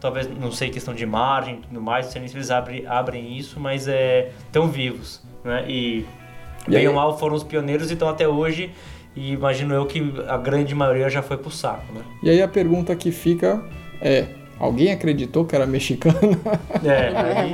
Talvez, 0.00 0.28
não 0.38 0.50
sei, 0.50 0.70
questão 0.70 0.94
de 0.94 1.04
margem 1.04 1.56
e 1.56 1.58
tudo 1.58 1.80
mais, 1.80 2.06
não 2.06 2.12
sei 2.12 2.20
nem 2.22 2.28
se 2.28 2.34
eles 2.34 2.50
abrem, 2.50 2.86
abrem 2.86 3.36
isso, 3.36 3.60
mas 3.60 3.86
é, 3.86 4.30
estão 4.46 4.66
vivos, 4.66 5.22
né? 5.44 5.64
E, 5.68 6.06
E 6.66 6.70
bem 6.70 6.88
ou 6.88 6.94
mal 6.94 7.18
foram 7.18 7.34
os 7.34 7.42
pioneiros 7.44 7.90
e 7.90 7.92
estão 7.92 8.08
até 8.08 8.26
hoje. 8.26 8.70
E 9.14 9.32
imagino 9.32 9.74
eu 9.74 9.84
que 9.84 10.14
a 10.26 10.38
grande 10.38 10.74
maioria 10.74 11.10
já 11.10 11.20
foi 11.20 11.36
pro 11.36 11.50
saco, 11.50 11.92
né? 11.92 12.00
E 12.22 12.30
aí 12.30 12.40
a 12.40 12.48
pergunta 12.48 12.94
que 12.96 13.10
fica 13.12 13.62
é: 14.00 14.26
alguém 14.58 14.90
acreditou 14.92 15.44
que 15.44 15.54
era 15.54 15.66
mexicana? 15.66 16.16
É, 16.82 17.08
aí, 17.18 17.52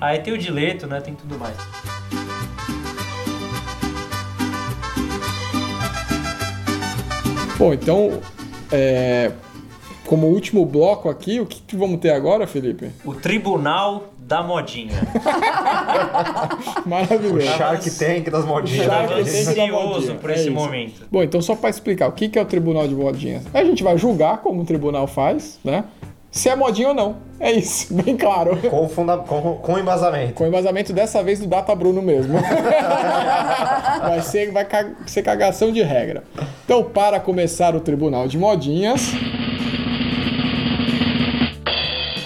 aí 0.00 0.18
tem 0.20 0.32
o 0.32 0.38
dileto, 0.38 0.86
né? 0.86 1.00
Tem 1.00 1.14
tudo 1.14 1.36
mais. 1.38 1.56
Bom, 7.64 7.72
então, 7.72 8.20
é, 8.70 9.32
como 10.04 10.26
último 10.26 10.66
bloco 10.66 11.08
aqui, 11.08 11.40
o 11.40 11.46
que, 11.46 11.62
que 11.62 11.74
vamos 11.74 11.98
ter 11.98 12.10
agora, 12.10 12.46
Felipe? 12.46 12.90
O 13.02 13.14
Tribunal 13.14 14.12
da 14.18 14.42
Modinha. 14.42 14.92
Maravilhoso. 16.84 17.46
Shark 17.56 17.90
Tank 17.90 18.28
das 18.28 18.44
modinhas. 18.44 18.86
O 18.86 18.90
Shark 18.90 19.08
tava 19.08 19.20
ansioso 19.20 19.72
modinha, 19.72 20.14
por 20.16 20.28
é 20.28 20.34
esse 20.34 20.42
isso. 20.42 20.52
momento. 20.52 21.06
Bom, 21.10 21.22
então 21.22 21.40
só 21.40 21.56
para 21.56 21.70
explicar, 21.70 22.06
o 22.06 22.12
que 22.12 22.28
que 22.28 22.38
é 22.38 22.42
o 22.42 22.44
Tribunal 22.44 22.86
de 22.86 22.94
Modinhas? 22.94 23.44
A 23.54 23.64
gente 23.64 23.82
vai 23.82 23.96
julgar 23.96 24.42
como 24.42 24.60
o 24.60 24.64
tribunal 24.66 25.06
faz, 25.06 25.58
né? 25.64 25.84
Se 26.34 26.48
é 26.48 26.56
modinha 26.56 26.88
ou 26.88 26.94
não. 26.94 27.16
É 27.38 27.52
isso, 27.52 27.94
bem 27.94 28.16
claro. 28.16 28.56
Com, 28.68 28.88
funda... 28.88 29.18
com, 29.18 29.54
com 29.54 29.78
embasamento. 29.78 30.34
Com 30.34 30.44
embasamento 30.44 30.92
dessa 30.92 31.22
vez 31.22 31.38
do 31.38 31.46
Data 31.46 31.72
Bruno 31.76 32.02
mesmo. 32.02 32.36
vai 34.02 34.20
ser, 34.20 34.50
vai 34.50 34.64
ca- 34.64 34.94
ser 35.06 35.22
cagação 35.22 35.70
de 35.70 35.80
regra. 35.80 36.24
Então, 36.64 36.82
para 36.82 37.20
começar 37.20 37.76
o 37.76 37.80
Tribunal 37.80 38.26
de 38.26 38.36
Modinhas. 38.36 39.12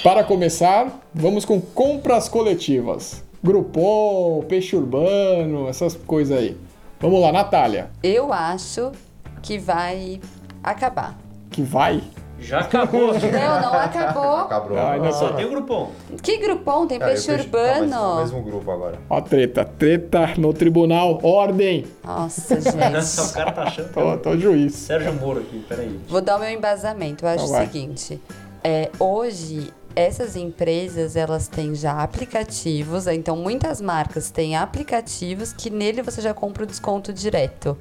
Para 0.02 0.24
começar, 0.24 0.88
vamos 1.14 1.44
com 1.44 1.60
compras 1.60 2.30
coletivas. 2.30 3.22
Groupon, 3.44 4.42
peixe 4.48 4.74
urbano, 4.74 5.68
essas 5.68 5.94
coisas 5.94 6.38
aí. 6.38 6.56
Vamos 6.98 7.20
lá, 7.20 7.30
Natália. 7.30 7.90
Eu 8.02 8.32
acho 8.32 8.90
que 9.42 9.58
vai 9.58 10.18
acabar. 10.64 11.18
Que 11.50 11.60
vai? 11.60 12.02
Já 12.40 12.60
acabou. 12.60 13.12
Não, 13.14 13.60
não 13.62 13.74
acabou. 13.74 14.36
Acabou. 14.48 14.78
Ah, 14.78 14.92
ainda 14.92 15.12
Só 15.12 15.32
tem 15.32 15.44
o 15.44 15.50
grupão. 15.50 15.90
Que 16.22 16.36
grupão? 16.38 16.86
Tem 16.86 16.96
É, 17.02 17.04
peixe 17.06 17.30
eu 17.30 17.34
peixe- 17.36 17.48
tá, 17.50 17.58
mas 17.58 17.80
urbano. 17.90 18.14
no 18.14 18.20
mesmo 18.20 18.42
grupo 18.42 18.70
agora. 18.70 18.98
Ó, 19.10 19.20
treta. 19.20 19.64
Treta 19.64 20.34
no 20.38 20.52
tribunal. 20.52 21.18
Ordem. 21.22 21.86
Nossa, 22.04 22.54
o 22.58 22.60
gente. 22.60 23.32
cara 23.34 23.52
tá 23.52 23.62
achando. 23.64 23.88
que 23.88 23.94
Tô, 23.94 24.12
é 24.12 24.16
tô 24.18 24.36
juiz. 24.36 24.74
Sérgio 24.74 25.12
Moro 25.14 25.40
aqui, 25.40 25.64
peraí. 25.68 25.98
Vou 26.08 26.20
dar 26.20 26.36
o 26.36 26.40
meu 26.40 26.50
embasamento. 26.50 27.24
Eu 27.24 27.28
acho 27.30 27.44
Então 27.44 27.54
o 27.54 27.56
vai. 27.58 27.66
seguinte. 27.66 28.20
É, 28.62 28.90
hoje, 29.00 29.72
essas 29.96 30.36
empresas, 30.36 31.16
elas 31.16 31.48
têm 31.48 31.74
já 31.74 32.00
aplicativos. 32.02 33.06
Então, 33.08 33.36
muitas 33.36 33.80
marcas 33.80 34.30
têm 34.30 34.56
aplicativos 34.56 35.52
que 35.52 35.70
nele 35.70 36.02
você 36.02 36.20
já 36.20 36.32
compra 36.32 36.62
o 36.62 36.66
desconto 36.66 37.12
direto. 37.12 37.76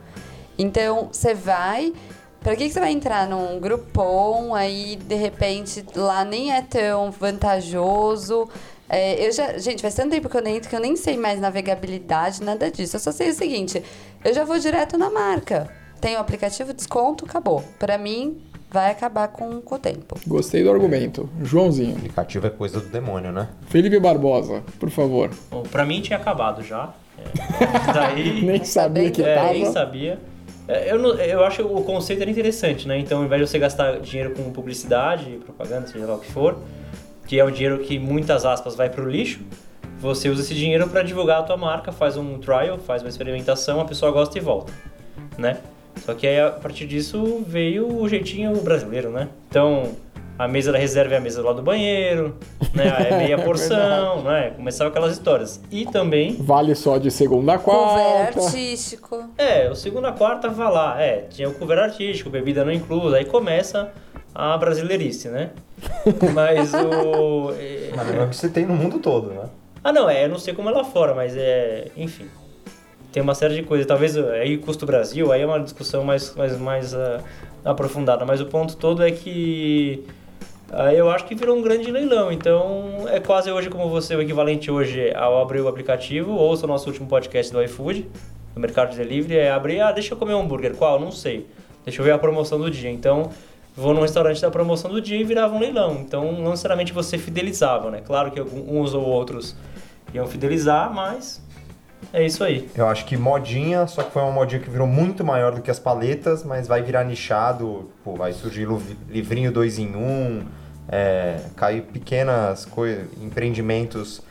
Então, 0.57 1.09
você 1.11 1.35
vai... 1.35 1.93
Pra 2.41 2.55
que, 2.55 2.67
que 2.67 2.73
você 2.73 2.79
vai 2.79 2.91
entrar 2.91 3.27
num 3.27 3.59
grupom, 3.59 4.53
aí, 4.55 4.95
de 4.95 5.15
repente, 5.15 5.83
lá 5.95 6.23
nem 6.23 6.53
é 6.53 6.61
tão 6.61 7.11
vantajoso... 7.11 8.47
É, 8.89 9.27
eu 9.27 9.33
já, 9.33 9.57
gente, 9.57 9.81
faz 9.81 9.93
tanto 9.95 10.11
tempo 10.11 10.29
que 10.29 10.37
eu 10.37 10.41
nem 10.41 10.55
entro 10.55 10.69
que 10.69 10.75
eu 10.75 10.79
nem 10.79 10.95
sei 10.95 11.17
mais 11.17 11.41
navegabilidade, 11.41 12.41
nada 12.41 12.71
disso. 12.71 12.95
Eu 12.95 13.01
só 13.01 13.11
sei 13.11 13.31
o 13.31 13.33
seguinte: 13.33 13.83
eu 14.23 14.33
já 14.33 14.45
vou 14.45 14.57
direto 14.57 14.97
na 14.97 15.09
marca. 15.09 15.69
Tem 15.99 16.15
o 16.15 16.19
aplicativo, 16.19 16.73
desconto, 16.73 17.25
acabou. 17.25 17.61
Pra 17.77 17.97
mim, 17.97 18.37
vai 18.69 18.91
acabar 18.91 19.27
com, 19.29 19.59
com 19.61 19.75
o 19.75 19.79
tempo. 19.79 20.17
Gostei 20.25 20.63
do 20.63 20.71
argumento. 20.71 21.29
Joãozinho. 21.41 21.97
Aplicativo 21.97 22.47
é 22.47 22.49
coisa 22.49 22.79
do 22.79 22.87
demônio, 22.87 23.31
né? 23.31 23.49
Felipe 23.67 23.99
Barbosa, 23.99 24.63
por 24.79 24.89
favor. 24.89 25.31
Bom, 25.49 25.63
pra 25.63 25.85
mim 25.85 26.01
tinha 26.01 26.17
acabado 26.17 26.63
já. 26.63 26.93
É, 27.17 27.91
daí. 27.93 28.41
Nem 28.41 28.63
sabia 28.63 29.11
que 29.11 29.23
bem? 29.23 29.31
É, 29.31 29.35
tava. 29.35 29.53
nem 29.53 29.65
sabia. 29.65 30.19
É, 30.67 30.91
Eu, 30.91 30.99
não- 30.99 31.13
eu 31.15 31.43
acho 31.43 31.57
que 31.57 31.61
o 31.63 31.81
conceito 31.83 32.21
era 32.21 32.29
interessante, 32.31 32.87
né? 32.87 32.97
Então, 32.99 33.19
ao 33.19 33.25
invés 33.25 33.41
de 33.41 33.47
você 33.49 33.57
gastar 33.59 33.99
dinheiro 33.99 34.33
com 34.35 34.51
publicidade, 34.51 35.39
propaganda, 35.45 35.87
seja 35.87 36.05
lá 36.05 36.15
o 36.15 36.19
que 36.19 36.31
for, 36.31 36.57
que 37.25 37.39
é 37.39 37.43
um 37.45 37.51
dinheiro 37.51 37.79
que, 37.79 37.97
muitas 37.99 38.45
aspas, 38.45 38.75
vai 38.75 38.89
pro 38.89 39.09
lixo, 39.09 39.39
você 39.99 40.29
usa 40.29 40.41
esse 40.41 40.53
dinheiro 40.53 40.87
para 40.87 41.01
divulgar 41.03 41.39
a 41.39 41.43
tua 41.43 41.57
marca, 41.57 41.91
faz 41.91 42.17
um 42.17 42.37
trial, 42.37 42.77
faz 42.77 43.01
uma 43.01 43.09
experimentação, 43.09 43.79
a 43.81 43.85
pessoa 43.85 44.11
gosta 44.11 44.37
e 44.37 44.41
volta, 44.41 44.71
né? 45.37 45.57
Só 46.05 46.13
que 46.13 46.27
aí, 46.27 46.39
a 46.39 46.51
partir 46.51 46.85
disso, 46.85 47.43
veio 47.47 47.87
o 48.01 48.07
jeitinho 48.07 48.55
brasileiro, 48.61 49.09
né? 49.09 49.29
Então, 49.49 49.93
a 50.37 50.47
mesa 50.47 50.71
da 50.71 50.77
reserva 50.77 51.15
é 51.15 51.17
a 51.17 51.21
mesa 51.21 51.41
lado 51.41 51.57
do 51.57 51.61
banheiro, 51.63 52.35
né? 52.73 53.07
É 53.09 53.17
meia 53.17 53.35
É 53.39 53.43
porção, 53.43 54.21
né? 54.23 54.51
Começava 54.55 54.89
aquelas 54.89 55.13
histórias. 55.13 55.61
E 55.71 55.85
também 55.85 56.35
Vale 56.39 56.75
só 56.75 56.97
de 56.97 57.09
segunda 57.09 57.53
a 57.53 57.57
Cover 57.59 57.81
quarta. 58.33 58.39
artístico. 58.45 59.29
é, 59.37 59.69
o 59.69 59.75
segunda 59.75 60.11
quarta 60.11 60.49
vai 60.49 60.71
lá, 60.71 61.01
é, 61.01 61.21
tinha 61.29 61.49
o 61.49 61.53
cover 61.53 61.79
artístico, 61.79 62.29
bebida 62.29 62.63
não 62.63 62.71
inclusa, 62.71 63.17
aí 63.17 63.25
começa 63.25 63.91
a 64.33 64.57
brasileirice, 64.57 65.29
né? 65.29 65.51
Mas 66.33 66.73
o. 66.73 67.51
é- 67.59 67.91
Mas 67.95 68.07
não 68.07 68.21
é 68.21 68.25
o 68.25 68.29
que 68.29 68.35
você 68.35 68.49
tem 68.49 68.65
no 68.65 68.75
mundo 68.75 68.99
todo, 68.99 69.29
né? 69.31 69.45
Ah 69.83 69.91
não, 69.93 70.09
é, 70.09 70.25
eu 70.25 70.29
não 70.29 70.37
sei 70.39 70.53
como 70.53 70.69
é 70.69 70.71
lá 70.71 70.83
fora, 70.83 71.13
mas 71.13 71.35
é. 71.37 71.87
Enfim. 71.95 72.25
Tem 73.11 73.23
uma 73.23 73.33
série 73.33 73.55
de 73.55 73.63
coisas. 73.63 73.87
Talvez 73.87 74.17
aí 74.17 74.57
custo 74.57 74.85
Brasil, 74.85 75.31
aí 75.31 75.41
é 75.41 75.45
uma 75.45 75.59
discussão 75.59 76.03
mais, 76.03 76.35
mais, 76.35 76.59
mais 76.59 76.93
ah, 76.93 77.21
aprofundada. 77.63 78.25
Mas 78.25 78.41
o 78.41 78.47
ponto 78.47 78.75
todo 78.75 79.01
é 79.03 79.11
que. 79.11 80.03
Eu 80.95 81.09
acho 81.09 81.25
que 81.25 81.35
virou 81.35 81.57
um 81.57 81.61
grande 81.61 81.91
leilão. 81.91 82.31
Então 82.31 83.05
é 83.07 83.19
quase 83.19 83.51
hoje 83.51 83.69
como 83.69 83.89
você, 83.89 84.15
o 84.15 84.21
equivalente 84.21 84.69
hoje 84.69 85.13
ao 85.15 85.41
abrir 85.41 85.61
o 85.61 85.67
aplicativo, 85.67 86.31
ouça 86.31 86.65
o 86.65 86.67
nosso 86.67 86.87
último 86.87 87.07
podcast 87.07 87.51
do 87.51 87.61
iFood, 87.63 88.07
do 88.53 88.59
Mercado 88.59 88.91
de 88.91 88.97
Delivery, 88.97 89.37
é 89.37 89.51
abrir, 89.51 89.81
ah, 89.81 89.91
deixa 89.91 90.13
eu 90.13 90.17
comer 90.17 90.33
um 90.33 90.41
hambúrguer. 90.41 90.75
Qual? 90.75 90.99
Não 90.99 91.11
sei. 91.11 91.47
Deixa 91.85 92.01
eu 92.01 92.05
ver 92.05 92.11
a 92.11 92.17
promoção 92.17 92.59
do 92.59 92.69
dia. 92.69 92.89
Então, 92.89 93.29
vou 93.75 93.93
num 93.93 94.01
restaurante 94.01 94.41
da 94.41 94.51
promoção 94.51 94.91
do 94.91 94.99
dia 94.99 95.17
e 95.17 95.23
virava 95.23 95.55
um 95.55 95.59
leilão. 95.59 95.99
Então, 96.01 96.31
não 96.33 96.51
necessariamente 96.51 96.91
você 96.91 97.17
fidelizava, 97.17 97.89
né? 97.89 98.01
Claro 98.05 98.31
que 98.31 98.41
uns 98.41 98.93
ou 98.93 99.05
outros 99.05 99.55
iam 100.13 100.27
fidelizar, 100.27 100.93
mas 100.93 101.41
é 102.13 102.25
isso 102.25 102.43
aí. 102.43 102.69
Eu 102.75 102.87
acho 102.87 103.05
que 103.05 103.17
modinha, 103.17 103.85
só 103.87 104.03
que 104.03 104.11
foi 104.11 104.21
uma 104.21 104.31
modinha 104.31 104.61
que 104.61 104.69
virou 104.69 104.87
muito 104.87 105.23
maior 105.23 105.53
do 105.53 105.61
que 105.61 105.69
as 105.71 105.79
paletas, 105.79 106.43
mas 106.43 106.67
vai 106.67 106.81
virar 106.81 107.03
nichado, 107.03 107.89
pô, 108.03 108.13
vai 108.15 108.33
surgir 108.33 108.67
livrinho 109.09 109.51
2 109.51 109.79
em 109.79 109.95
1, 109.95 109.99
um, 109.99 110.41
é, 110.89 111.39
cair 111.55 111.81
pequenas 111.83 112.65
coi- 112.65 113.01
empreendimentos 113.21 114.21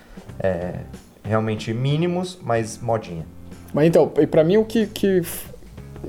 é, 0.40 0.80
realmente 1.22 1.72
mínimos, 1.74 2.38
mas 2.42 2.78
modinha. 2.80 3.26
Mas 3.74 3.86
então, 3.88 4.10
e 4.18 4.26
pra 4.26 4.42
mim 4.42 4.56
o 4.56 4.64
que, 4.64 4.86
que, 4.86 5.22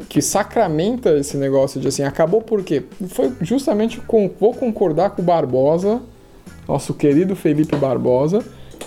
que 0.07 0.21
sacramenta 0.21 1.17
esse 1.17 1.35
negócio 1.37 1.81
de 1.81 1.87
assim, 1.89 2.03
acabou 2.03 2.41
por 2.41 2.63
quê? 2.63 2.83
Foi 3.09 3.33
justamente 3.41 3.99
com. 4.01 4.29
Vou 4.39 4.53
concordar 4.53 5.09
com 5.09 5.21
o 5.21 5.25
Barbosa, 5.25 6.01
nosso 6.67 6.93
querido 6.93 7.35
Felipe 7.35 7.75
Barbosa, 7.75 8.41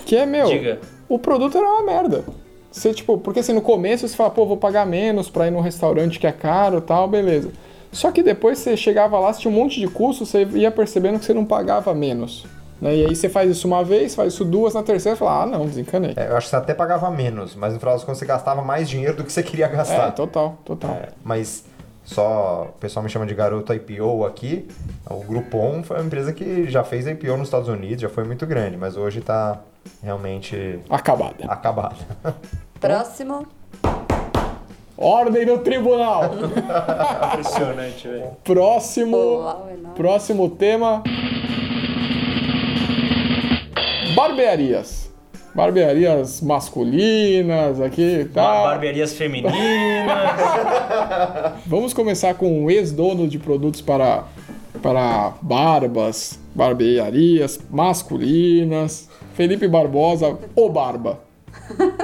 que 0.05 0.15
é, 0.15 0.25
meu, 0.25 0.47
Diga. 0.47 0.79
o 1.07 1.19
produto 1.19 1.57
era 1.57 1.67
uma 1.67 1.83
merda. 1.83 2.23
Você, 2.71 2.93
tipo, 2.93 3.17
porque 3.17 3.41
assim, 3.41 3.53
no 3.53 3.61
começo 3.61 4.07
você 4.07 4.15
fala, 4.15 4.29
pô, 4.29 4.45
vou 4.45 4.57
pagar 4.57 4.85
menos 4.85 5.29
pra 5.29 5.47
ir 5.47 5.51
num 5.51 5.59
restaurante 5.59 6.19
que 6.19 6.25
é 6.25 6.31
caro 6.31 6.79
tal, 6.79 7.07
beleza. 7.07 7.51
Só 7.91 8.11
que 8.11 8.23
depois 8.23 8.57
você 8.59 8.77
chegava 8.77 9.19
lá, 9.19 9.33
você 9.33 9.41
tinha 9.41 9.51
um 9.51 9.55
monte 9.55 9.79
de 9.79 9.87
custo, 9.87 10.25
você 10.25 10.45
ia 10.53 10.71
percebendo 10.71 11.19
que 11.19 11.25
você 11.25 11.33
não 11.33 11.43
pagava 11.43 11.93
menos. 11.93 12.45
Né? 12.81 12.95
E 12.95 13.05
aí 13.05 13.15
você 13.15 13.29
faz 13.29 13.51
isso 13.51 13.67
uma 13.67 13.83
vez, 13.83 14.15
faz 14.15 14.33
isso 14.33 14.43
duas, 14.45 14.73
na 14.73 14.81
terceira 14.81 15.15
você 15.15 15.19
fala, 15.19 15.43
ah, 15.43 15.45
não, 15.45 15.67
desencanei. 15.67 16.13
É, 16.15 16.29
eu 16.29 16.37
acho 16.37 16.47
que 16.47 16.51
você 16.51 16.55
até 16.55 16.73
pagava 16.73 17.11
menos, 17.11 17.55
mas 17.55 17.73
no 17.73 17.79
final 17.79 17.93
das 17.93 18.03
contas 18.03 18.17
você 18.17 18.25
gastava 18.25 18.63
mais 18.63 18.89
dinheiro 18.89 19.17
do 19.17 19.23
que 19.23 19.31
você 19.31 19.43
queria 19.43 19.67
gastar. 19.67 20.07
É, 20.07 20.11
total, 20.11 20.57
total. 20.65 20.91
É, 20.91 21.09
mas 21.23 21.65
só 22.03 22.67
o 22.69 22.79
pessoal 22.79 23.03
me 23.03 23.09
chama 23.09 23.25
de 23.25 23.33
garoto 23.33 23.73
IPO 23.73 24.25
aqui. 24.25 24.67
O 25.09 25.23
Groupon 25.23 25.83
foi 25.83 25.97
uma 25.97 26.05
empresa 26.05 26.33
que 26.33 26.69
já 26.69 26.83
fez 26.83 27.07
IPO 27.07 27.37
nos 27.37 27.47
Estados 27.47 27.67
Unidos, 27.67 28.01
já 28.01 28.09
foi 28.09 28.23
muito 28.23 28.45
grande, 28.45 28.77
mas 28.77 28.97
hoje 28.97 29.21
tá 29.21 29.59
realmente 30.01 30.79
Acabada. 30.89 31.45
acabada. 31.47 31.95
Próximo. 32.79 33.45
Ordem 34.97 35.45
no 35.45 35.57
tribunal. 35.59 36.23
Impressionante, 37.33 38.07
velho. 38.07 38.37
Próximo, 38.43 39.17
Olá, 39.17 39.65
enorme. 39.73 39.95
próximo 39.95 40.49
tema. 40.49 41.01
Barbearias. 44.15 45.10
Barbearias 45.53 46.41
masculinas 46.41 47.79
aqui, 47.81 48.27
tá? 48.33 48.63
Barbearias 48.63 49.13
femininas. 49.13 49.53
Vamos 51.67 51.93
começar 51.93 52.33
com 52.35 52.63
o 52.65 52.71
ex-dono 52.71 53.27
de 53.27 53.37
produtos 53.37 53.81
para, 53.81 54.23
para 54.81 55.33
barbas, 55.41 56.39
barbearias 56.55 57.59
masculinas. 57.69 59.09
Felipe 59.33 59.67
Barbosa, 59.67 60.37
o 60.55 60.69
Barba. 60.69 61.19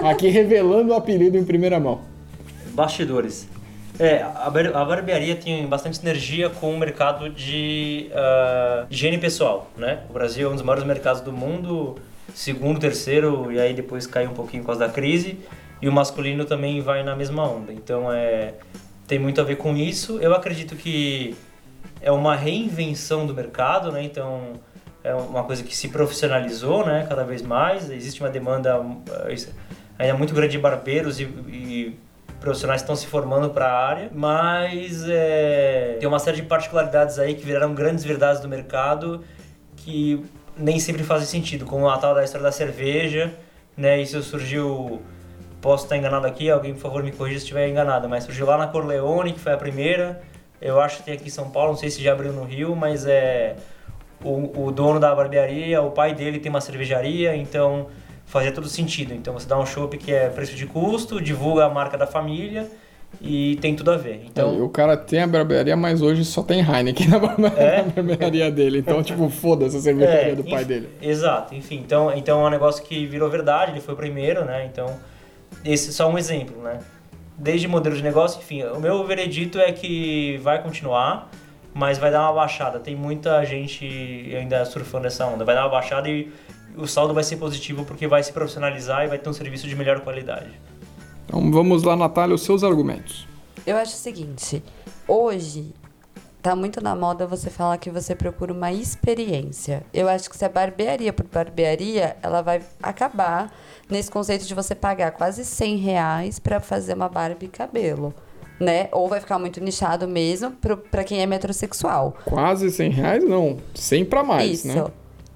Aqui 0.03 0.29
revelando 0.29 0.91
o 0.91 0.95
apelido 0.95 1.37
em 1.37 1.43
primeira 1.43 1.79
mão. 1.79 2.01
Bastidores. 2.73 3.47
É, 3.99 4.21
a, 4.21 4.49
bar- 4.49 4.75
a 4.75 4.85
barbearia 4.85 5.35
tem 5.35 5.65
bastante 5.65 5.97
sinergia 5.97 6.49
com 6.49 6.71
o 6.71 6.77
mercado 6.77 7.29
de 7.29 8.09
ah, 8.13 8.85
higiene 8.89 9.17
pessoal, 9.17 9.69
né? 9.75 9.99
O 10.09 10.13
Brasil 10.13 10.47
é 10.47 10.51
um 10.51 10.53
dos 10.53 10.61
maiores 10.61 10.85
mercados 10.85 11.21
do 11.21 11.33
mundo, 11.33 11.95
segundo, 12.33 12.79
terceiro, 12.79 13.51
e 13.51 13.59
aí 13.59 13.73
depois 13.73 14.05
caiu 14.07 14.31
um 14.31 14.33
pouquinho 14.33 14.63
por 14.63 14.67
causa 14.67 14.87
da 14.87 14.93
crise. 14.93 15.39
E 15.81 15.87
o 15.87 15.91
masculino 15.91 16.45
também 16.45 16.81
vai 16.81 17.03
na 17.03 17.15
mesma 17.15 17.47
onda. 17.47 17.71
Então, 17.71 18.11
é, 18.11 18.55
tem 19.07 19.19
muito 19.19 19.39
a 19.39 19.43
ver 19.43 19.57
com 19.57 19.75
isso. 19.75 20.17
Eu 20.19 20.33
acredito 20.33 20.75
que 20.75 21.35
é 22.01 22.11
uma 22.11 22.35
reinvenção 22.35 23.25
do 23.25 23.33
mercado, 23.33 23.91
né? 23.91 24.03
Então, 24.03 24.53
é 25.03 25.13
uma 25.13 25.43
coisa 25.43 25.63
que 25.63 25.75
se 25.75 25.89
profissionalizou, 25.89 26.85
né? 26.85 27.05
Cada 27.07 27.23
vez 27.23 27.41
mais. 27.41 27.89
Existe 27.89 28.21
uma 28.21 28.29
demanda 28.29 28.83
eh, 29.27 29.35
ainda 29.97 30.17
muito 30.17 30.33
grande 30.33 30.53
de 30.53 30.57
barbeiros 30.57 31.19
e, 31.19 31.23
e 31.23 31.99
profissionais 32.39 32.81
estão 32.81 32.95
se 32.95 33.07
formando 33.07 33.49
para 33.49 33.67
a 33.67 33.87
área, 33.87 34.11
mas 34.13 35.03
é, 35.07 35.97
tem 35.99 36.07
uma 36.07 36.19
série 36.19 36.37
de 36.37 36.43
particularidades 36.43 37.17
aí 37.17 37.33
que 37.33 37.43
viraram 37.43 37.73
grandes 37.73 38.03
verdades 38.03 38.41
do 38.41 38.47
mercado 38.47 39.23
que 39.75 40.23
nem 40.57 40.79
sempre 40.79 41.03
fazem 41.03 41.27
sentido, 41.27 41.65
como 41.65 41.89
a 41.89 41.97
tal 41.97 42.15
da 42.15 42.23
história 42.23 42.43
da 42.43 42.51
cerveja, 42.51 43.33
né? 43.75 44.01
Isso 44.01 44.21
surgiu, 44.23 45.01
posso 45.61 45.85
estar 45.85 45.97
enganado 45.97 46.25
aqui, 46.27 46.49
alguém 46.49 46.73
por 46.73 46.81
favor 46.81 47.03
me 47.03 47.11
corrija 47.11 47.39
se 47.39 47.45
estiver 47.45 47.67
enganado, 47.67 48.09
mas 48.09 48.23
surgiu 48.23 48.45
lá 48.45 48.57
na 48.57 48.67
Corleone, 48.67 49.33
que 49.33 49.39
foi 49.39 49.53
a 49.53 49.57
primeira, 49.57 50.21
eu 50.61 50.79
acho 50.79 50.97
que 50.97 51.03
tem 51.03 51.13
aqui 51.13 51.27
em 51.27 51.31
São 51.31 51.49
Paulo, 51.49 51.71
não 51.71 51.77
sei 51.77 51.89
se 51.89 52.01
já 52.01 52.13
abriu 52.13 52.33
no 52.33 52.43
Rio, 52.43 52.75
mas 52.75 53.05
é 53.05 53.55
o, 54.23 54.65
o 54.67 54.71
dono 54.71 54.99
da 54.99 55.13
barbearia, 55.13 55.81
o 55.81 55.91
pai 55.91 56.13
dele 56.13 56.39
tem 56.39 56.49
uma 56.49 56.61
cervejaria, 56.61 57.35
então 57.35 57.87
fazia 58.25 58.51
todo 58.51 58.67
sentido. 58.67 59.13
Então 59.13 59.33
você 59.33 59.47
dá 59.47 59.57
um 59.57 59.65
chopp 59.65 59.97
que 59.97 60.11
é 60.11 60.29
preço 60.29 60.55
de 60.55 60.65
custo, 60.65 61.21
divulga 61.21 61.65
a 61.65 61.69
marca 61.69 61.97
da 61.97 62.07
família 62.07 62.67
e 63.21 63.55
tem 63.61 63.75
tudo 63.75 63.91
a 63.91 63.97
ver. 63.97 64.21
Então, 64.25 64.53
Então, 64.53 64.65
o 64.65 64.69
cara 64.69 64.95
tem 64.95 65.21
a 65.21 65.27
barbearia, 65.27 65.75
mas 65.75 66.01
hoje 66.01 66.23
só 66.23 66.43
tem 66.43 66.59
Heineken 66.61 67.07
na 67.09 67.19
barbe- 67.19 67.47
É? 67.57 67.83
na 67.83 68.03
barbearia 68.03 68.51
dele. 68.51 68.79
Então, 68.79 69.01
tipo, 69.01 69.29
foda-se 69.29 69.77
a 69.77 69.79
cervejaria 69.79 70.35
do 70.35 70.43
pai 70.43 70.61
enf- 70.61 70.67
dele. 70.67 70.89
Exato, 71.01 71.55
enfim, 71.55 71.77
então, 71.83 72.13
então 72.15 72.43
é 72.43 72.47
um 72.47 72.51
negócio 72.51 72.83
que 72.83 73.05
virou 73.07 73.29
verdade, 73.29 73.71
ele 73.71 73.81
foi 73.81 73.93
o 73.93 73.97
primeiro, 73.97 74.45
né? 74.45 74.65
Então, 74.71 74.87
esse 75.65 75.89
é 75.89 75.91
só 75.91 76.09
um 76.09 76.17
exemplo, 76.17 76.61
né? 76.61 76.79
Desde 77.37 77.67
modelo 77.67 77.95
de 77.95 78.01
negócio, 78.03 78.39
enfim, 78.39 78.63
o 78.63 78.79
meu 78.79 79.05
veredito 79.05 79.59
é 79.59 79.71
que 79.71 80.39
vai 80.43 80.61
continuar, 80.61 81.29
mas 81.73 81.97
vai 81.99 82.09
dar 82.11 82.21
uma 82.23 82.33
baixada. 82.33 82.79
Tem 82.79 82.95
muita 82.95 83.43
gente 83.45 83.85
ainda 84.35 84.65
surfando 84.65 85.05
essa 85.07 85.25
onda. 85.27 85.45
Vai 85.45 85.53
dar 85.53 85.61
uma 85.65 85.69
baixada 85.69 86.09
e 86.09 86.31
o 86.75 86.87
saldo 86.87 87.13
vai 87.13 87.23
ser 87.23 87.35
positivo 87.37 87.85
porque 87.85 88.07
vai 88.07 88.23
se 88.23 88.33
profissionalizar 88.33 89.05
e 89.05 89.07
vai 89.07 89.19
ter 89.19 89.29
um 89.29 89.33
serviço 89.33 89.67
de 89.67 89.75
melhor 89.75 89.99
qualidade. 89.99 90.49
Então, 91.27 91.51
vamos 91.51 91.83
lá, 91.83 91.95
Natália, 91.95 92.33
os 92.33 92.41
seus 92.43 92.63
argumentos. 92.63 93.27
Eu 93.65 93.75
acho 93.75 93.93
o 93.93 93.97
seguinte, 93.97 94.63
hoje 95.05 95.73
tá 96.41 96.55
muito 96.55 96.81
na 96.81 96.95
moda 96.95 97.27
você 97.27 97.49
falar 97.49 97.77
que 97.77 97.89
você 97.89 98.15
procura 98.15 98.53
uma 98.53 98.71
experiência. 98.71 99.83
Eu 99.93 100.07
acho 100.07 100.29
que 100.29 100.37
se 100.37 100.45
a 100.45 100.49
barbearia 100.49 101.11
por 101.11 101.25
barbearia, 101.25 102.15
ela 102.23 102.41
vai 102.41 102.61
acabar 102.81 103.51
nesse 103.89 104.09
conceito 104.09 104.45
de 104.45 104.55
você 104.55 104.73
pagar 104.73 105.11
quase 105.11 105.43
100 105.43 105.75
reais 105.75 106.39
pra 106.39 106.61
fazer 106.61 106.93
uma 106.93 107.09
barba 107.09 107.43
e 107.43 107.49
cabelo, 107.49 108.13
né? 108.57 108.87
Ou 108.93 109.09
vai 109.09 109.19
ficar 109.19 109.37
muito 109.37 109.59
nichado 109.59 110.07
mesmo 110.07 110.53
pra 110.89 111.03
quem 111.03 111.19
é 111.21 111.25
metrosexual. 111.25 112.15
Quase 112.23 112.71
100 112.71 112.89
reais, 112.91 113.23
não. 113.27 113.57
100 113.75 114.05
pra 114.05 114.23
mais, 114.23 114.63
Isso. 114.63 114.67
né? 114.69 114.85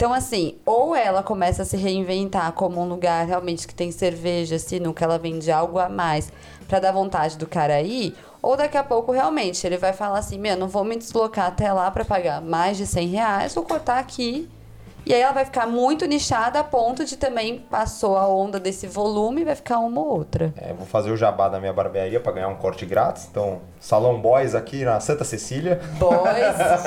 Então, 0.02 0.14
assim, 0.14 0.56
ou 0.66 0.96
ela 0.96 1.22
começa 1.22 1.62
a 1.62 1.66
se 1.66 1.78
reinventar 1.78 2.52
como 2.54 2.82
um 2.82 2.90
lugar 2.90 3.24
realmente 3.24 3.68
que 3.68 3.76
tem 3.76 3.92
cerveja, 3.92 4.58
sinuca, 4.58 5.06
ela 5.06 5.20
vende 5.20 5.52
algo 5.52 5.78
a 5.78 5.88
mais 5.88 6.34
pra 6.68 6.80
dar 6.80 6.92
vontade 6.92 7.38
do 7.38 7.46
cara 7.46 7.80
ir, 7.84 8.16
ou 8.42 8.58
daqui 8.58 8.76
a 8.78 8.84
pouco 8.84 9.12
realmente 9.12 9.64
ele 9.64 9.78
vai 9.78 9.94
falar 9.94 10.18
assim: 10.18 10.40
meu, 10.40 10.58
não 10.58 10.68
vou 10.68 10.84
me 10.84 10.98
deslocar 10.98 11.46
até 11.46 11.72
lá 11.72 11.92
pra 11.92 12.04
pagar 12.04 12.42
mais 12.42 12.78
de 12.78 12.88
100 12.88 13.08
reais, 13.10 13.54
vou 13.54 13.64
cortar 13.64 14.00
aqui. 14.00 14.50
E 15.06 15.14
aí 15.14 15.22
ela 15.22 15.34
vai 15.34 15.46
ficar 15.46 15.66
muito 15.66 16.06
nichada 16.06 16.60
a 16.60 16.64
ponto 16.64 17.04
de 17.04 17.18
também 17.18 17.58
passou 17.70 18.18
a 18.18 18.28
onda 18.28 18.60
desse 18.60 18.86
volume 18.86 19.42
e 19.42 19.46
vai 19.46 19.56
ficar 19.56 19.80
uma 19.80 20.00
ou 20.00 20.08
outra. 20.08 20.54
É, 20.56 20.74
vou 20.74 20.86
fazer 20.86 21.12
o 21.12 21.18
jabá 21.18 21.50
da 21.50 21.60
minha 21.60 21.74
barbearia 21.74 22.20
para 22.20 22.32
ganhar 22.34 22.48
um 22.50 22.56
corte 22.56 22.86
grátis. 22.86 23.28
Então, 23.30 23.62
Salão 23.80 24.20
Boys 24.22 24.54
aqui 24.54 24.86
na 24.86 25.00
Santa 25.00 25.24
Cecília. 25.24 25.82
Boys, 25.98 26.12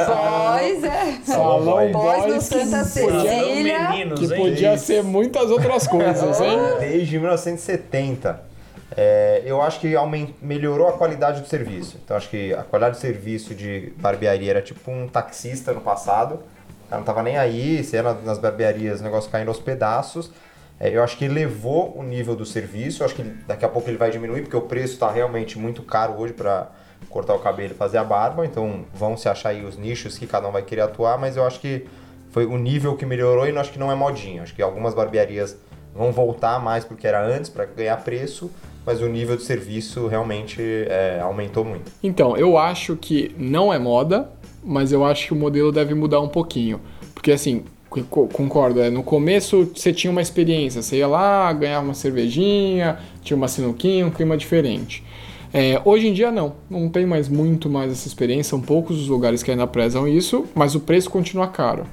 boys, 0.07 0.85
é. 0.85 1.19
Salão 1.25 1.65
Boys. 1.65 1.93
Boys 1.93 2.35
no 2.35 2.41
Santa 2.41 2.85
Cecília. 2.85 3.91
Meninos, 3.91 4.21
Que 4.21 4.33
hein? 4.35 4.41
podia 4.41 4.79
ser 4.79 5.03
muitas 5.03 5.51
outras 5.51 5.87
coisas, 5.87 6.41
hein? 6.41 6.59
Desde 6.79 7.19
1970. 7.19 8.55
É, 8.97 9.43
eu 9.45 9.61
acho 9.61 9.81
que 9.81 9.93
melhorou 10.41 10.89
a 10.89 10.93
qualidade 10.93 11.41
do 11.41 11.49
serviço. 11.49 11.99
Então, 12.05 12.17
acho 12.17 12.29
que 12.29 12.55
a 12.55 12.62
qualidade 12.62 12.97
do 12.97 13.01
serviço 13.01 13.55
de 13.55 13.93
barbearia 13.97 14.51
era 14.51 14.62
tipo 14.62 14.89
um 14.91 15.09
taxista 15.09 15.73
no 15.73 15.81
passado. 15.81 16.41
Cara 16.89 16.99
não 16.99 17.05
tava 17.05 17.22
nem 17.22 17.37
aí, 17.37 17.82
você 17.82 17.97
ia 17.97 18.03
na- 18.03 18.14
nas 18.14 18.39
barbearias, 18.39 19.01
o 19.01 19.05
negócio 19.05 19.30
caindo 19.30 19.49
aos 19.49 19.59
pedaços. 19.59 20.30
É, 20.78 20.91
eu 20.95 21.03
acho 21.03 21.16
que 21.16 21.24
elevou 21.24 21.97
o 21.97 22.03
nível 22.03 22.35
do 22.35 22.45
serviço. 22.45 23.03
Eu 23.03 23.07
acho 23.07 23.14
que 23.14 23.22
daqui 23.47 23.64
a 23.64 23.68
pouco 23.68 23.89
ele 23.89 23.97
vai 23.97 24.11
diminuir, 24.11 24.43
porque 24.43 24.57
o 24.57 24.62
preço 24.62 24.95
está 24.95 25.11
realmente 25.11 25.59
muito 25.59 25.82
caro 25.82 26.14
hoje 26.18 26.32
para 26.32 26.68
cortar 27.09 27.35
o 27.35 27.39
cabelo 27.39 27.72
e 27.72 27.76
fazer 27.76 27.99
a 27.99 28.05
barba. 28.05 28.45
Então, 28.45 28.85
vão 28.93 29.16
se 29.16 29.28
achar 29.28 29.51
aí 29.51 29.64
os 29.64 29.76
nichos 29.78 30.18
que 30.18 30.26
cada 30.26 30.49
um 30.49 30.53
vai 30.53 30.62
querer 30.62 30.82
atuar, 30.82 31.16
mas 31.18 31.37
eu 31.37 31.45
acho 31.47 31.61
que 31.61 31.87
foi 32.30 32.45
o 32.47 32.57
nível 32.59 32.97
que 32.97 33.07
melhorou 33.07 33.47
e 33.47 33.51
eu 33.51 33.61
acho 33.61 33.70
que 33.72 33.78
não 33.78 33.91
é 33.93 33.95
modinha. 33.95 34.43
Acho 34.43 34.53
que 34.55 34.61
algumas 34.62 34.95
barbearias 34.95 35.57
vão 35.95 36.11
voltar 36.11 36.59
mais 36.61 36.85
porque 36.85 37.07
era 37.07 37.24
antes 37.24 37.49
para 37.49 37.64
ganhar 37.66 37.97
preço, 37.99 38.51
mas 38.85 39.01
o 39.01 39.07
nível 39.07 39.37
de 39.37 39.45
serviço 39.45 40.09
realmente 40.09 40.61
é, 40.89 41.20
aumentou 41.22 41.64
muito. 41.64 41.93
Então, 42.03 42.37
eu 42.37 42.59
acho 42.59 42.97
que 42.97 43.32
não 43.39 43.72
é 43.72 43.78
moda, 43.78 44.28
mas 44.65 44.93
eu 44.93 45.05
acho 45.05 45.27
que 45.27 45.33
o 45.33 45.37
modelo 45.37 45.71
deve 45.71 45.95
mudar 45.95 46.21
um 46.21 46.29
pouquinho. 46.29 46.81
Porque 47.15 47.33
assim, 47.33 47.62
co- 48.11 48.27
concordo, 48.27 48.81
é, 48.81 48.91
no 48.91 49.03
começo 49.03 49.71
você 49.75 49.93
tinha 49.93 50.11
uma 50.11 50.23
experiência, 50.23 50.83
você 50.83 50.99
ia 50.99 51.07
lá, 51.07 51.53
ganhava 51.53 51.85
uma 51.85 51.95
cervejinha, 51.95 52.99
tinha 53.23 53.37
uma 53.37 53.49
sinuquinha, 53.49 54.07
um 54.07 54.11
clima 54.11 54.37
diferente. 54.37 55.05
É, 55.53 55.81
hoje 55.85 56.09
em 56.09 56.12
dia 56.12 56.33
não, 56.33 56.55
não 56.69 56.89
tem 56.89 57.07
mais 57.07 57.29
muito 57.29 57.71
mais 57.71 57.93
essa 57.93 58.09
experiência, 58.09 58.51
são 58.51 58.61
poucos 58.61 59.01
os 59.01 59.07
lugares 59.09 59.43
que 59.43 59.51
ainda 59.53 59.67
prezam 59.67 60.09
isso, 60.09 60.47
mas 60.55 60.75
o 60.75 60.81
preço 60.81 61.09
continua 61.09 61.47
caro. 61.47 61.85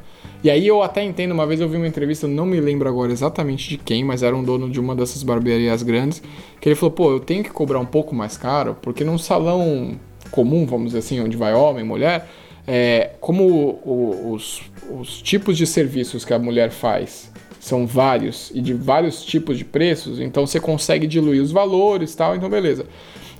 E 0.43 0.49
aí 0.49 0.65
eu 0.67 0.81
até 0.81 1.03
entendo, 1.03 1.31
uma 1.33 1.45
vez 1.45 1.61
eu 1.61 1.69
vi 1.69 1.77
uma 1.77 1.87
entrevista, 1.87 2.27
não 2.27 2.47
me 2.47 2.59
lembro 2.59 2.89
agora 2.89 3.11
exatamente 3.11 3.69
de 3.69 3.77
quem, 3.77 4.03
mas 4.03 4.23
era 4.23 4.35
um 4.35 4.43
dono 4.43 4.67
de 4.67 4.79
uma 4.79 4.95
dessas 4.95 5.21
barbearias 5.21 5.83
grandes, 5.83 6.23
que 6.59 6.67
ele 6.67 6.75
falou, 6.75 6.91
pô, 6.91 7.11
eu 7.11 7.19
tenho 7.19 7.43
que 7.43 7.51
cobrar 7.51 7.79
um 7.79 7.85
pouco 7.85 8.15
mais 8.15 8.35
caro, 8.35 8.75
porque 8.81 9.03
num 9.03 9.19
salão 9.19 9.91
comum, 10.31 10.65
vamos 10.65 10.87
dizer 10.87 10.99
assim, 10.99 11.19
onde 11.19 11.37
vai 11.37 11.53
homem, 11.53 11.85
mulher, 11.85 12.27
é, 12.67 13.11
como 13.19 13.43
o- 13.45 13.79
o- 13.85 14.31
os, 14.33 14.61
os 14.99 15.21
tipos 15.21 15.57
de 15.57 15.65
serviços 15.65 16.23
que 16.25 16.33
a 16.33 16.39
mulher 16.39 16.69
faz 16.71 17.31
são 17.59 17.85
vários 17.85 18.51
e 18.55 18.61
de 18.61 18.73
vários 18.73 19.23
tipos 19.23 19.57
de 19.57 19.63
preços, 19.65 20.19
então 20.19 20.45
você 20.47 20.59
consegue 20.59 21.05
diluir 21.05 21.41
os 21.41 21.51
valores 21.51 22.13
e 22.13 22.17
tal, 22.17 22.35
então 22.35 22.49
beleza. 22.49 22.85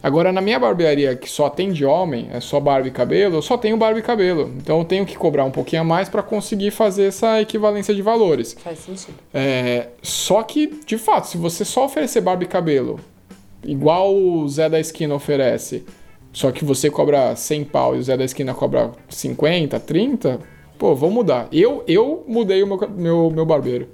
Agora, 0.04 0.32
na 0.32 0.42
minha 0.42 0.58
barbearia, 0.60 1.16
que 1.16 1.30
só 1.30 1.48
tem 1.48 1.72
de 1.72 1.86
homem, 1.86 2.28
é 2.32 2.40
só 2.40 2.60
barba 2.60 2.88
e 2.88 2.92
cabelo, 2.92 3.36
eu 3.36 3.42
só 3.42 3.56
tenho 3.56 3.78
barba 3.78 4.00
e 4.00 4.02
cabelo. 4.02 4.52
Então 4.58 4.80
eu 4.80 4.86
tenho 4.86 5.06
que 5.06 5.16
cobrar 5.16 5.46
um 5.46 5.52
pouquinho 5.52 5.84
a 5.84 5.86
mais 5.86 6.10
para 6.10 6.24
conseguir 6.24 6.72
fazer 6.72 7.04
essa 7.06 7.40
equivalência 7.40 7.94
de 7.94 8.02
valores. 8.02 8.56
Faz 8.64 8.80
sentido. 8.80 9.14
É, 9.32 9.90
só 10.02 10.42
que, 10.42 10.66
de 10.88 10.98
fato, 10.98 11.28
se 11.28 11.38
você 11.38 11.64
só 11.64 11.86
oferecer 11.86 12.20
barba 12.22 12.44
e 12.44 12.48
cabelo, 12.48 13.00
igual 13.64 14.16
o 14.16 14.48
Zé 14.50 14.68
da 14.70 14.80
Esquina 14.80 15.14
oferece, 15.14 15.84
só 16.34 16.52
que 16.52 16.64
você 16.64 16.90
cobra 16.90 17.36
100 17.36 17.64
pau 17.66 17.96
e 17.96 18.00
o 18.00 18.04
Zé 18.04 18.16
da 18.16 18.24
Esquina 18.24 18.54
cobra 18.54 18.92
50, 19.10 19.80
30, 19.80 20.40
pô, 20.78 20.96
vamos 20.96 21.16
mudar. 21.16 21.48
Eu, 21.52 21.84
eu 21.88 22.24
mudei 22.28 22.64
o 22.64 22.68
meu, 22.68 22.90
meu, 22.90 23.32
meu 23.32 23.46
barbeiro 23.46 23.90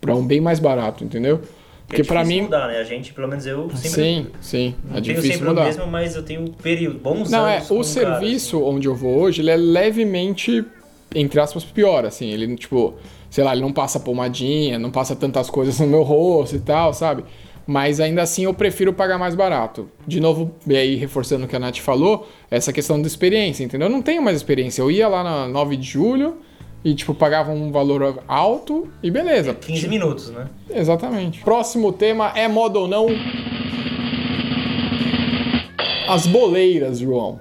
para 0.00 0.14
um 0.14 0.24
bem 0.24 0.40
mais 0.40 0.58
barato, 0.58 1.02
entendeu? 1.02 1.40
Porque 1.86 2.00
é 2.00 2.04
difícil 2.04 2.26
mim. 2.26 2.42
mudar, 2.42 2.68
né? 2.68 2.78
A 2.78 2.84
gente, 2.84 3.12
pelo 3.12 3.28
menos 3.28 3.46
eu 3.46 3.70
sempre 3.70 3.88
Sim, 3.88 4.26
sim, 4.40 4.74
é 4.88 4.92
tenho 4.92 5.02
difícil 5.02 5.32
sempre 5.32 5.48
mudar. 5.48 5.62
o 5.62 5.64
mesmo, 5.64 5.86
mas 5.86 6.16
eu 6.16 6.22
tenho 6.22 6.50
período, 6.62 6.98
bons 6.98 7.30
Não, 7.30 7.46
é, 7.46 7.62
o 7.70 7.82
serviço 7.82 8.62
onde 8.62 8.88
eu 8.88 8.94
vou 8.94 9.20
hoje, 9.20 9.40
ele 9.42 9.50
é 9.50 9.56
levemente, 9.56 10.64
entre 11.14 11.40
aspas, 11.40 11.64
pior, 11.64 12.04
assim. 12.04 12.30
Ele, 12.30 12.56
tipo, 12.56 12.94
sei 13.30 13.44
lá, 13.44 13.52
ele 13.52 13.62
não 13.62 13.72
passa 13.72 14.00
pomadinha, 14.00 14.78
não 14.78 14.90
passa 14.90 15.14
tantas 15.14 15.48
coisas 15.48 15.78
no 15.80 15.86
meu 15.86 16.02
rosto 16.02 16.56
e 16.56 16.60
tal, 16.60 16.92
sabe? 16.92 17.24
Mas 17.66 17.98
ainda 17.98 18.22
assim 18.22 18.44
eu 18.44 18.52
prefiro 18.52 18.92
pagar 18.92 19.18
mais 19.18 19.34
barato. 19.34 19.88
De 20.06 20.20
novo, 20.20 20.54
e 20.66 20.76
aí 20.76 20.96
reforçando 20.96 21.46
o 21.46 21.48
que 21.48 21.56
a 21.56 21.58
Nath 21.58 21.78
falou, 21.78 22.28
essa 22.50 22.72
questão 22.72 23.00
da 23.00 23.06
experiência, 23.06 23.64
entendeu? 23.64 23.88
Eu 23.88 23.92
não 23.92 24.02
tenho 24.02 24.22
mais 24.22 24.36
experiência. 24.36 24.82
Eu 24.82 24.90
ia 24.90 25.08
lá 25.08 25.24
na 25.24 25.48
9 25.48 25.76
de 25.76 25.86
julho 25.88 26.36
e, 26.84 26.94
tipo, 26.94 27.14
pagava 27.14 27.50
um 27.52 27.72
valor 27.72 28.22
alto 28.28 28.88
e 29.02 29.10
beleza. 29.10 29.54
15 29.54 29.88
minutos, 29.88 30.28
né? 30.30 30.48
Exatamente. 30.68 31.40
Próximo 31.42 31.90
tema 31.92 32.32
é 32.36 32.46
moda 32.46 32.78
ou 32.78 32.86
não? 32.86 33.06
As 36.06 36.26
boleiras, 36.26 36.98
João. 36.98 37.40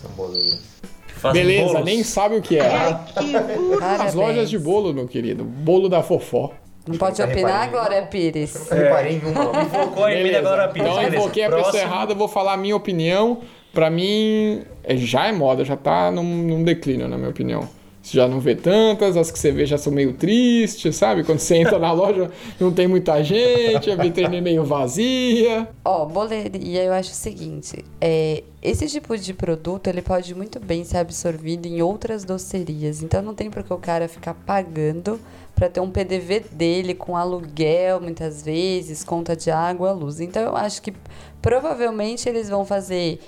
São 0.00 0.10
boleiras. 0.12 0.62
Que 1.08 1.14
fazem 1.14 1.42
Beleza, 1.42 1.72
bolos. 1.72 1.84
nem 1.84 2.02
sabe 2.04 2.36
o 2.36 2.42
que 2.42 2.56
é. 2.56 2.66
As 2.66 3.80
Parabéns. 3.80 4.14
lojas 4.14 4.48
de 4.50 4.58
bolo, 4.58 4.94
meu 4.94 5.08
querido. 5.08 5.42
Bolo 5.42 5.88
da 5.88 6.02
fofó. 6.04 6.52
Não 6.86 6.96
pode 6.98 7.22
opinar. 7.22 7.70
Glória 7.70 8.02
Pires? 8.02 8.70
Eu 8.70 8.76
reparei 8.76 9.16
em 9.16 9.26
uma. 9.30 9.64
Focou 9.66 10.08
em 10.08 10.24
mim 10.24 10.34
agora, 10.34 10.68
Pires. 10.68 10.88
Então 10.88 11.00
eu 11.00 11.04
Beleza. 11.04 11.16
invoquei 11.24 11.44
a 11.44 11.50
pessoa 11.50 11.82
errada, 11.82 12.12
eu 12.12 12.16
vou 12.16 12.28
falar 12.28 12.54
a 12.54 12.56
minha 12.56 12.74
opinião. 12.76 13.38
Pra 13.72 13.88
mim, 13.88 14.62
é- 14.84 14.96
já 14.96 15.26
é 15.28 15.32
moda, 15.32 15.64
já 15.64 15.76
tá 15.76 16.10
num, 16.10 16.22
num 16.24 16.62
declínio, 16.62 17.08
na 17.08 17.16
minha 17.16 17.30
opinião. 17.30 17.68
Você 18.02 18.16
já 18.16 18.26
não 18.26 18.40
vê 18.40 18.56
tantas, 18.56 19.16
as 19.16 19.30
que 19.30 19.38
você 19.38 19.52
vê 19.52 19.64
já 19.64 19.78
são 19.78 19.92
meio 19.92 20.12
tristes, 20.14 20.96
sabe? 20.96 21.22
Quando 21.22 21.38
você 21.38 21.56
entra 21.56 21.78
na 21.78 21.92
loja, 21.92 22.30
não 22.58 22.72
tem 22.72 22.88
muita 22.88 23.22
gente, 23.22 23.90
a 23.90 23.94
vitrine 23.94 24.38
é 24.38 24.40
meio 24.40 24.64
vazia. 24.64 25.68
Ó, 25.84 26.04
boleria, 26.04 26.82
eu 26.82 26.92
acho 26.92 27.12
o 27.12 27.14
seguinte, 27.14 27.84
é, 28.00 28.42
esse 28.60 28.88
tipo 28.88 29.16
de 29.16 29.32
produto, 29.32 29.86
ele 29.86 30.02
pode 30.02 30.34
muito 30.34 30.58
bem 30.58 30.82
ser 30.82 30.98
absorvido 30.98 31.66
em 31.66 31.80
outras 31.80 32.24
docerias, 32.24 33.02
então 33.04 33.22
não 33.22 33.34
tem 33.34 33.48
por 33.48 33.62
que 33.62 33.72
o 33.72 33.78
cara 33.78 34.08
ficar 34.08 34.34
pagando 34.34 35.20
para 35.54 35.68
ter 35.68 35.80
um 35.80 35.90
PDV 35.90 36.40
dele 36.50 36.94
com 36.94 37.16
aluguel, 37.16 38.00
muitas 38.00 38.42
vezes, 38.42 39.04
conta 39.04 39.36
de 39.36 39.50
água, 39.50 39.92
luz. 39.92 40.18
Então 40.18 40.42
eu 40.42 40.56
acho 40.56 40.82
que 40.82 40.92
provavelmente 41.40 42.28
eles 42.28 42.48
vão 42.48 42.64
fazer 42.64 43.20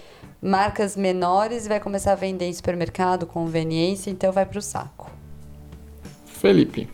marcas 0.45 0.95
menores 0.95 1.65
e 1.65 1.69
vai 1.71 1.81
começar 1.81 2.13
a 2.13 2.15
vender 2.15 2.45
em 2.45 2.53
supermercado, 2.53 3.27
conveniência, 3.27 4.11
então 4.11 4.31
vai 4.31 4.45
pro 4.45 4.61
saco. 4.61 5.11
Felipe. 6.27 6.87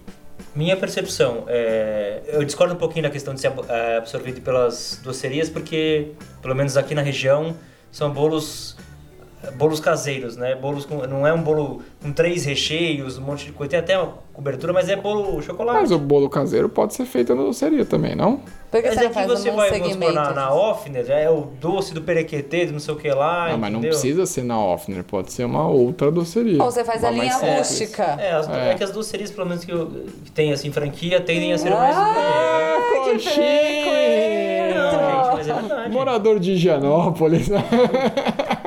Minha 0.55 0.77
percepção, 0.77 1.45
é, 1.49 2.23
eu 2.29 2.45
discordo 2.45 2.75
um 2.75 2.77
pouquinho 2.77 3.03
da 3.03 3.11
questão 3.11 3.35
de 3.35 3.41
ser 3.41 3.53
é, 3.69 3.97
absorvido 3.97 4.41
pelas 4.41 5.01
docerias, 5.03 5.51
porque, 5.51 6.13
pelo 6.41 6.55
menos 6.55 6.77
aqui 6.77 6.95
na 6.95 7.03
região, 7.03 7.57
são 7.91 8.13
bolos 8.13 8.77
bolos 9.57 9.81
caseiros, 9.81 10.37
né? 10.37 10.55
Bolos 10.55 10.85
com, 10.85 11.07
não 11.07 11.27
é 11.27 11.33
um 11.33 11.43
bolo 11.43 11.83
com 12.03 12.13
três 12.13 12.45
recheios, 12.45 13.19
um 13.19 13.23
monte 13.23 13.47
de 13.47 13.53
coisa. 13.53 13.71
Tem 13.71 13.81
até 13.81 13.99
uma 13.99 14.15
cobertura, 14.33 14.73
mas 14.73 14.89
é 14.89 14.97
bolo 14.97 15.41
chocolate. 15.43 15.81
Mas 15.81 15.91
o 15.91 15.99
bolo 15.99 16.29
caseiro 16.29 16.69
pode 16.69 16.95
ser 16.95 17.05
feito 17.07 17.35
na 17.35 17.43
doceria 17.43 17.85
também, 17.85 18.15
não? 18.15 18.41
Por 18.71 18.81
que 18.81 18.87
Mas 18.89 18.97
não 18.99 19.07
aqui 19.07 19.27
você 19.27 19.51
um 19.51 19.57
vai 19.57 19.71
vamos 19.71 19.93
supor, 19.95 20.07
segmento? 20.09 20.13
na, 20.15 20.33
na 20.33 20.55
Offner, 20.55 21.11
é 21.11 21.29
o 21.29 21.49
doce 21.61 21.93
do 21.93 22.03
perequetê, 22.03 22.67
do 22.67 22.73
não 22.73 22.79
sei 22.79 22.95
o 22.95 22.97
que 22.97 23.11
lá, 23.11 23.47
Ah, 23.51 23.57
mas 23.57 23.73
não 23.73 23.81
entendeu? 23.81 23.91
precisa 23.91 24.27
ser 24.27 24.45
na 24.45 24.63
Offner, 24.65 25.03
pode 25.03 25.33
ser 25.33 25.45
uma 25.45 25.67
outra 25.69 26.09
doceria. 26.11 26.63
Ou 26.63 26.71
você 26.71 26.85
faz 26.85 27.03
a 27.03 27.11
linha 27.11 27.35
rústica. 27.37 28.03
É, 28.21 28.31
as, 28.33 28.49
É. 28.49 28.71
é. 28.71 28.75
que 28.75 28.85
as 28.85 28.93
docerias, 28.93 29.31
pelo 29.33 29.49
menos 29.49 29.65
que, 29.65 29.73
eu, 29.73 29.87
que 30.25 30.31
tem 30.31 30.53
assim 30.53 30.71
franquia, 30.71 31.21
tendem 31.21 31.53
a 31.53 31.59
ser 31.59 31.73
Ah, 31.73 31.77
mais. 31.77 31.97
Ah, 31.97 32.77
que 33.05 33.11
coxinha! 33.13 34.75
Não, 34.75 34.91
gente, 34.91 35.37
mas 35.37 35.49
é 35.49 35.55
verdade. 35.55 35.91
Morador 35.91 36.39
de 36.39 36.53
Higienópolis. 36.53 37.49
né? 37.49 37.65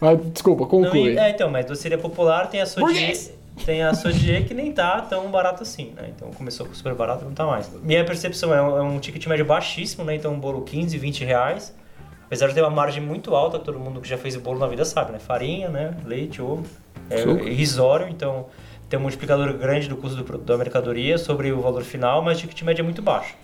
Mas, 0.00 0.18
desculpa, 0.32 0.62
Não, 0.62 0.68
conclui. 0.68 1.14
e- 1.14 1.18
é, 1.18 1.30
então, 1.30 1.50
mas 1.50 1.64
doceria 1.66 1.98
popular 1.98 2.48
tem 2.48 2.60
a 2.60 2.66
Sodier, 2.66 3.16
tem 3.64 3.82
a 3.82 3.94
Sodier 3.94 4.44
que 4.46 4.52
nem 4.54 4.72
tá 4.72 5.00
tão 5.00 5.30
barato 5.30 5.62
assim, 5.62 5.92
né? 5.96 6.10
Então 6.14 6.30
começou 6.32 6.66
com 6.66 6.74
super 6.74 6.94
barato, 6.94 7.24
não 7.24 7.32
tá 7.32 7.46
mais. 7.46 7.70
Minha 7.82 8.04
percepção 8.04 8.52
é 8.54 8.60
um, 8.62 8.76
é 8.76 8.82
um 8.82 8.98
ticket 9.00 9.24
médio 9.26 9.44
baixíssimo, 9.44 10.04
né? 10.04 10.14
Então 10.14 10.32
um 10.32 10.38
bolo 10.40 10.62
15, 10.62 10.96
20 10.98 11.24
reais. 11.24 11.74
Apesar 12.26 12.48
de 12.48 12.54
ter 12.54 12.60
uma 12.60 12.70
margem 12.70 13.02
muito 13.02 13.34
alta, 13.36 13.58
todo 13.58 13.78
mundo 13.78 14.00
que 14.00 14.08
já 14.08 14.18
fez 14.18 14.34
o 14.36 14.40
bolo 14.40 14.58
na 14.58 14.66
vida 14.66 14.84
sabe, 14.84 15.12
né? 15.12 15.18
Farinha, 15.18 15.68
né? 15.68 15.96
Leite, 16.04 16.42
ovo. 16.42 16.64
É 17.08 17.18
Suco. 17.18 17.46
irrisório, 17.46 18.08
então 18.08 18.46
tem 18.88 18.98
um 18.98 19.02
multiplicador 19.02 19.52
grande 19.54 19.88
do 19.88 19.96
custo 19.96 20.22
do, 20.22 20.38
da 20.38 20.58
mercadoria 20.58 21.18
sobre 21.18 21.52
o 21.52 21.60
valor 21.60 21.84
final, 21.84 22.20
mas 22.22 22.36
o 22.38 22.40
ticket 22.40 22.62
médio 22.62 22.82
é 22.82 22.84
muito 22.84 23.00
baixo. 23.00 23.34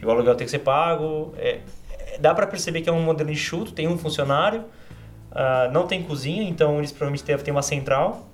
E 0.00 0.04
o 0.04 0.10
aluguel 0.10 0.34
tem 0.34 0.44
que 0.44 0.50
ser 0.50 0.58
pago. 0.58 1.32
é- 1.38 1.60
é- 1.90 2.18
dá 2.18 2.34
para 2.34 2.46
perceber 2.48 2.82
que 2.82 2.88
é 2.88 2.92
um 2.92 3.00
modelo 3.00 3.30
enxuto, 3.30 3.72
tem 3.72 3.86
um 3.88 3.96
funcionário, 3.96 4.64
ah, 5.36 5.68
não 5.72 5.86
tem 5.86 6.02
cozinha, 6.02 6.42
então 6.48 6.78
eles 6.78 6.90
provavelmente 6.90 7.24
devem 7.24 7.44
ter 7.44 7.50
uma 7.50 7.62
central, 7.62 8.26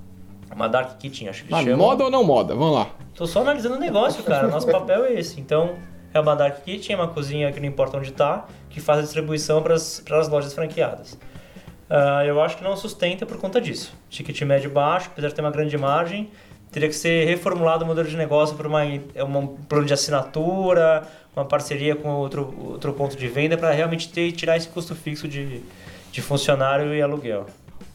uma 0.54 0.68
dark 0.68 0.98
kitchen, 0.98 1.28
acho 1.28 1.44
que 1.44 1.50
Mas 1.50 1.60
eles 1.62 1.72
chamam. 1.72 1.86
moda 1.88 2.04
ou 2.04 2.10
não 2.10 2.22
moda? 2.24 2.54
Vamos 2.54 2.74
lá. 2.74 2.86
Tô 3.14 3.26
só 3.26 3.40
analisando 3.40 3.74
o 3.76 3.78
negócio, 3.78 4.22
cara. 4.22 4.48
Nosso 4.48 4.66
papel 4.70 5.04
é 5.04 5.12
esse. 5.14 5.40
Então, 5.40 5.74
é 6.14 6.20
uma 6.20 6.34
dark 6.36 6.62
kitchen, 6.64 6.94
é 6.94 6.98
uma 6.98 7.08
cozinha 7.08 7.50
que 7.52 7.58
não 7.60 7.66
importa 7.66 7.96
onde 7.98 8.12
tá, 8.12 8.46
que 8.70 8.80
faz 8.80 8.98
a 9.00 9.02
distribuição 9.02 9.62
para 9.62 9.74
as 9.74 10.28
lojas 10.28 10.52
franqueadas. 10.54 11.18
Ah, 11.90 12.24
eu 12.24 12.40
acho 12.40 12.56
que 12.56 12.64
não 12.64 12.76
sustenta 12.76 13.26
por 13.26 13.36
conta 13.38 13.60
disso. 13.60 13.92
Ticket 14.08 14.40
médio 14.42 14.70
baixo, 14.70 15.08
apesar 15.12 15.28
de 15.28 15.34
ter 15.34 15.40
uma 15.42 15.50
grande 15.50 15.76
margem, 15.76 16.30
teria 16.70 16.88
que 16.88 16.94
ser 16.94 17.26
reformulado 17.26 17.84
o 17.84 17.86
modelo 17.86 18.08
de 18.08 18.16
negócio 18.16 18.56
para 18.56 18.66
uma, 18.68 18.82
é 18.84 19.22
uma- 19.22 19.40
um 19.40 19.46
plano 19.46 19.84
de 19.86 19.92
assinatura, 19.92 21.02
uma 21.36 21.44
parceria 21.44 21.94
com 21.96 22.08
outro, 22.10 22.54
outro 22.70 22.92
ponto 22.94 23.14
de 23.16 23.28
venda 23.28 23.56
para 23.58 23.70
realmente 23.72 24.08
ter, 24.10 24.32
tirar 24.32 24.56
esse 24.56 24.68
custo 24.68 24.94
fixo 24.94 25.28
de, 25.28 25.62
de 26.12 26.22
funcionário 26.22 26.94
e 26.94 27.02
aluguel. 27.02 27.46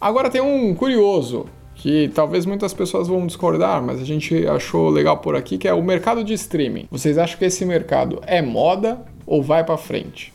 Agora 0.02 0.30
tem 0.30 0.42
um 0.42 0.76
curioso, 0.76 1.46
que 1.76 2.10
talvez 2.10 2.46
muitas 2.46 2.74
pessoas 2.74 3.08
vão 3.08 3.26
discordar, 3.26 3.82
mas 3.82 4.02
a 4.02 4.04
gente 4.04 4.46
achou 4.48 4.90
legal 4.90 5.18
por 5.18 5.36
aqui, 5.36 5.58
que 5.58 5.68
é 5.68 5.74
o 5.74 5.82
mercado 5.82 6.24
de 6.24 6.34
streaming. 6.34 6.88
Vocês 6.92 7.18
acham 7.18 7.38
que 7.38 7.46
esse 7.46 7.64
mercado 7.64 8.20
é 8.28 8.42
moda 8.42 9.06
ou 9.26 9.42
vai 9.42 9.64
pra 9.64 9.78
frente? 9.78 10.34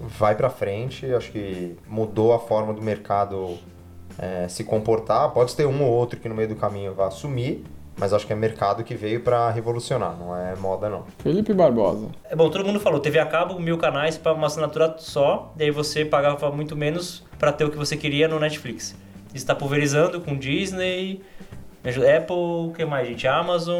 vai 0.00 0.34
pra 0.34 0.50
frente, 0.50 1.06
acho 1.12 1.30
que 1.32 1.76
mudou 1.88 2.32
a 2.32 2.38
forma 2.38 2.72
do 2.72 2.82
mercado 2.82 3.58
é, 4.18 4.46
se 4.48 4.64
comportar. 4.64 5.30
Pode 5.30 5.54
ter 5.54 5.66
um 5.66 5.82
ou 5.82 5.90
outro 5.90 6.18
que 6.18 6.28
no 6.28 6.34
meio 6.34 6.48
do 6.48 6.56
caminho 6.56 6.94
vai 6.94 7.08
assumir, 7.08 7.64
mas 7.98 8.12
acho 8.12 8.26
que 8.26 8.32
é 8.32 8.36
mercado 8.36 8.84
que 8.84 8.94
veio 8.94 9.20
pra 9.20 9.50
revolucionar, 9.50 10.16
não 10.18 10.36
é 10.36 10.54
moda 10.56 10.88
não. 10.88 11.04
Felipe 11.18 11.52
Barbosa. 11.52 12.08
É 12.30 12.36
bom, 12.36 12.50
todo 12.50 12.64
mundo 12.64 12.78
falou, 12.80 13.00
TV 13.00 13.18
a 13.18 13.26
cabo, 13.26 13.58
mil 13.58 13.78
canais 13.78 14.16
para 14.18 14.32
uma 14.32 14.46
assinatura 14.46 14.94
só, 14.98 15.52
daí 15.56 15.70
você 15.70 16.04
pagava 16.04 16.50
muito 16.50 16.76
menos 16.76 17.24
para 17.38 17.52
ter 17.52 17.64
o 17.64 17.70
que 17.70 17.76
você 17.76 17.96
queria 17.96 18.28
no 18.28 18.38
Netflix. 18.38 18.94
Isso 19.28 19.44
está 19.44 19.54
pulverizando 19.54 20.20
com 20.20 20.36
Disney, 20.36 21.20
Apple, 22.16 22.34
o 22.36 22.72
que 22.76 22.84
mais, 22.84 23.06
gente? 23.06 23.28
Amazon. 23.28 23.76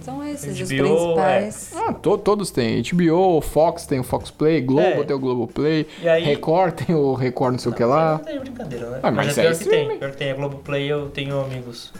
São 0.00 0.26
esses 0.26 0.58
os 0.58 0.70
HBO, 0.70 0.78
principais. 1.14 1.72
Ah, 1.76 1.92
to- 1.92 2.16
todos 2.16 2.50
têm. 2.50 2.80
HBO, 2.82 3.40
Fox 3.42 3.84
tem 3.86 4.00
o 4.00 4.02
Fox 4.02 4.30
Play, 4.30 4.62
Globo 4.62 4.80
É. 5.02 5.04
tem 5.04 5.14
o 5.14 5.18
Globo 5.18 5.46
Play, 5.46 5.86
aí- 6.04 6.24
Record 6.24 6.72
tem 6.74 6.94
o 6.96 7.12
Record 7.12 7.52
não 7.52 7.58
sei 7.58 7.70
o 7.72 7.74
que 7.74 7.84
lá. 7.84 8.12
Não 8.12 8.18
tem 8.24 8.40
brincadeira, 8.40 8.88
né? 8.90 9.00
Ah, 9.02 9.10
mas, 9.10 9.26
mas 9.26 9.38
é 9.38 9.40
é 9.42 9.44
pior 9.50 9.58
que 9.58 9.68
tem. 9.68 9.98
Pior 9.98 10.10
que 10.12 10.16
tem. 10.16 10.30
A 10.30 10.34
Globoplay 10.34 10.90
eu 10.90 11.10
tenho 11.10 11.38
amigos. 11.38 11.92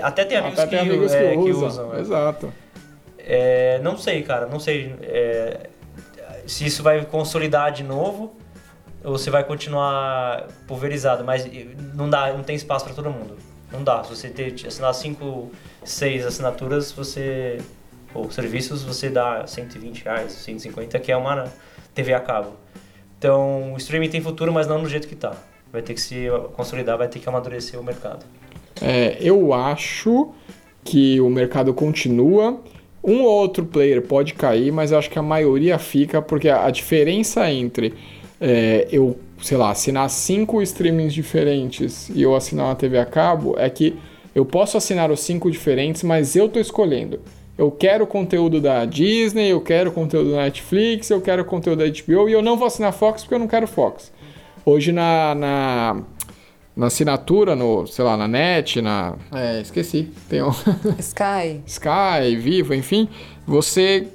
Até, 0.00 0.24
tem 0.24 0.38
amigos, 0.38 0.58
Até 0.58 0.76
tem 0.76 0.84
que, 0.84 0.90
amigos 0.90 1.12
que, 1.12 1.18
é, 1.18 1.30
que 1.32 1.36
usam. 1.38 1.68
usam. 1.68 1.94
é. 1.94 2.00
Exato. 2.00 2.52
É, 3.18 3.80
não 3.82 3.96
sei, 3.96 4.22
cara, 4.22 4.46
não 4.46 4.58
sei 4.58 4.96
é, 5.02 5.68
se 6.46 6.66
isso 6.66 6.82
vai 6.82 7.04
consolidar 7.04 7.70
de 7.70 7.84
novo 7.84 8.34
ou 9.04 9.16
se 9.16 9.30
vai 9.30 9.44
continuar 9.44 10.48
pulverizado, 10.66 11.24
mas 11.24 11.48
não 11.94 12.08
dá, 12.08 12.32
não 12.32 12.42
tem 12.42 12.56
espaço 12.56 12.84
para 12.84 12.94
todo 12.94 13.10
mundo. 13.10 13.36
Não 13.70 13.82
dá. 13.82 14.04
Se 14.04 14.10
você 14.10 14.28
ter, 14.28 14.54
assinar 14.66 14.92
5, 14.92 15.50
6 15.84 16.26
assinaturas, 16.26 16.92
você 16.92 17.58
ou 18.14 18.30
serviços, 18.30 18.82
você 18.82 19.08
dá 19.08 19.46
120 19.46 20.04
reais, 20.04 20.32
150, 20.32 20.98
que 21.00 21.10
é 21.10 21.16
uma 21.16 21.50
TV 21.94 22.12
a 22.12 22.20
cabo. 22.20 22.52
Então, 23.18 23.72
o 23.72 23.76
streaming 23.78 24.10
tem 24.10 24.20
futuro, 24.20 24.52
mas 24.52 24.66
não 24.66 24.78
no 24.78 24.88
jeito 24.88 25.08
que 25.08 25.16
tá. 25.16 25.32
Vai 25.72 25.80
ter 25.80 25.94
que 25.94 26.00
se 26.00 26.26
consolidar, 26.54 26.98
vai 26.98 27.08
ter 27.08 27.18
que 27.18 27.28
amadurecer 27.28 27.80
o 27.80 27.82
mercado. 27.82 28.26
É, 28.82 29.16
eu 29.20 29.54
acho 29.54 30.30
que 30.84 31.20
o 31.20 31.30
mercado 31.30 31.72
continua. 31.72 32.60
Um 33.04 33.22
ou 33.22 33.30
outro 33.30 33.64
player 33.64 34.02
pode 34.02 34.34
cair, 34.34 34.72
mas 34.72 34.92
eu 34.92 34.98
acho 34.98 35.10
que 35.10 35.18
a 35.18 35.22
maioria 35.22 35.78
fica, 35.78 36.20
porque 36.22 36.48
a, 36.48 36.66
a 36.66 36.70
diferença 36.70 37.50
entre 37.50 37.94
é, 38.40 38.88
eu, 38.90 39.16
sei 39.40 39.56
lá, 39.56 39.70
assinar 39.70 40.08
cinco 40.10 40.60
streamings 40.62 41.14
diferentes 41.14 42.08
e 42.10 42.22
eu 42.22 42.34
assinar 42.34 42.66
uma 42.66 42.74
TV 42.74 42.98
a 42.98 43.06
cabo 43.06 43.54
é 43.56 43.70
que 43.70 43.96
eu 44.34 44.44
posso 44.44 44.76
assinar 44.76 45.10
os 45.10 45.20
cinco 45.20 45.50
diferentes, 45.50 46.02
mas 46.02 46.34
eu 46.34 46.48
tô 46.48 46.58
escolhendo. 46.58 47.20
Eu 47.56 47.70
quero 47.70 48.06
conteúdo 48.06 48.60
da 48.60 48.84
Disney, 48.84 49.48
eu 49.48 49.60
quero 49.60 49.92
conteúdo 49.92 50.30
da 50.32 50.38
Netflix, 50.38 51.10
eu 51.10 51.20
quero 51.20 51.44
conteúdo 51.44 51.80
da 51.80 51.84
HBO 51.86 52.28
e 52.28 52.32
eu 52.32 52.42
não 52.42 52.56
vou 52.56 52.66
assinar 52.66 52.92
Fox 52.92 53.22
porque 53.22 53.34
eu 53.34 53.38
não 53.38 53.46
quero 53.46 53.66
Fox. 53.66 54.10
Hoje 54.64 54.90
na, 54.90 55.34
na, 55.34 56.02
na 56.76 56.86
assinatura, 56.86 57.54
no, 57.54 57.86
sei 57.86 58.04
lá, 58.04 58.16
na 58.16 58.26
net, 58.26 58.80
na. 58.80 59.14
É, 59.32 59.60
esqueci. 59.60 60.08
Tem 60.28 60.42
um 60.42 60.50
Sky. 60.98 61.60
Sky, 61.66 62.36
Vivo, 62.38 62.74
enfim. 62.74 63.08
Você 63.46 64.08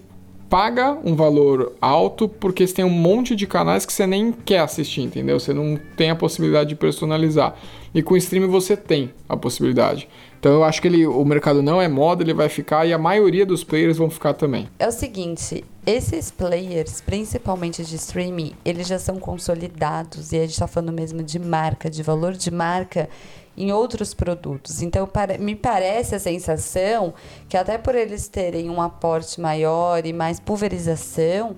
paga 0.49 0.97
um 1.03 1.15
valor 1.15 1.73
alto 1.81 2.27
porque 2.27 2.65
você 2.65 2.75
tem 2.75 2.85
um 2.85 2.89
monte 2.89 3.35
de 3.35 3.45
canais 3.45 3.85
que 3.85 3.91
você 3.91 4.07
nem 4.07 4.31
quer 4.31 4.59
assistir, 4.59 5.01
entendeu? 5.01 5.39
Você 5.39 5.53
não 5.53 5.77
tem 5.95 6.09
a 6.09 6.15
possibilidade 6.15 6.69
de 6.69 6.75
personalizar. 6.75 7.55
E 7.93 8.01
com 8.01 8.13
o 8.13 8.17
streaming 8.17 8.47
você 8.47 8.75
tem 8.77 9.11
a 9.27 9.35
possibilidade. 9.35 10.07
Então 10.39 10.53
eu 10.53 10.63
acho 10.63 10.81
que 10.81 10.87
ele, 10.87 11.05
o 11.05 11.25
mercado 11.25 11.61
não 11.61 11.81
é 11.81 11.87
moda, 11.87 12.23
ele 12.23 12.33
vai 12.33 12.47
ficar 12.47 12.85
e 12.85 12.93
a 12.93 12.97
maioria 12.97 13.45
dos 13.45 13.63
players 13.63 13.97
vão 13.97 14.09
ficar 14.09 14.33
também. 14.33 14.67
É 14.79 14.87
o 14.87 14.91
seguinte, 14.91 15.63
esses 15.87 16.29
players, 16.29 16.99
principalmente 16.99 17.81
de 17.81 17.95
streaming, 17.95 18.53
eles 18.65 18.89
já 18.89 18.99
são 18.99 19.17
consolidados 19.17 20.33
e 20.33 20.35
a 20.35 20.41
gente 20.41 20.51
está 20.51 20.67
falando 20.67 20.91
mesmo 20.91 21.23
de 21.23 21.39
marca, 21.39 21.89
de 21.89 22.03
valor 22.03 22.33
de 22.33 22.51
marca 22.51 23.09
em 23.55 23.71
outros 23.71 24.13
produtos. 24.13 24.81
Então, 24.81 25.07
para, 25.07 25.37
me 25.37 25.55
parece 25.55 26.13
a 26.13 26.19
sensação 26.19 27.13
que 27.47 27.55
até 27.55 27.77
por 27.77 27.95
eles 27.95 28.27
terem 28.27 28.69
um 28.69 28.81
aporte 28.81 29.39
maior 29.39 30.05
e 30.05 30.11
mais 30.11 30.41
pulverização, 30.41 31.55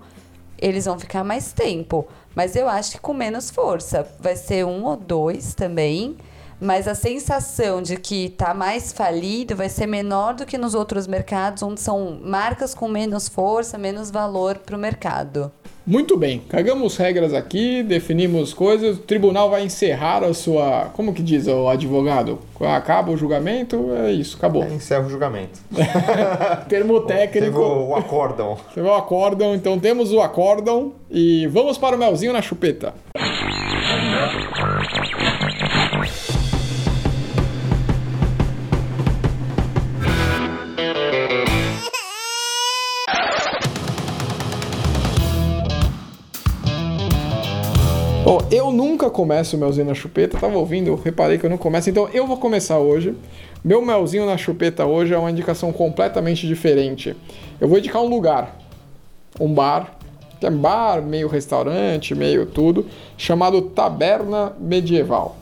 eles 0.59 0.85
vão 0.85 0.99
ficar 0.99 1.23
mais 1.23 1.51
tempo. 1.51 2.07
Mas 2.35 2.55
eu 2.55 2.69
acho 2.69 2.91
que 2.91 2.99
com 2.99 3.15
menos 3.15 3.49
força. 3.49 4.07
Vai 4.19 4.35
ser 4.35 4.63
um 4.63 4.85
ou 4.85 4.95
dois 4.95 5.55
também. 5.55 6.15
Mas 6.59 6.87
a 6.87 6.95
sensação 6.95 7.81
de 7.81 7.95
que 7.97 8.25
está 8.25 8.53
mais 8.53 8.91
falido 8.91 9.55
vai 9.55 9.69
ser 9.69 9.87
menor 9.87 10.33
do 10.33 10.45
que 10.45 10.57
nos 10.57 10.75
outros 10.75 11.07
mercados, 11.07 11.63
onde 11.63 11.79
são 11.79 12.19
marcas 12.21 12.75
com 12.75 12.87
menos 12.87 13.29
força, 13.29 13.77
menos 13.77 14.11
valor 14.11 14.57
para 14.57 14.75
o 14.75 14.79
mercado. 14.79 15.51
Muito 15.89 16.15
bem, 16.15 16.39
cagamos 16.47 16.97
regras 16.97 17.33
aqui, 17.33 17.81
definimos 17.81 18.53
coisas, 18.53 18.97
o 18.97 19.01
tribunal 19.01 19.49
vai 19.49 19.63
encerrar 19.63 20.23
a 20.23 20.33
sua. 20.35 20.91
Como 20.93 21.13
que 21.13 21.23
diz 21.23 21.47
o 21.47 21.67
advogado? 21.67 22.37
Acaba 22.61 23.11
o 23.11 23.17
julgamento, 23.17 23.91
é 24.05 24.11
isso, 24.11 24.37
acabou. 24.37 24.61
É, 24.61 24.67
encerra 24.67 25.07
o 25.07 25.09
julgamento. 25.09 25.59
Termo 26.69 26.99
técnico. 27.01 27.45
Teve 27.45 27.57
o, 27.57 27.95
acórdão. 27.95 28.55
Teve 28.75 28.87
o 28.87 28.93
acórdão, 28.93 29.55
então 29.55 29.79
temos 29.79 30.11
o 30.11 30.21
acórdão 30.21 30.93
e 31.09 31.47
vamos 31.47 31.75
para 31.79 31.95
o 31.95 31.99
melzinho 31.99 32.33
na 32.33 32.41
chupeta. 32.43 32.93
Nunca 48.79 49.09
começo 49.09 49.57
o 49.57 49.59
melzinho 49.59 49.87
na 49.87 49.93
chupeta, 49.93 50.37
tava 50.37 50.57
ouvindo, 50.57 50.95
reparei 50.95 51.37
que 51.37 51.45
eu 51.45 51.49
não 51.49 51.57
começo, 51.57 51.89
então 51.89 52.07
eu 52.13 52.25
vou 52.25 52.37
começar 52.37 52.79
hoje. 52.79 53.13
Meu 53.61 53.85
melzinho 53.85 54.25
na 54.25 54.37
chupeta 54.37 54.85
hoje 54.85 55.13
é 55.13 55.17
uma 55.17 55.29
indicação 55.29 55.73
completamente 55.73 56.47
diferente. 56.47 57.13
Eu 57.59 57.67
vou 57.67 57.77
indicar 57.77 58.01
um 58.01 58.07
lugar, 58.07 58.57
um 59.37 59.53
bar, 59.53 59.99
que 60.39 60.45
é 60.45 60.49
bar, 60.49 61.01
meio 61.01 61.27
restaurante, 61.27 62.15
meio 62.15 62.45
tudo, 62.45 62.85
chamado 63.17 63.61
Taberna 63.61 64.53
Medieval. 64.57 65.35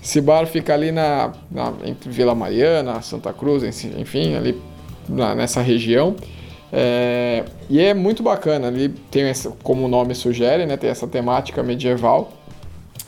Esse 0.00 0.20
bar 0.20 0.46
fica 0.46 0.72
ali 0.72 0.92
na, 0.92 1.32
na 1.50 1.72
entre 1.84 2.08
Vila 2.08 2.36
Mariana, 2.36 3.02
Santa 3.02 3.32
Cruz, 3.32 3.64
enfim, 3.64 4.36
ali 4.36 4.56
na, 5.08 5.34
nessa 5.34 5.60
região. 5.60 6.14
É, 6.72 7.44
e 7.68 7.80
é 7.80 7.92
muito 7.94 8.22
bacana, 8.22 8.68
ali 8.68 8.90
tem 9.10 9.24
essa, 9.24 9.50
como 9.64 9.86
o 9.86 9.88
nome 9.88 10.14
sugere, 10.14 10.66
né, 10.66 10.76
tem 10.76 10.88
essa 10.88 11.08
temática 11.08 11.64
medieval. 11.64 12.39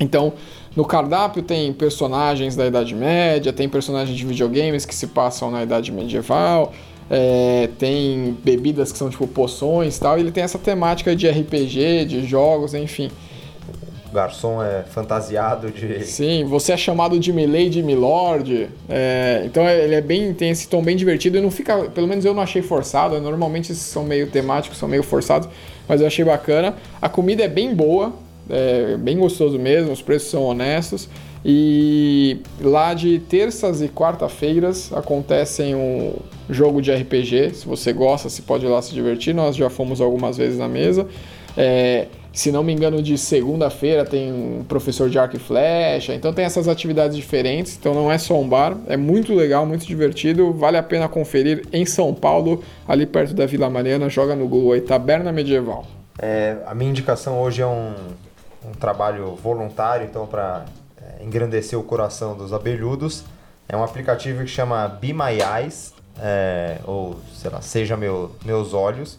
Então, 0.02 0.32
no 0.76 0.84
cardápio 0.84 1.42
tem 1.42 1.72
personagens 1.72 2.56
da 2.56 2.66
Idade 2.66 2.94
Média, 2.94 3.52
tem 3.52 3.68
personagens 3.68 4.16
de 4.16 4.26
videogames 4.26 4.84
que 4.84 4.94
se 4.94 5.06
passam 5.06 5.50
na 5.50 5.62
Idade 5.62 5.92
Medieval, 5.92 6.72
é, 7.10 7.68
tem 7.78 8.36
bebidas 8.42 8.90
que 8.90 8.98
são 8.98 9.10
tipo 9.10 9.26
poções 9.26 9.96
e 9.96 10.00
tal. 10.00 10.16
E 10.16 10.20
ele 10.20 10.32
tem 10.32 10.42
essa 10.42 10.58
temática 10.58 11.14
de 11.14 11.28
RPG, 11.28 12.06
de 12.06 12.26
jogos, 12.26 12.74
enfim. 12.74 13.10
O 14.10 14.14
garçom 14.14 14.62
é 14.62 14.82
fantasiado 14.82 15.70
de. 15.70 16.04
Sim, 16.04 16.44
você 16.44 16.72
é 16.72 16.76
chamado 16.76 17.18
de 17.18 17.32
Milady 17.32 17.82
Milord. 17.82 18.68
É, 18.88 19.42
então 19.44 19.66
ele 19.68 19.94
é 19.94 20.00
bem. 20.00 20.34
tem 20.34 20.50
esse 20.50 20.68
tom 20.68 20.82
bem 20.82 20.96
divertido 20.96 21.38
e 21.38 21.40
não 21.40 21.50
fica. 21.50 21.84
Pelo 21.90 22.06
menos 22.06 22.24
eu 22.24 22.34
não 22.34 22.42
achei 22.42 22.60
forçado. 22.60 23.18
Normalmente 23.20 23.74
são 23.74 24.04
meio 24.04 24.26
temáticos, 24.26 24.78
são 24.78 24.88
meio 24.88 25.02
forçados, 25.02 25.48
mas 25.88 26.00
eu 26.00 26.06
achei 26.06 26.24
bacana. 26.24 26.76
A 27.00 27.08
comida 27.08 27.42
é 27.42 27.48
bem 27.48 27.74
boa, 27.74 28.12
é 28.48 28.96
bem 28.96 29.18
gostoso 29.18 29.58
mesmo, 29.58 29.92
os 29.92 30.02
preços 30.02 30.30
são 30.30 30.42
honestos. 30.44 31.08
E 31.44 32.38
lá 32.60 32.94
de 32.94 33.18
terças 33.18 33.82
e 33.82 33.88
quarta-feiras 33.88 34.92
acontecem 34.92 35.74
um 35.74 36.14
jogo 36.48 36.80
de 36.80 36.92
RPG. 36.92 37.54
Se 37.54 37.66
você 37.66 37.92
gosta, 37.92 38.28
você 38.28 38.42
pode 38.42 38.64
ir 38.64 38.68
lá 38.68 38.80
se 38.80 38.94
divertir. 38.94 39.34
Nós 39.34 39.56
já 39.56 39.68
fomos 39.68 40.00
algumas 40.00 40.36
vezes 40.36 40.58
na 40.58 40.68
mesa. 40.68 41.06
É, 41.56 42.06
se 42.32 42.52
não 42.52 42.62
me 42.62 42.72
engano, 42.72 43.02
de 43.02 43.18
segunda-feira 43.18 44.04
tem 44.04 44.32
um 44.32 44.64
professor 44.64 45.10
de 45.10 45.18
arco 45.18 45.34
e 45.34 45.40
flecha. 45.40 46.14
Então 46.14 46.32
tem 46.32 46.44
essas 46.44 46.68
atividades 46.68 47.16
diferentes. 47.16 47.76
Então 47.76 47.92
não 47.92 48.10
é 48.10 48.18
só 48.18 48.40
um 48.40 48.48
bar. 48.48 48.76
É 48.86 48.96
muito 48.96 49.34
legal, 49.34 49.66
muito 49.66 49.84
divertido. 49.84 50.52
Vale 50.52 50.76
a 50.76 50.82
pena 50.82 51.08
conferir 51.08 51.64
em 51.72 51.84
São 51.84 52.14
Paulo, 52.14 52.62
ali 52.86 53.04
perto 53.04 53.34
da 53.34 53.46
Vila 53.46 53.68
Mariana. 53.68 54.08
Joga 54.08 54.36
no 54.36 54.46
Google 54.46 54.72
aí, 54.72 54.80
Taberna 54.80 55.32
Medieval. 55.32 55.84
É, 56.18 56.58
a 56.66 56.74
minha 56.74 56.90
indicação 56.90 57.40
hoje 57.40 57.62
é 57.62 57.66
um, 57.66 57.94
um 58.64 58.72
trabalho 58.72 59.34
voluntário, 59.36 60.06
então 60.06 60.26
para 60.26 60.64
é, 61.00 61.24
engrandecer 61.24 61.78
o 61.78 61.82
coração 61.82 62.36
dos 62.36 62.52
abelhudos. 62.52 63.24
É 63.68 63.76
um 63.76 63.82
aplicativo 63.82 64.40
que 64.40 64.48
chama 64.48 64.86
Be 64.88 65.12
My 65.12 65.38
Eyes, 65.40 65.94
é, 66.18 66.78
ou 66.84 67.16
sei 67.34 67.50
lá, 67.50 67.60
Seja 67.60 67.96
meu, 67.96 68.34
Meus 68.44 68.74
Olhos 68.74 69.18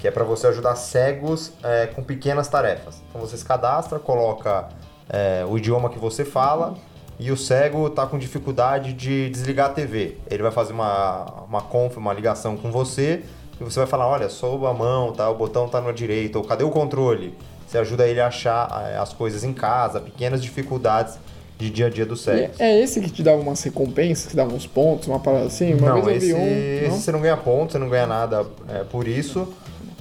que 0.00 0.08
é 0.08 0.10
para 0.10 0.24
você 0.24 0.46
ajudar 0.46 0.74
cegos 0.76 1.52
é, 1.62 1.86
com 1.86 2.02
pequenas 2.02 2.48
tarefas. 2.48 3.02
Então 3.08 3.20
você 3.20 3.36
se 3.36 3.44
cadastra, 3.44 3.98
coloca 3.98 4.68
é, 5.08 5.44
o 5.46 5.58
idioma 5.58 5.90
que 5.90 5.98
você 5.98 6.24
fala 6.24 6.74
e 7.18 7.30
o 7.30 7.36
cego 7.36 7.86
está 7.86 8.06
com 8.06 8.18
dificuldade 8.18 8.94
de 8.94 9.28
desligar 9.28 9.66
a 9.66 9.72
TV. 9.74 10.16
Ele 10.28 10.42
vai 10.42 10.50
fazer 10.50 10.72
uma, 10.72 11.44
uma 11.46 11.60
conf, 11.60 11.98
uma 11.98 12.14
ligação 12.14 12.56
com 12.56 12.72
você 12.72 13.22
e 13.60 13.62
você 13.64 13.78
vai 13.78 13.86
falar, 13.86 14.08
olha, 14.08 14.30
soba 14.30 14.70
a 14.70 14.74
mão, 14.74 15.12
tá? 15.12 15.28
o 15.28 15.34
botão 15.34 15.66
está 15.66 15.82
na 15.82 15.92
direita, 15.92 16.38
ou 16.38 16.44
cadê 16.44 16.64
o 16.64 16.70
controle? 16.70 17.36
Você 17.70 17.78
ajuda 17.78 18.04
ele 18.08 18.20
a 18.20 18.26
achar 18.26 18.90
é, 18.90 18.96
as 18.96 19.12
coisas 19.12 19.44
em 19.44 19.52
casa, 19.52 20.00
pequenas 20.00 20.42
dificuldades 20.42 21.16
de 21.56 21.70
dia 21.70 21.86
a 21.86 21.90
dia 21.90 22.04
do 22.04 22.16
cego. 22.16 22.52
É 22.58 22.80
esse 22.80 23.00
que 23.00 23.08
te 23.08 23.22
dava 23.22 23.40
umas 23.40 23.62
recompensas, 23.62 24.26
que 24.26 24.34
dava 24.34 24.52
uns 24.52 24.66
pontos, 24.66 25.06
uma 25.06 25.20
parada 25.20 25.46
assim? 25.46 25.74
Uma 25.74 25.90
não, 25.90 26.02
vez 26.02 26.20
esse, 26.24 26.32
eu 26.32 26.36
vi 26.36 26.42
um. 26.42 26.46
esse 26.48 26.88
Não? 26.88 26.98
você 26.98 27.12
não 27.12 27.20
ganha 27.20 27.36
ponto, 27.36 27.70
você 27.70 27.78
não 27.78 27.88
ganha 27.88 28.08
nada 28.08 28.44
é, 28.68 28.82
por 28.82 29.06
isso. 29.06 29.54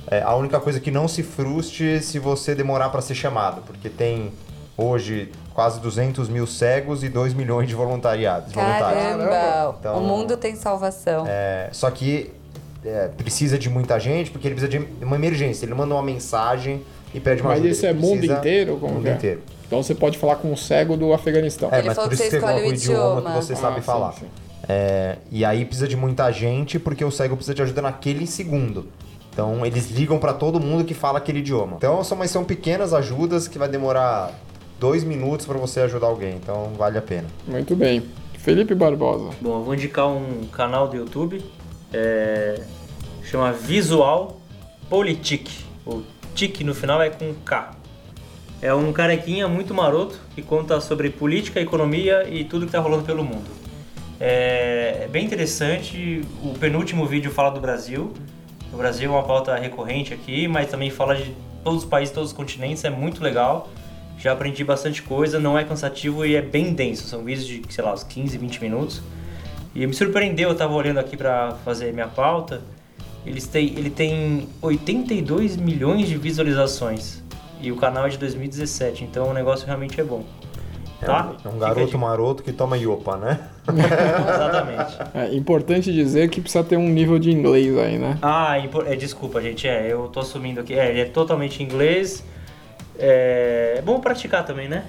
É, 0.09 0.23
a 0.23 0.33
única 0.35 0.59
coisa 0.59 0.79
que 0.79 0.89
não 0.89 1.07
se 1.07 1.21
frustre 1.21 2.01
se 2.01 2.17
você 2.17 2.55
demorar 2.55 2.89
para 2.89 3.01
ser 3.01 3.13
chamado, 3.13 3.61
porque 3.61 3.87
tem 3.87 4.31
hoje 4.75 5.31
quase 5.53 5.79
200 5.79 6.27
mil 6.27 6.47
cegos 6.47 7.03
e 7.03 7.09
2 7.09 7.35
milhões 7.35 7.67
de 7.67 7.75
voluntariados. 7.75 8.51
voluntários. 8.51 9.03
Caramba! 9.03 9.77
Então- 9.79 9.97
o 9.99 10.01
mundo 10.01 10.37
tem 10.37 10.55
salvação. 10.55 11.25
É, 11.27 11.69
só 11.71 11.91
que 11.91 12.31
é, 12.83 13.09
precisa 13.09 13.59
de 13.59 13.69
muita 13.69 13.99
gente, 13.99 14.31
porque 14.31 14.47
ele 14.47 14.55
precisa 14.55 14.71
de 14.71 15.05
uma 15.05 15.15
emergência. 15.15 15.65
Ele 15.65 15.75
manda 15.75 15.93
uma 15.93 16.01
mensagem 16.01 16.81
e 17.13 17.19
pede 17.19 17.41
uma 17.41 17.49
Mas 17.49 17.59
ajuda. 17.59 17.71
isso 17.73 17.85
é 17.85 17.93
mundo 17.93 18.25
inteiro? 18.25 18.77
Como 18.77 18.93
mundo 18.95 19.07
é? 19.07 19.13
inteiro. 19.13 19.41
Então 19.67 19.81
você 19.83 19.93
pode 19.93 20.17
falar 20.17 20.35
com 20.37 20.51
um 20.51 20.55
cego 20.55 20.97
do 20.97 21.13
Afeganistão. 21.13 21.69
É, 21.71 21.79
Ele 21.79 21.87
mas 21.87 21.95
falou 21.95 22.09
por 22.09 22.17
que 22.17 22.23
isso 22.23 22.31
você 22.31 22.39
que 22.39 22.45
você 22.45 22.51
escolhe 22.53 22.71
o 22.71 22.73
idioma 22.73 23.21
que 23.21 23.35
você 23.37 23.53
Ah, 23.53 23.55
sabe 23.55 23.75
sim, 23.75 23.81
falar. 23.81 24.13
sim. 24.13 24.25
É, 24.67 25.17
e 25.31 25.43
aí 25.45 25.63
precisa 25.65 25.87
de 25.87 25.95
muita 25.95 26.31
gente, 26.31 26.77
porque 26.79 27.03
o 27.03 27.11
cego 27.11 27.35
precisa 27.35 27.55
de 27.55 27.61
ajuda 27.61 27.81
naquele 27.81 28.25
segundo. 28.27 28.87
Então 29.31 29.65
eles 29.65 29.89
ligam 29.91 30.19
para 30.19 30.33
todo 30.33 30.59
mundo 30.59 30.83
que 30.83 30.93
fala 30.93 31.17
aquele 31.19 31.39
idioma. 31.39 31.77
Então 31.77 32.03
são, 32.03 32.17
mas 32.17 32.29
são 32.31 32.43
pequenas 32.43 32.93
ajudas 32.93 33.47
que 33.47 33.57
vai 33.57 33.69
demorar 33.69 34.31
dois 34.79 35.03
minutos 35.03 35.45
para 35.45 35.57
você 35.57 35.81
ajudar 35.81 36.07
alguém. 36.07 36.35
Então 36.35 36.71
vale 36.77 36.97
a 36.97 37.01
pena. 37.01 37.27
Muito 37.47 37.75
bem. 37.75 38.03
Felipe 38.37 38.73
Barbosa. 38.73 39.29
Bom, 39.41 39.59
eu 39.59 39.63
vou 39.63 39.73
indicar 39.75 40.07
um 40.07 40.45
canal 40.51 40.87
do 40.87 40.95
YouTube, 40.97 41.43
é, 41.93 42.61
chama 43.23 43.51
Visual 43.51 44.39
Politic. 44.89 45.49
O 45.85 46.01
tic 46.35 46.61
no 46.61 46.73
final 46.73 47.01
é 47.01 47.09
com 47.09 47.33
K. 47.45 47.71
É 48.61 48.73
um 48.73 48.91
carequinha 48.91 49.47
muito 49.47 49.73
maroto 49.73 50.19
que 50.35 50.41
conta 50.41 50.81
sobre 50.81 51.09
política, 51.09 51.61
economia 51.61 52.27
e 52.29 52.43
tudo 52.43 52.65
que 52.65 52.71
tá 52.71 52.79
rolando 52.79 53.03
pelo 53.03 53.23
mundo. 53.23 53.49
É, 54.19 55.03
é 55.03 55.07
bem 55.07 55.25
interessante. 55.25 56.21
O 56.43 56.53
penúltimo 56.59 57.05
vídeo 57.05 57.31
fala 57.31 57.51
do 57.51 57.61
Brasil. 57.61 58.13
O 58.73 58.77
Brasil 58.77 59.09
é 59.09 59.13
uma 59.13 59.23
pauta 59.23 59.55
recorrente 59.55 60.13
aqui, 60.13 60.47
mas 60.47 60.69
também 60.69 60.89
fala 60.89 61.15
de 61.15 61.33
todos 61.63 61.83
os 61.83 61.89
países, 61.89 62.13
todos 62.13 62.31
os 62.31 62.35
continentes. 62.35 62.83
É 62.83 62.89
muito 62.89 63.23
legal. 63.23 63.69
Já 64.17 64.33
aprendi 64.33 64.65
bastante 64.65 65.01
coisa, 65.01 65.39
não 65.39 65.57
é 65.57 65.63
cansativo 65.63 66.25
e 66.25 66.35
é 66.35 66.41
bem 66.41 66.73
denso. 66.73 67.07
São 67.07 67.23
vídeos 67.23 67.47
de, 67.47 67.61
sei 67.69 67.83
lá, 67.83 67.93
uns 67.93 68.03
15, 68.03 68.37
20 68.37 68.61
minutos. 68.61 69.01
E 69.73 69.87
me 69.87 69.93
surpreendeu, 69.93 70.49
eu 70.49 70.55
tava 70.55 70.73
olhando 70.73 70.99
aqui 70.99 71.15
para 71.15 71.51
fazer 71.63 71.93
minha 71.93 72.07
pauta. 72.07 72.61
Eles 73.29 73.45
têm, 73.47 73.67
ele 73.77 73.89
tem 73.91 74.49
82 74.61 75.55
milhões 75.55 76.07
de 76.07 76.17
visualizações. 76.17 77.21
E 77.61 77.71
o 77.71 77.75
canal 77.75 78.05
é 78.07 78.09
de 78.09 78.17
2017, 78.17 79.03
então 79.03 79.29
o 79.29 79.33
negócio 79.33 79.65
realmente 79.67 79.99
é 80.01 80.03
bom. 80.03 80.23
É 81.01 81.05
Tá? 81.05 81.31
um, 81.45 81.49
é 81.49 81.53
um 81.53 81.59
garoto 81.59 81.85
dica. 81.85 81.97
maroto 81.97 82.43
que 82.43 82.51
toma 82.51 82.75
iopa, 82.77 83.15
né? 83.17 83.39
Exatamente. 83.69 84.97
É 85.13 85.33
importante 85.35 85.93
dizer 85.93 86.29
que 86.29 86.41
precisa 86.41 86.63
ter 86.63 86.77
um 86.77 86.89
nível 86.89 87.17
de 87.19 87.31
inglês 87.31 87.77
aí, 87.77 87.97
né? 87.97 88.17
Ah, 88.21 88.59
impo- 88.59 88.81
é, 88.83 88.95
desculpa, 88.95 89.41
gente. 89.41 89.67
É, 89.67 89.91
eu 89.91 90.07
tô 90.07 90.19
assumindo 90.21 90.59
aqui. 90.59 90.73
É, 90.73 90.89
ele 90.89 91.01
é 91.01 91.05
totalmente 91.05 91.61
inglês. 91.63 92.23
É, 92.97 93.75
é 93.77 93.81
bom 93.81 93.99
praticar 93.99 94.45
também, 94.45 94.67
né? 94.67 94.83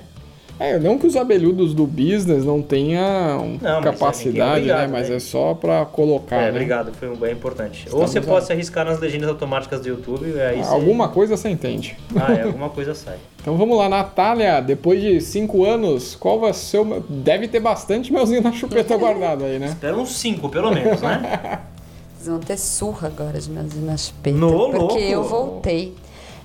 É, 0.60 0.78
não 0.78 0.98
que 0.98 1.06
os 1.06 1.16
abelhudos 1.16 1.72
do 1.72 1.86
business 1.86 2.44
não 2.44 2.60
tenham 2.60 3.58
Não, 3.62 3.78
é, 3.78 3.82
capacidade, 3.82 4.68
é 4.68 4.74
obrigado, 4.74 4.80
né? 4.82 4.86
Mas 4.92 5.08
né? 5.08 5.16
é 5.16 5.18
só 5.18 5.54
pra 5.54 5.86
colocar, 5.86 6.36
É, 6.36 6.42
né? 6.44 6.50
obrigado, 6.50 6.92
foi 6.92 7.08
um 7.08 7.16
bem 7.16 7.32
importante. 7.32 7.84
Ou 7.90 8.04
Estamos 8.04 8.10
você 8.10 8.18
a- 8.18 8.22
pode 8.22 8.44
se 8.46 8.52
arriscar 8.52 8.84
nas 8.84 9.00
legendas 9.00 9.30
automáticas 9.30 9.80
do 9.80 9.88
YouTube, 9.88 10.38
aí 10.38 10.62
você- 10.62 10.68
Alguma 10.70 11.08
coisa 11.08 11.34
você 11.36 11.48
entende. 11.48 11.96
Ah, 12.14 12.32
é, 12.34 12.42
alguma 12.44 12.68
coisa 12.68 12.94
sai. 12.94 13.16
Então 13.40 13.56
vamos 13.56 13.78
lá, 13.78 13.88
Natália, 13.88 14.60
depois 14.60 15.00
de 15.00 15.18
cinco 15.22 15.64
anos, 15.64 16.14
qual 16.14 16.38
vai 16.38 16.52
ser 16.52 16.76
o 16.78 16.84
meu... 16.84 17.00
Deve 17.08 17.48
ter 17.48 17.58
bastante 17.60 18.12
melzinho 18.12 18.42
na 18.42 18.52
chupeta 18.52 18.94
guardado 18.98 19.44
aí, 19.44 19.58
né? 19.58 19.68
Espera 19.68 19.96
uns 19.96 20.14
5, 20.18 20.48
pelo 20.50 20.70
menos, 20.70 21.00
né? 21.00 21.58
Vocês 22.20 22.28
vão 22.28 22.38
ter 22.38 22.58
surra 22.58 23.08
agora 23.08 23.40
de 23.40 23.50
melzinho 23.50 23.86
na 23.86 23.96
chupeta. 23.96 24.36
No 24.36 24.50
porque 24.70 24.76
louco. 24.78 24.98
eu 24.98 25.22
voltei. 25.24 25.94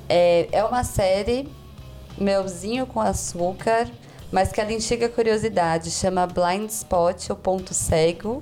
É, 0.07 0.47
é 0.53 0.63
uma 0.63 0.85
série 0.85 1.49
Melzinho 2.17 2.85
com 2.85 3.01
Açúcar, 3.01 3.87
mas 4.31 4.51
que 4.51 4.59
ela 4.59 4.73
instiga 4.73 5.05
a 5.07 5.09
curiosidade. 5.09 5.91
Chama 5.91 6.25
Blind 6.27 6.69
Spot, 6.69 7.29
o 7.29 7.35
ponto 7.35 7.73
cego. 7.73 8.41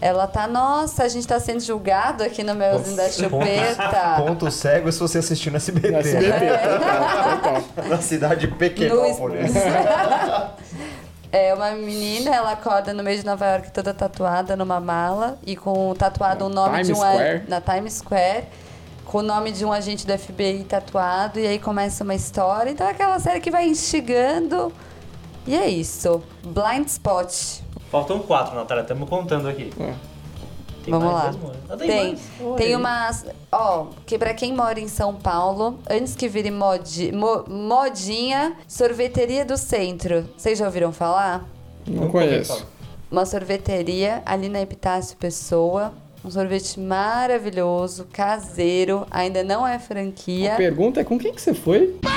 Ela 0.00 0.26
tá, 0.26 0.48
nossa, 0.48 1.04
a 1.04 1.08
gente 1.08 1.28
tá 1.28 1.38
sendo 1.38 1.60
julgado 1.60 2.24
aqui 2.24 2.42
no 2.42 2.56
Melzinho 2.56 2.96
da 2.96 3.08
Chupeta. 3.08 4.16
Ponto 4.18 4.50
cego 4.50 4.88
é 4.88 4.92
se 4.92 4.98
você 4.98 5.18
assistir 5.18 5.48
no 5.52 5.58
SBT. 5.58 5.90
No 5.92 5.98
SBT, 5.98 6.46
total. 6.58 7.88
Na 7.88 8.02
cidade 8.02 8.48
No 8.48 8.56
Pequenópolis. 8.56 9.52
É 11.34 11.54
uma 11.54 11.70
menina, 11.70 12.34
ela 12.34 12.52
acorda 12.52 12.92
no 12.92 13.02
meio 13.02 13.18
de 13.18 13.24
Nova 13.24 13.46
York 13.46 13.70
toda 13.70 13.94
tatuada 13.94 14.54
numa 14.54 14.78
mala 14.80 15.38
e 15.46 15.56
com 15.56 15.94
tatuado 15.94 16.44
o 16.44 16.48
nome 16.50 16.82
Times 16.82 16.86
de 16.88 16.92
um 16.92 16.96
Square. 16.96 17.42
na 17.48 17.58
Times 17.58 17.92
Square, 17.94 18.44
com 19.06 19.18
o 19.18 19.22
nome 19.22 19.50
de 19.50 19.64
um 19.64 19.72
agente 19.72 20.06
do 20.06 20.18
FBI 20.18 20.66
tatuado 20.68 21.40
e 21.40 21.46
aí 21.46 21.58
começa 21.58 22.04
uma 22.04 22.14
história. 22.14 22.68
Então 22.70 22.86
é 22.86 22.90
aquela 22.90 23.18
série 23.18 23.40
que 23.40 23.50
vai 23.50 23.66
instigando. 23.66 24.70
E 25.46 25.54
é 25.54 25.68
isso. 25.68 26.22
Blind 26.44 26.86
Spot. 26.86 27.32
Faltam 27.90 28.20
4, 28.20 28.54
Natália, 28.54 28.82
estamos 28.82 29.08
contando 29.08 29.48
aqui. 29.48 29.70
É. 29.78 29.94
Tem 30.84 30.92
Vamos 30.92 31.12
mais 31.12 31.24
lá. 31.24 31.30
mesmo? 31.32 31.52
Ah, 31.68 31.76
Tem, 31.76 32.06
mais. 32.08 32.20
Tem 32.56 32.66
aí. 32.68 32.76
umas. 32.76 33.26
Ó, 33.52 33.86
que 34.06 34.18
pra 34.18 34.34
quem 34.34 34.52
mora 34.54 34.80
em 34.80 34.88
São 34.88 35.14
Paulo, 35.14 35.78
antes 35.88 36.16
que 36.16 36.26
vire 36.28 36.50
modi, 36.50 37.12
mo- 37.12 37.44
modinha, 37.48 38.56
sorveteria 38.66 39.44
do 39.44 39.56
centro. 39.56 40.28
Vocês 40.36 40.58
já 40.58 40.66
ouviram 40.66 40.92
falar? 40.92 41.44
Não 41.86 42.02
ouvi 42.04 42.12
conheço. 42.12 42.52
falar. 42.54 42.66
Uma 43.10 43.26
sorveteria 43.26 44.22
ali 44.26 44.48
na 44.48 44.60
Epitácio 44.60 45.16
Pessoa. 45.18 45.92
Um 46.24 46.30
sorvete 46.30 46.78
maravilhoso, 46.78 48.06
caseiro, 48.12 49.06
ainda 49.10 49.42
não 49.44 49.66
é 49.66 49.78
franquia. 49.78 50.54
A 50.54 50.56
pergunta 50.56 51.00
é 51.00 51.04
com 51.04 51.18
quem 51.18 51.32
que 51.32 51.42
você 51.42 51.52
foi? 51.52 51.98
Meu 52.02 52.12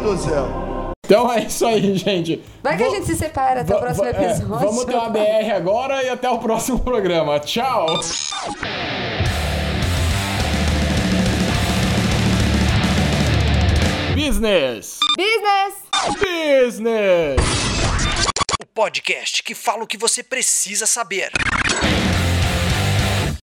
do 0.00 0.16
céu. 0.16 0.70
Então 1.04 1.32
é 1.32 1.44
isso 1.44 1.66
aí, 1.66 1.96
gente. 1.96 2.40
Vai 2.62 2.76
que 2.76 2.84
a 2.84 2.90
gente 2.90 3.06
se 3.06 3.16
separa 3.16 3.62
até 3.62 3.74
o 3.74 3.80
próximo 3.80 4.06
é, 4.06 4.10
episódio. 4.10 4.48
vamos 4.48 4.84
ter 4.84 4.94
uma 4.94 5.08
BR 5.08 5.50
agora 5.56 6.04
e 6.04 6.08
até 6.08 6.30
o 6.30 6.38
próximo 6.38 6.78
programa. 6.84 7.40
Tchau! 7.40 7.86
Business! 14.14 14.98
Business! 15.16 15.74
Business! 16.20 17.40
O 18.62 18.66
podcast 18.66 19.42
que 19.42 19.54
fala 19.54 19.82
o 19.82 19.86
que 19.86 19.98
você 19.98 20.22
precisa 20.22 20.86
saber. 20.86 21.32